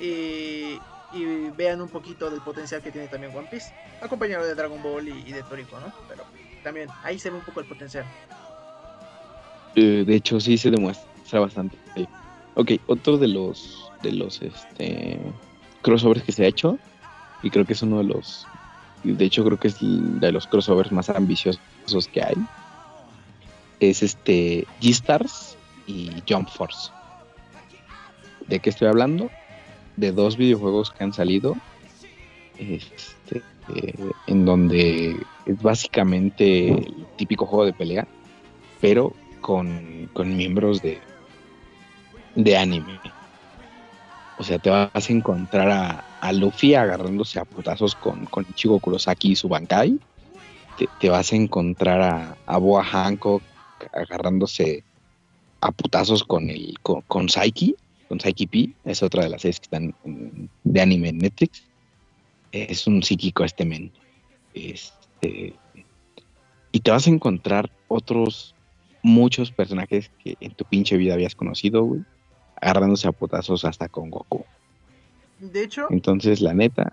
[0.01, 0.81] y,
[1.13, 3.73] y vean un poquito del potencial que tiene también One Piece,
[4.03, 5.93] acompañado de Dragon Ball y, de Toriko, ¿no?
[6.09, 6.25] Pero
[6.63, 8.05] también ahí se ve un poco el potencial.
[9.75, 11.77] Eh, de hecho, sí se demuestra bastante.
[12.55, 15.19] Ok, otro de los de los este
[15.83, 16.79] crossovers que se ha hecho,
[17.43, 18.47] y creo que es uno de los
[19.05, 22.37] de hecho creo que es de los crossovers más ambiciosos que hay,
[23.81, 25.57] es este G-Stars
[25.87, 26.91] y Jump Force.
[28.47, 29.31] ¿De qué estoy hablando?
[29.97, 31.57] De dos videojuegos que han salido,
[32.59, 33.43] este,
[34.27, 35.17] en donde
[35.47, 38.07] es básicamente el típico juego de pelea,
[38.81, 40.99] pero con, con miembros de,
[42.35, 43.01] de anime.
[44.39, 48.47] O sea, te vas a encontrar a, a Luffy agarrándose a putazos con, con
[48.81, 49.99] Kurosaki y su Bankai.
[50.79, 53.43] Te, te vas a encontrar a, a Boa Hancock
[53.93, 54.85] agarrándose
[55.61, 57.75] a putazos con el con, con Saiki,
[58.09, 59.95] con Saiki P, es otra de las series que están
[60.65, 61.65] de anime en Netflix.
[62.53, 63.93] Es un psíquico este men.
[64.55, 65.55] Este,
[66.73, 68.55] y te vas a encontrar otros
[69.03, 72.03] muchos personajes que en tu pinche vida habías conocido, güey,
[72.61, 74.45] agarrándose a putazos hasta con Goku.
[75.41, 76.93] De hecho, Entonces, la neta,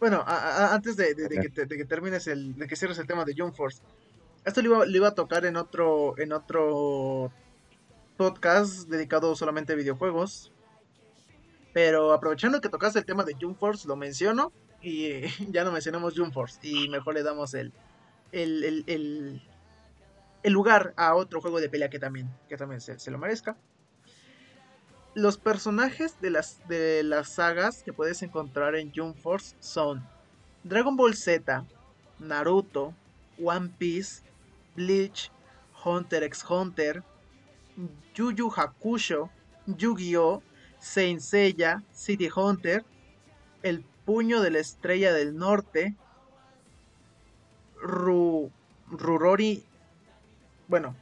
[0.00, 2.74] Bueno, a- a- antes de, de- de que, te- de que termines el, de que
[2.74, 3.80] cierres el tema de Jump Force,
[4.44, 7.30] esto lo iba, lo iba a tocar en otro, en otro
[8.16, 10.50] podcast dedicado solamente a videojuegos.
[11.72, 14.50] Pero aprovechando que tocaste el tema de Jump Force, lo menciono
[14.82, 17.72] y eh, ya no mencionamos Jump Force y mejor le damos el,
[18.32, 19.42] el, el, el-
[20.42, 23.56] el lugar a otro juego de pelea que también, que también se, lo merezca.
[25.14, 30.06] Los personajes de las, de las sagas que puedes encontrar en Jump Force son
[30.64, 31.64] Dragon Ball Z,
[32.18, 32.94] Naruto,
[33.42, 34.22] One Piece,
[34.74, 35.30] Bleach,
[35.84, 37.02] Hunter x Hunter,
[38.14, 39.30] Yu Yu Hakusho,
[39.66, 40.42] Yu-Gi-Oh!,
[40.78, 42.84] Saint Seiya, City Hunter,
[43.62, 45.94] El Puño de la Estrella del Norte,
[47.80, 48.50] Ru,
[48.88, 49.64] Rurori,
[50.72, 50.96] bueno,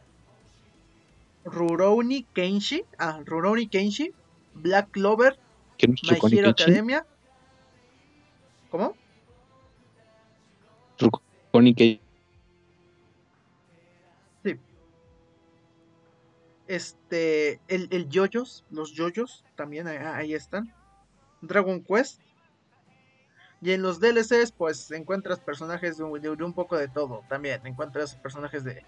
[1.44, 4.12] Rurouni Kenshi, ah, Rurouni Kenshi,
[4.52, 5.38] Black Clover,
[6.02, 7.06] My Hero Academia.
[8.68, 8.96] ¿Cómo?
[10.98, 12.00] Rurouni Kenshin,
[16.66, 20.74] Este, el, el yoyos, los yoyos también ahí, están.
[21.42, 22.20] Dragon Quest.
[23.62, 27.64] Y en los DLCs, pues encuentras personajes de, un- de un poco de todo también.
[27.66, 28.84] Encuentras personajes de,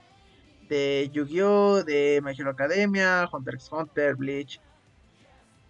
[0.72, 4.58] de Yu-Gi-Oh!, de My Hero Academia, Hunter x Hunter, Bleach.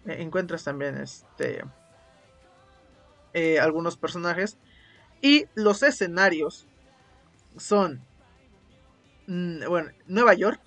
[0.05, 1.65] Eh, encuentras también este
[3.33, 4.57] eh, algunos personajes.
[5.21, 6.67] Y los escenarios
[7.57, 8.01] son,
[9.27, 10.61] mm, bueno, Nueva York,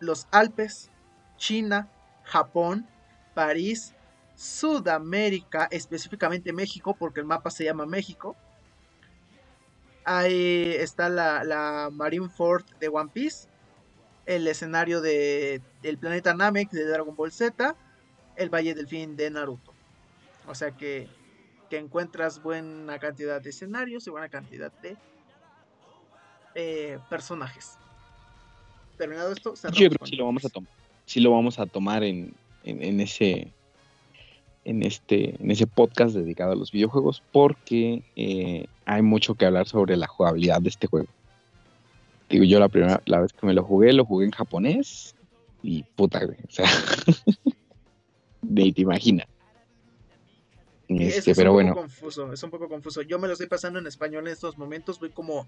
[0.00, 0.90] los Alpes,
[1.38, 1.90] China,
[2.24, 2.86] Japón,
[3.32, 3.94] París,
[4.34, 8.36] Sudamérica, específicamente México, porque el mapa se llama México.
[10.10, 13.46] Ahí está la, la Marineford de One Piece,
[14.24, 17.76] el escenario de, del planeta Namek de Dragon Ball Z,
[18.36, 19.74] el Valle del Fin de Naruto.
[20.46, 21.08] O sea que,
[21.68, 24.96] que encuentras buena cantidad de escenarios y buena cantidad de
[26.54, 27.76] eh, personajes.
[28.96, 30.70] Terminado esto, Yo creo que sí lo vamos a tomar.
[31.04, 32.32] Sí lo vamos a tomar en,
[32.64, 33.52] en, en ese
[34.68, 39.66] en este en ese podcast dedicado a los videojuegos porque eh, hay mucho que hablar
[39.66, 41.08] sobre la jugabilidad de este juego.
[42.28, 45.14] Digo, yo la primera la vez que me lo jugué, lo jugué en japonés
[45.62, 46.68] y puta, güey, o sea,
[48.42, 49.26] ni te imaginas.
[50.88, 53.02] Es, Este, es pero un poco bueno, confuso, es un poco confuso.
[53.02, 55.46] Yo me lo estoy pasando en español en estos momentos, voy como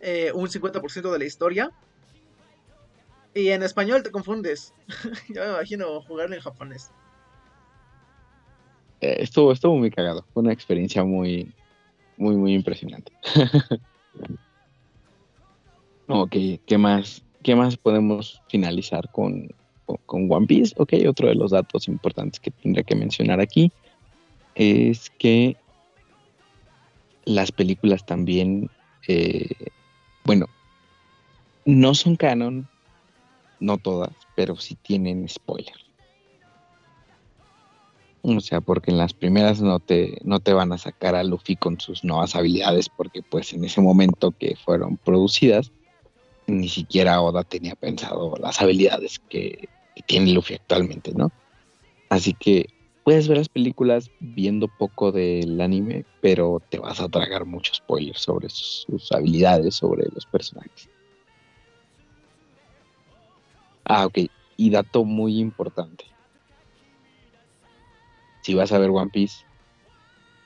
[0.00, 1.72] eh, un 50% de la historia.
[3.34, 4.72] Y en español te confundes.
[5.28, 6.90] Yo me imagino jugarlo en japonés.
[9.00, 10.24] Eh, estuvo, estuvo muy cagado.
[10.32, 11.52] Fue una experiencia muy,
[12.16, 13.12] muy, muy impresionante.
[16.08, 16.36] ok,
[16.66, 17.22] ¿qué más?
[17.42, 19.48] ¿Qué más podemos finalizar con,
[20.06, 20.74] con, One Piece?
[20.78, 23.70] Ok, otro de los datos importantes que tendré que mencionar aquí
[24.54, 25.56] es que
[27.24, 28.70] las películas también,
[29.06, 29.68] eh,
[30.24, 30.46] bueno,
[31.64, 32.66] no son canon,
[33.60, 35.85] no todas, pero sí tienen spoiler.
[38.28, 41.54] O sea, porque en las primeras no te, no te van a sacar a Luffy
[41.54, 45.70] con sus nuevas habilidades, porque pues en ese momento que fueron producidas,
[46.48, 49.68] ni siquiera Oda tenía pensado las habilidades que,
[50.06, 51.30] tiene Luffy actualmente, ¿no?
[52.10, 52.66] Así que
[53.04, 58.20] puedes ver las películas viendo poco del anime, pero te vas a tragar muchos spoilers
[58.20, 60.90] sobre sus habilidades, sobre los personajes.
[63.84, 64.18] Ah, ok.
[64.56, 66.15] Y dato muy importante.
[68.46, 69.44] Si vas a ver One Piece,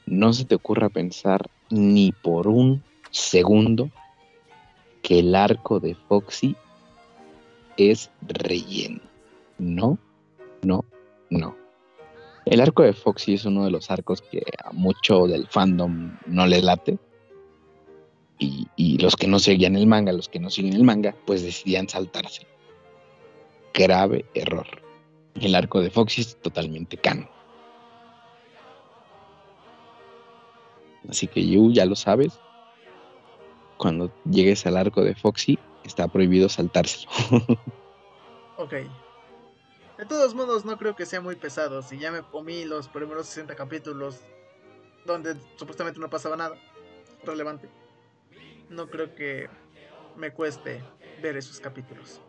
[0.07, 3.91] no se te ocurra pensar ni por un segundo
[5.03, 6.57] que el arco de Foxy
[7.77, 9.03] es relleno.
[9.59, 9.99] No,
[10.63, 10.87] no,
[11.29, 11.55] no.
[12.47, 16.47] El arco de Foxy es uno de los arcos que a mucho del fandom no
[16.47, 16.99] le late.
[18.39, 21.87] Y, los que no seguían el manga, los que no siguen el manga, pues decidían
[21.87, 22.47] saltarse.
[23.75, 24.67] Grave error.
[25.35, 27.29] El arco de Foxy es totalmente cano.
[31.09, 32.39] Así que you ya lo sabes.
[33.77, 37.11] Cuando llegues al arco de Foxy, está prohibido saltárselo.
[38.57, 38.75] Ok.
[39.97, 41.81] De todos modos, no creo que sea muy pesado.
[41.81, 44.21] Si ya me comí los primeros 60 capítulos
[45.07, 46.57] donde supuestamente no pasaba nada
[47.25, 47.71] relevante,
[48.69, 49.49] no creo que
[50.15, 50.83] me cueste
[51.23, 52.21] ver esos capítulos.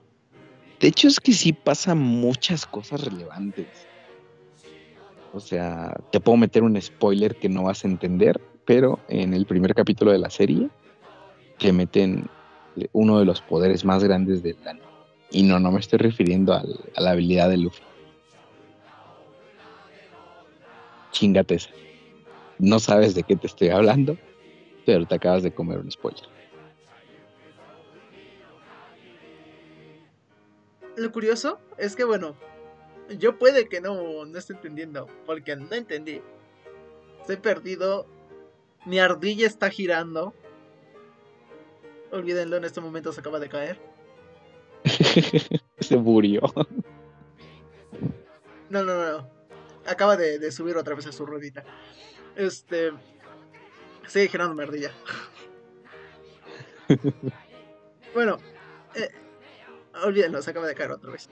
[0.79, 3.67] De hecho, es que sí pasan muchas cosas relevantes.
[5.33, 9.45] O sea, te puedo meter un spoiler que no vas a entender, pero en el
[9.45, 10.69] primer capítulo de la serie
[11.59, 12.29] te meten
[12.93, 14.85] uno de los poderes más grandes del anime.
[15.31, 16.63] Y no, no me estoy refiriendo a
[16.97, 17.83] la habilidad de Luffy.
[21.11, 21.69] Chingate esa.
[22.59, 24.17] No sabes de qué te estoy hablando,
[24.85, 26.23] pero te acabas de comer un spoiler.
[30.97, 32.35] Lo curioso es que, bueno,
[33.17, 36.21] yo puede que no, no esté entendiendo, porque no entendí.
[37.21, 38.05] Estoy perdido.
[38.85, 40.33] Mi ardilla está girando.
[42.11, 43.79] Olvídenlo, en este momento se acaba de caer.
[45.79, 46.41] Se murió.
[48.69, 49.29] No, no, no, no.
[49.85, 51.63] Acaba de, de subir otra vez a su ruedita.
[52.35, 52.91] Este.
[54.07, 54.91] Sigue girando mi ardilla.
[58.13, 58.37] bueno,
[58.95, 59.09] eh,
[60.03, 61.29] olvídenlo, se acaba de caer otra vez.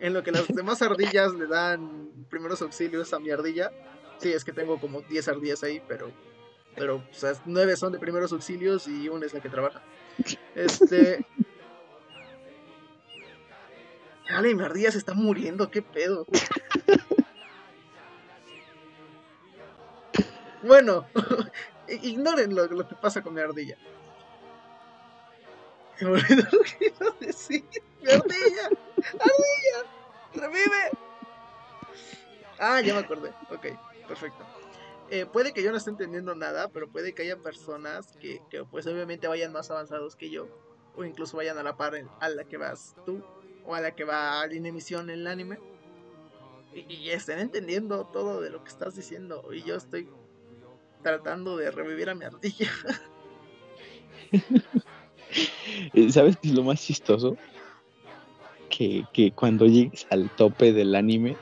[0.00, 3.70] En lo que las demás ardillas le dan primeros auxilios a mi ardilla.
[4.18, 6.10] Sí, es que tengo como 10 ardillas ahí, pero.
[6.78, 9.82] Pero, o sea, 9 son de primeros auxilios y una es la que trabaja.
[10.54, 11.24] Este.
[14.28, 16.26] Dale, mi ardilla se está muriendo, qué pedo.
[20.62, 21.06] Bueno,
[22.02, 23.76] ignoren lo, lo que pasa con mi ardilla.
[26.00, 27.64] Me olvidó lo que iba a decir.
[28.02, 28.66] ¡Mi ardilla!
[28.96, 29.78] ¡Ardilla!
[30.34, 30.90] ¡Revive!
[32.58, 33.30] Ah, ya me acordé.
[33.50, 33.66] Ok,
[34.06, 34.44] perfecto.
[35.10, 38.86] Eh, puede que yo no esté entendiendo nada, pero puede que haya personas que, pues
[38.86, 40.48] obviamente vayan más avanzados que yo.
[40.96, 43.22] O incluso vayan a la par a la que vas tú.
[43.64, 45.58] O a la que va en emisión el anime.
[46.74, 49.48] Y, y estén entendiendo todo de lo que estás diciendo.
[49.52, 50.08] Y yo estoy
[51.02, 52.70] tratando de revivir a mi ardilla.
[55.92, 57.36] Eh, ¿Sabes qué es lo más chistoso?
[58.70, 61.36] Que, que cuando llegues al tope del anime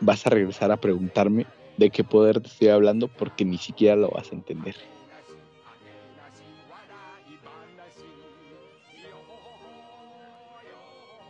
[0.00, 1.46] vas a regresar a preguntarme
[1.76, 4.76] de qué poder te estoy hablando porque ni siquiera lo vas a entender.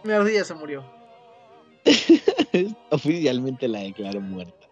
[0.05, 0.85] Mi ardilla se murió.
[2.91, 4.67] Oficialmente la declaro muerta.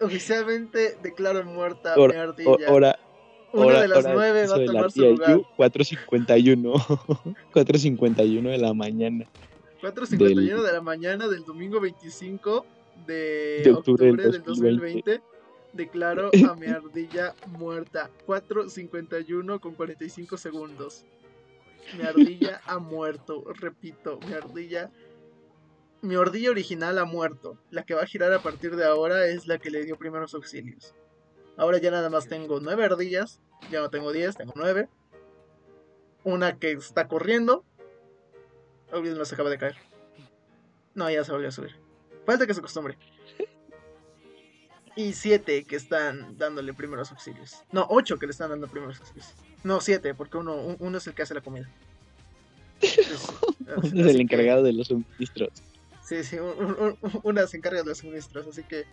[0.00, 2.68] Oficialmente declaro muerta Ahora- mi ardilla.
[2.68, 2.98] Ahora,
[3.52, 5.30] Una de las nueve va a tomar su lugar.
[5.36, 6.72] Yu, 4.51.
[7.52, 9.26] 4.51 de la mañana.
[9.82, 12.64] 4.51 de la mañana del domingo 25
[13.06, 15.22] de, De octubre, octubre del del 2020.
[15.72, 18.10] Declaro a mi ardilla muerta.
[18.26, 21.04] 4.51 con 45 segundos.
[21.98, 23.44] Mi ardilla ha muerto.
[23.60, 24.90] Repito, mi ardilla.
[26.00, 27.58] Mi ardilla original ha muerto.
[27.70, 30.34] La que va a girar a partir de ahora es la que le dio primeros
[30.34, 30.94] auxilios.
[31.56, 33.40] Ahora ya nada más tengo 9 ardillas.
[33.70, 34.88] Ya no tengo 10, tengo 9.
[36.24, 37.64] Una que está corriendo.
[38.92, 39.76] Olvídenlo, se acaba de caer.
[40.94, 41.83] No, ya se volvió a subir.
[42.26, 42.96] Falta que se acostumbre.
[44.96, 47.56] Y siete que están dándole primeros auxilios.
[47.72, 49.34] No, ocho que le están dando primeros auxilios.
[49.64, 51.68] No, siete, porque uno, un- uno es el que hace la comida.
[53.82, 55.50] Uno es el encargado de los suministros.
[56.04, 58.84] Sí, sí, un- un- un- una se encarga de los suministros, así que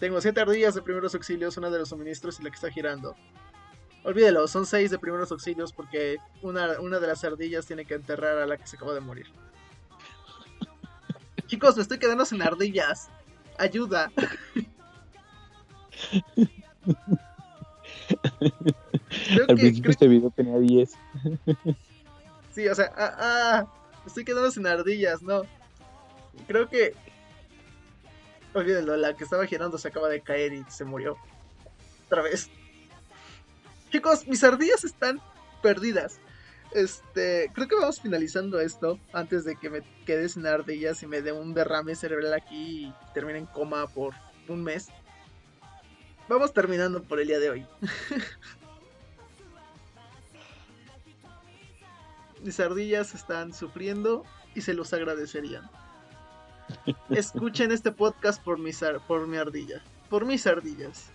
[0.00, 3.14] tengo siete ardillas de primeros auxilios, una de los suministros y la que está girando.
[4.02, 8.38] Olvídelo, son seis de primeros auxilios porque una, una de las ardillas tiene que enterrar
[8.38, 9.26] a la que se acaba de morir.
[11.46, 13.08] Chicos, me estoy quedando sin ardillas.
[13.58, 14.10] Ayuda.
[19.34, 20.92] Creo Al que, principio creo- este video tenía 10.
[22.52, 23.66] Sí, o sea, ah, ah,
[24.06, 25.42] estoy quedando sin ardillas, no.
[26.46, 26.94] Creo que.
[28.54, 31.16] Olvídenlo, la que estaba girando se acaba de caer y se murió.
[32.06, 32.48] Otra vez.
[33.90, 35.20] Chicos, mis ardillas están
[35.62, 36.18] perdidas.
[36.74, 41.22] Este, creo que vamos finalizando esto antes de que me quede sin ardillas y me
[41.22, 44.12] dé un derrame cerebral aquí y termine en coma por
[44.48, 44.88] un mes.
[46.28, 47.64] vamos terminando por el día de hoy.
[52.42, 54.24] Mis ardillas están sufriendo
[54.56, 55.70] y se los agradecerían.
[57.10, 59.80] Escuchen este podcast por, mis por mi ardilla.
[60.10, 61.10] Por mis ardillas.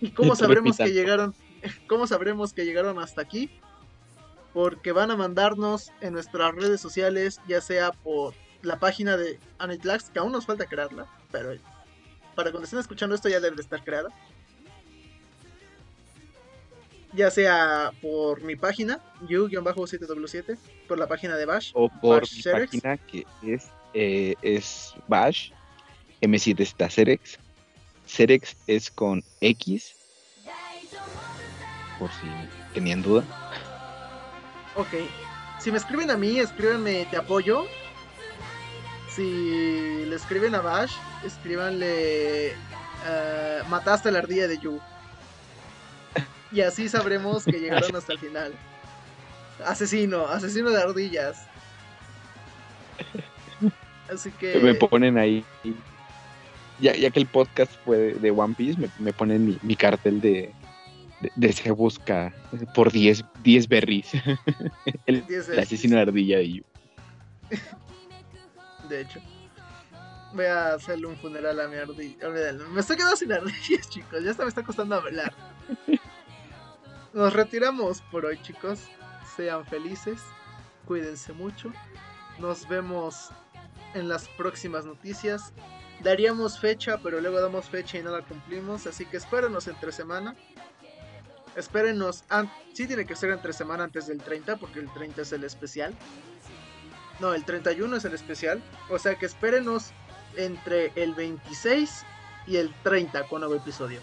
[0.00, 1.36] ¿Y cómo sabremos que llegaron?
[1.86, 3.60] ¿Cómo sabremos que llegaron hasta aquí?
[4.54, 8.32] Porque van a mandarnos en nuestras redes sociales, ya sea por
[8.62, 11.52] la página de Anitlax, que aún nos falta crearla, pero
[12.34, 14.08] para cuando estén escuchando esto ya debe de estar creada.
[17.12, 20.58] Ya sea por mi página, you-7w7,
[20.88, 21.70] por la página de Bash.
[21.74, 25.50] O por mi página que es, eh, es Bash,
[26.20, 27.38] M7 está Cerex.
[28.06, 29.94] Cerex es con X.
[31.98, 32.26] Por si
[32.72, 33.24] tenían duda.
[34.76, 34.88] Ok.
[35.60, 37.66] Si me escriben a mí, escríbanme te apoyo
[39.14, 40.92] si le escriben a Bash,
[41.24, 44.80] escríbanle uh, mataste la ardilla de Yu.
[46.50, 48.52] Y así sabremos que llegaron hasta el final.
[49.64, 51.46] Asesino, asesino de ardillas.
[54.12, 54.58] Así que.
[54.58, 55.44] Me ponen ahí.
[56.80, 60.52] Ya, ya que el podcast fue de, One Piece, me, ponen mi, cartel de,
[61.36, 62.32] de, se busca
[62.74, 63.24] por 10
[63.68, 64.12] berries.
[65.06, 66.64] el, el asesino de ardilla de Yu
[68.88, 69.20] de hecho.
[70.32, 72.28] Voy a hacerle un funeral a mi ardilla.
[72.70, 74.22] Me estoy quedando sin ardillas, chicos.
[74.22, 75.32] Ya hasta me está costando hablar.
[77.12, 78.88] Nos retiramos por hoy, chicos.
[79.36, 80.20] Sean felices.
[80.86, 81.72] Cuídense mucho.
[82.38, 83.30] Nos vemos
[83.94, 85.52] en las próximas noticias.
[86.02, 88.86] Daríamos fecha, pero luego damos fecha y no la cumplimos.
[88.88, 90.34] Así que espérenos entre semana.
[91.56, 92.24] Espérenos.
[92.72, 95.94] Sí, tiene que ser entre semana antes del 30, porque el 30 es el especial.
[97.20, 98.62] No, el 31 es el especial.
[98.90, 99.92] O sea que espérenos
[100.36, 102.04] entre el 26
[102.46, 104.00] y el 30 con nuevo episodio.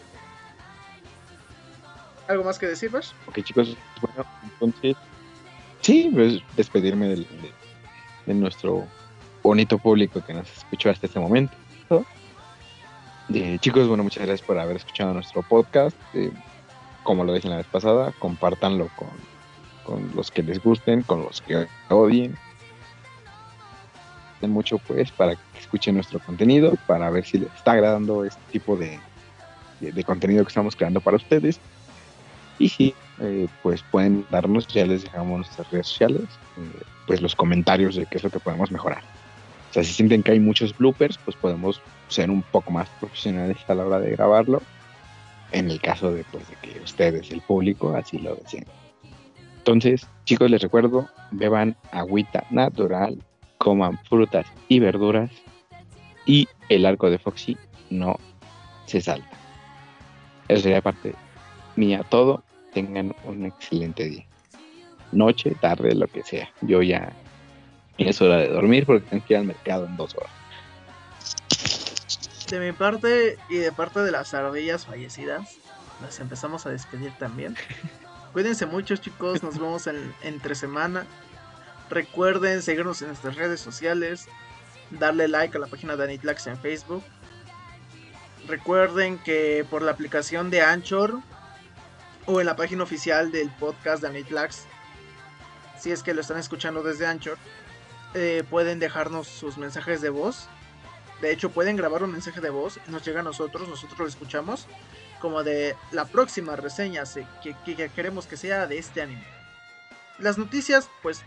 [2.28, 3.12] ¿Algo más que decir, Bash?
[3.28, 4.96] Ok, chicos, bueno, entonces.
[5.82, 8.88] Sí, pues despedirme de, nuestro
[9.42, 11.54] bonito público que nos escuchó hasta este momento.
[13.60, 15.98] chicos, bueno, muchas gracias por haber escuchado nuestro podcast.
[16.14, 16.32] Eh,
[17.04, 19.10] como lo dije la vez pasada, compártanlo con,
[19.84, 22.38] con los que les gusten, con los que odien
[24.48, 28.76] mucho pues para que escuchen nuestro contenido, para ver si les está agradando este tipo
[28.76, 29.00] de,
[29.80, 31.60] de, contenido que estamos creando para ustedes.
[32.60, 36.22] Y si eh, pues pueden darnos, ya les dejamos nuestras redes sociales,
[36.58, 39.02] eh, pues los comentarios de qué es lo que podemos mejorar.
[39.70, 43.58] O sea, si sienten que hay muchos bloopers, pues podemos ser un poco más profesionales
[43.68, 44.62] a la hora de grabarlo.
[45.52, 48.66] En el caso de, pues, de que ustedes, el público, así lo deseen.
[49.58, 53.18] Entonces, chicos, les recuerdo, beban agüita natural
[53.62, 55.30] coman frutas y verduras
[56.26, 57.56] y el arco de Foxy
[57.92, 58.18] no
[58.88, 59.30] se salta.
[60.48, 61.14] Eso sería parte
[61.76, 62.44] mía todo.
[62.74, 64.26] Tengan un excelente día.
[65.12, 66.50] Noche, tarde, lo que sea.
[66.62, 67.14] Yo ya
[67.98, 70.32] es hora de dormir porque tengo que ir al mercado en dos horas.
[72.52, 75.56] De mi parte y de parte de las ardillas fallecidas,
[76.02, 77.56] las empezamos a despedir también.
[78.34, 81.06] Cuídense mucho chicos, nos vemos en, entre semana.
[81.90, 84.28] Recuerden seguirnos en nuestras redes sociales,
[84.90, 87.06] darle like a la página de Anitlax en Facebook.
[88.50, 91.22] Recuerden que por la aplicación de Anchor
[92.26, 94.66] o en la página oficial del podcast de Anitlax,
[95.80, 97.38] si es que lo están escuchando desde Anchor,
[98.14, 100.50] eh, pueden dejarnos sus mensajes de voz.
[101.22, 104.68] De hecho, pueden grabar un mensaje de voz, nos llega a nosotros, nosotros lo escuchamos,
[105.20, 107.04] como de la próxima reseña
[107.44, 109.26] que, que queremos que sea de este anime.
[110.18, 111.24] Las noticias, pues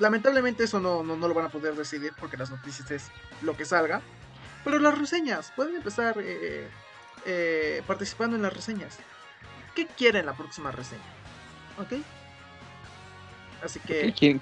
[0.00, 3.10] Lamentablemente eso no, no, lo van a poder decidir porque las noticias es
[3.42, 4.00] lo que salga.
[4.64, 6.68] Pero las reseñas, pueden empezar eh,
[7.26, 8.98] eh, participando en las reseñas.
[9.74, 11.02] ¿Qué quieren la próxima reseña?
[11.78, 12.02] ¿Ok?
[13.62, 14.12] Así que...
[14.14, 14.40] ¿Quieren,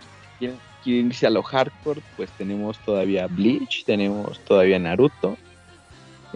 [0.91, 2.01] irse a lo hardcore?
[2.17, 5.37] Pues tenemos todavía Bleach, tenemos todavía Naruto,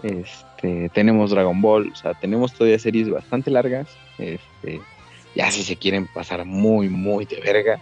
[0.01, 3.87] este, tenemos Dragon Ball, o sea, tenemos todavía series bastante largas.
[4.17, 4.81] Este,
[5.35, 7.79] ya si se quieren pasar muy, muy de verga,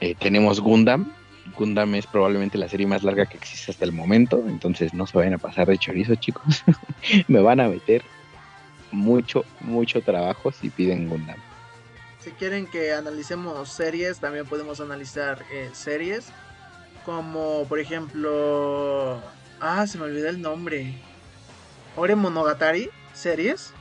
[0.00, 1.12] eh, tenemos Gundam.
[1.56, 5.16] Gundam es probablemente la serie más larga que existe hasta el momento, entonces no se
[5.16, 6.62] vayan a pasar de chorizo, chicos.
[7.28, 8.02] Me van a meter
[8.92, 11.36] mucho, mucho trabajo si piden Gundam.
[12.28, 16.26] Si quieren que analicemos series, también podemos analizar eh, series.
[17.06, 19.18] Como por ejemplo.
[19.60, 20.92] Ah, se me olvidó el nombre.
[21.96, 23.72] Ore Monogatari, series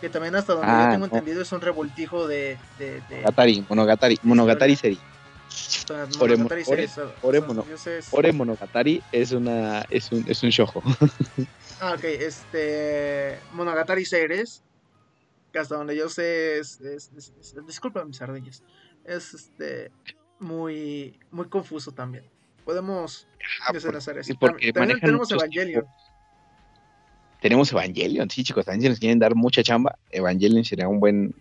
[0.00, 2.58] que también hasta donde yo ah, tengo entendido es un revoltijo de...
[2.78, 4.98] de, Monogatari, Monogatari, Monogatari serie.
[6.20, 7.66] Ore, Monogatari Ore- series, Ore Mono-
[8.12, 10.82] Ore Monogatari es una es un es un shojo.
[11.80, 13.40] Ah, ok, este.
[13.52, 14.62] Monogatari Series.
[15.52, 16.80] Que hasta donde yo sé es.
[16.80, 18.62] es, es- es- disculpa mis ardillas.
[19.04, 19.90] Es este.
[20.38, 21.18] Muy.
[21.30, 22.24] Muy confuso también.
[22.64, 23.26] Podemos
[23.66, 24.34] Ah, desenlazar eso.
[24.38, 25.84] porque También tenemos Evangelion.
[27.40, 31.34] Tenemos Evangelion, sí, chicos, también si nos quieren dar mucha chamba, Evangelion sería un buen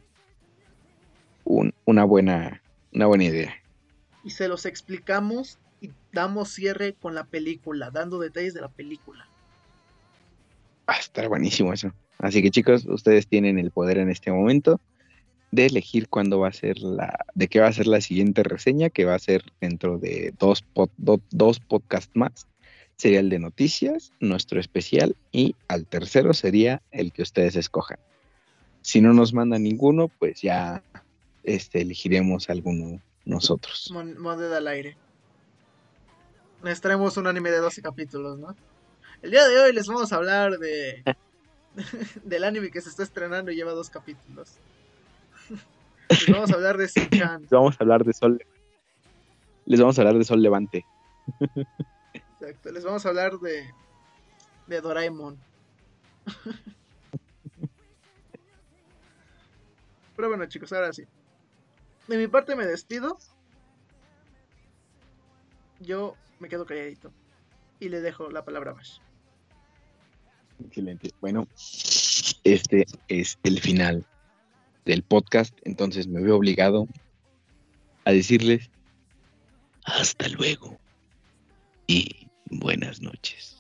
[1.44, 2.62] un- una buena
[2.94, 3.56] una buena idea.
[4.24, 5.58] Y se los explicamos.
[5.80, 7.90] Y damos cierre con la película.
[7.90, 9.26] Dando detalles de la película.
[10.88, 11.92] Va a estar buenísimo eso.
[12.22, 14.80] Así que chicos, ustedes tienen el poder en este momento
[15.52, 18.90] de elegir cuándo va a ser la, de qué va a ser la siguiente reseña,
[18.90, 22.48] que va a ser dentro de dos, pod- do- dos podcasts más.
[22.96, 27.98] Sería el de noticias, nuestro especial, y al tercero sería el que ustedes escojan.
[28.82, 30.84] Si no nos mandan ninguno, pues ya
[31.44, 33.90] este, elegiremos alguno nosotros.
[33.92, 34.96] Mon- moneda al aire.
[36.64, 38.56] Les traemos un anime de 12 capítulos, ¿no?
[39.24, 41.04] El día de hoy les vamos a hablar de.
[42.24, 44.58] del anime que se está estrenando y lleva dos capítulos.
[46.10, 47.42] les vamos a hablar de Shin-Chan.
[47.42, 48.46] Les vamos a hablar de Sol.
[49.66, 50.86] Les vamos a hablar de Sol Levante.
[52.14, 52.72] Exacto.
[52.72, 53.72] Les vamos a hablar de.
[54.68, 55.40] de Doraemon.
[60.16, 61.06] Pero bueno, chicos, ahora sí.
[62.08, 63.18] De mi parte me despido.
[65.80, 67.12] Yo me quedo calladito.
[67.80, 69.00] Y le dejo la palabra a Bash.
[70.66, 71.12] Excelente.
[71.22, 71.48] Bueno,
[72.44, 74.06] este es el final
[74.86, 76.88] del podcast, entonces me veo obligado
[78.06, 78.70] a decirles
[79.84, 80.78] hasta luego
[81.88, 83.51] y buenas noches.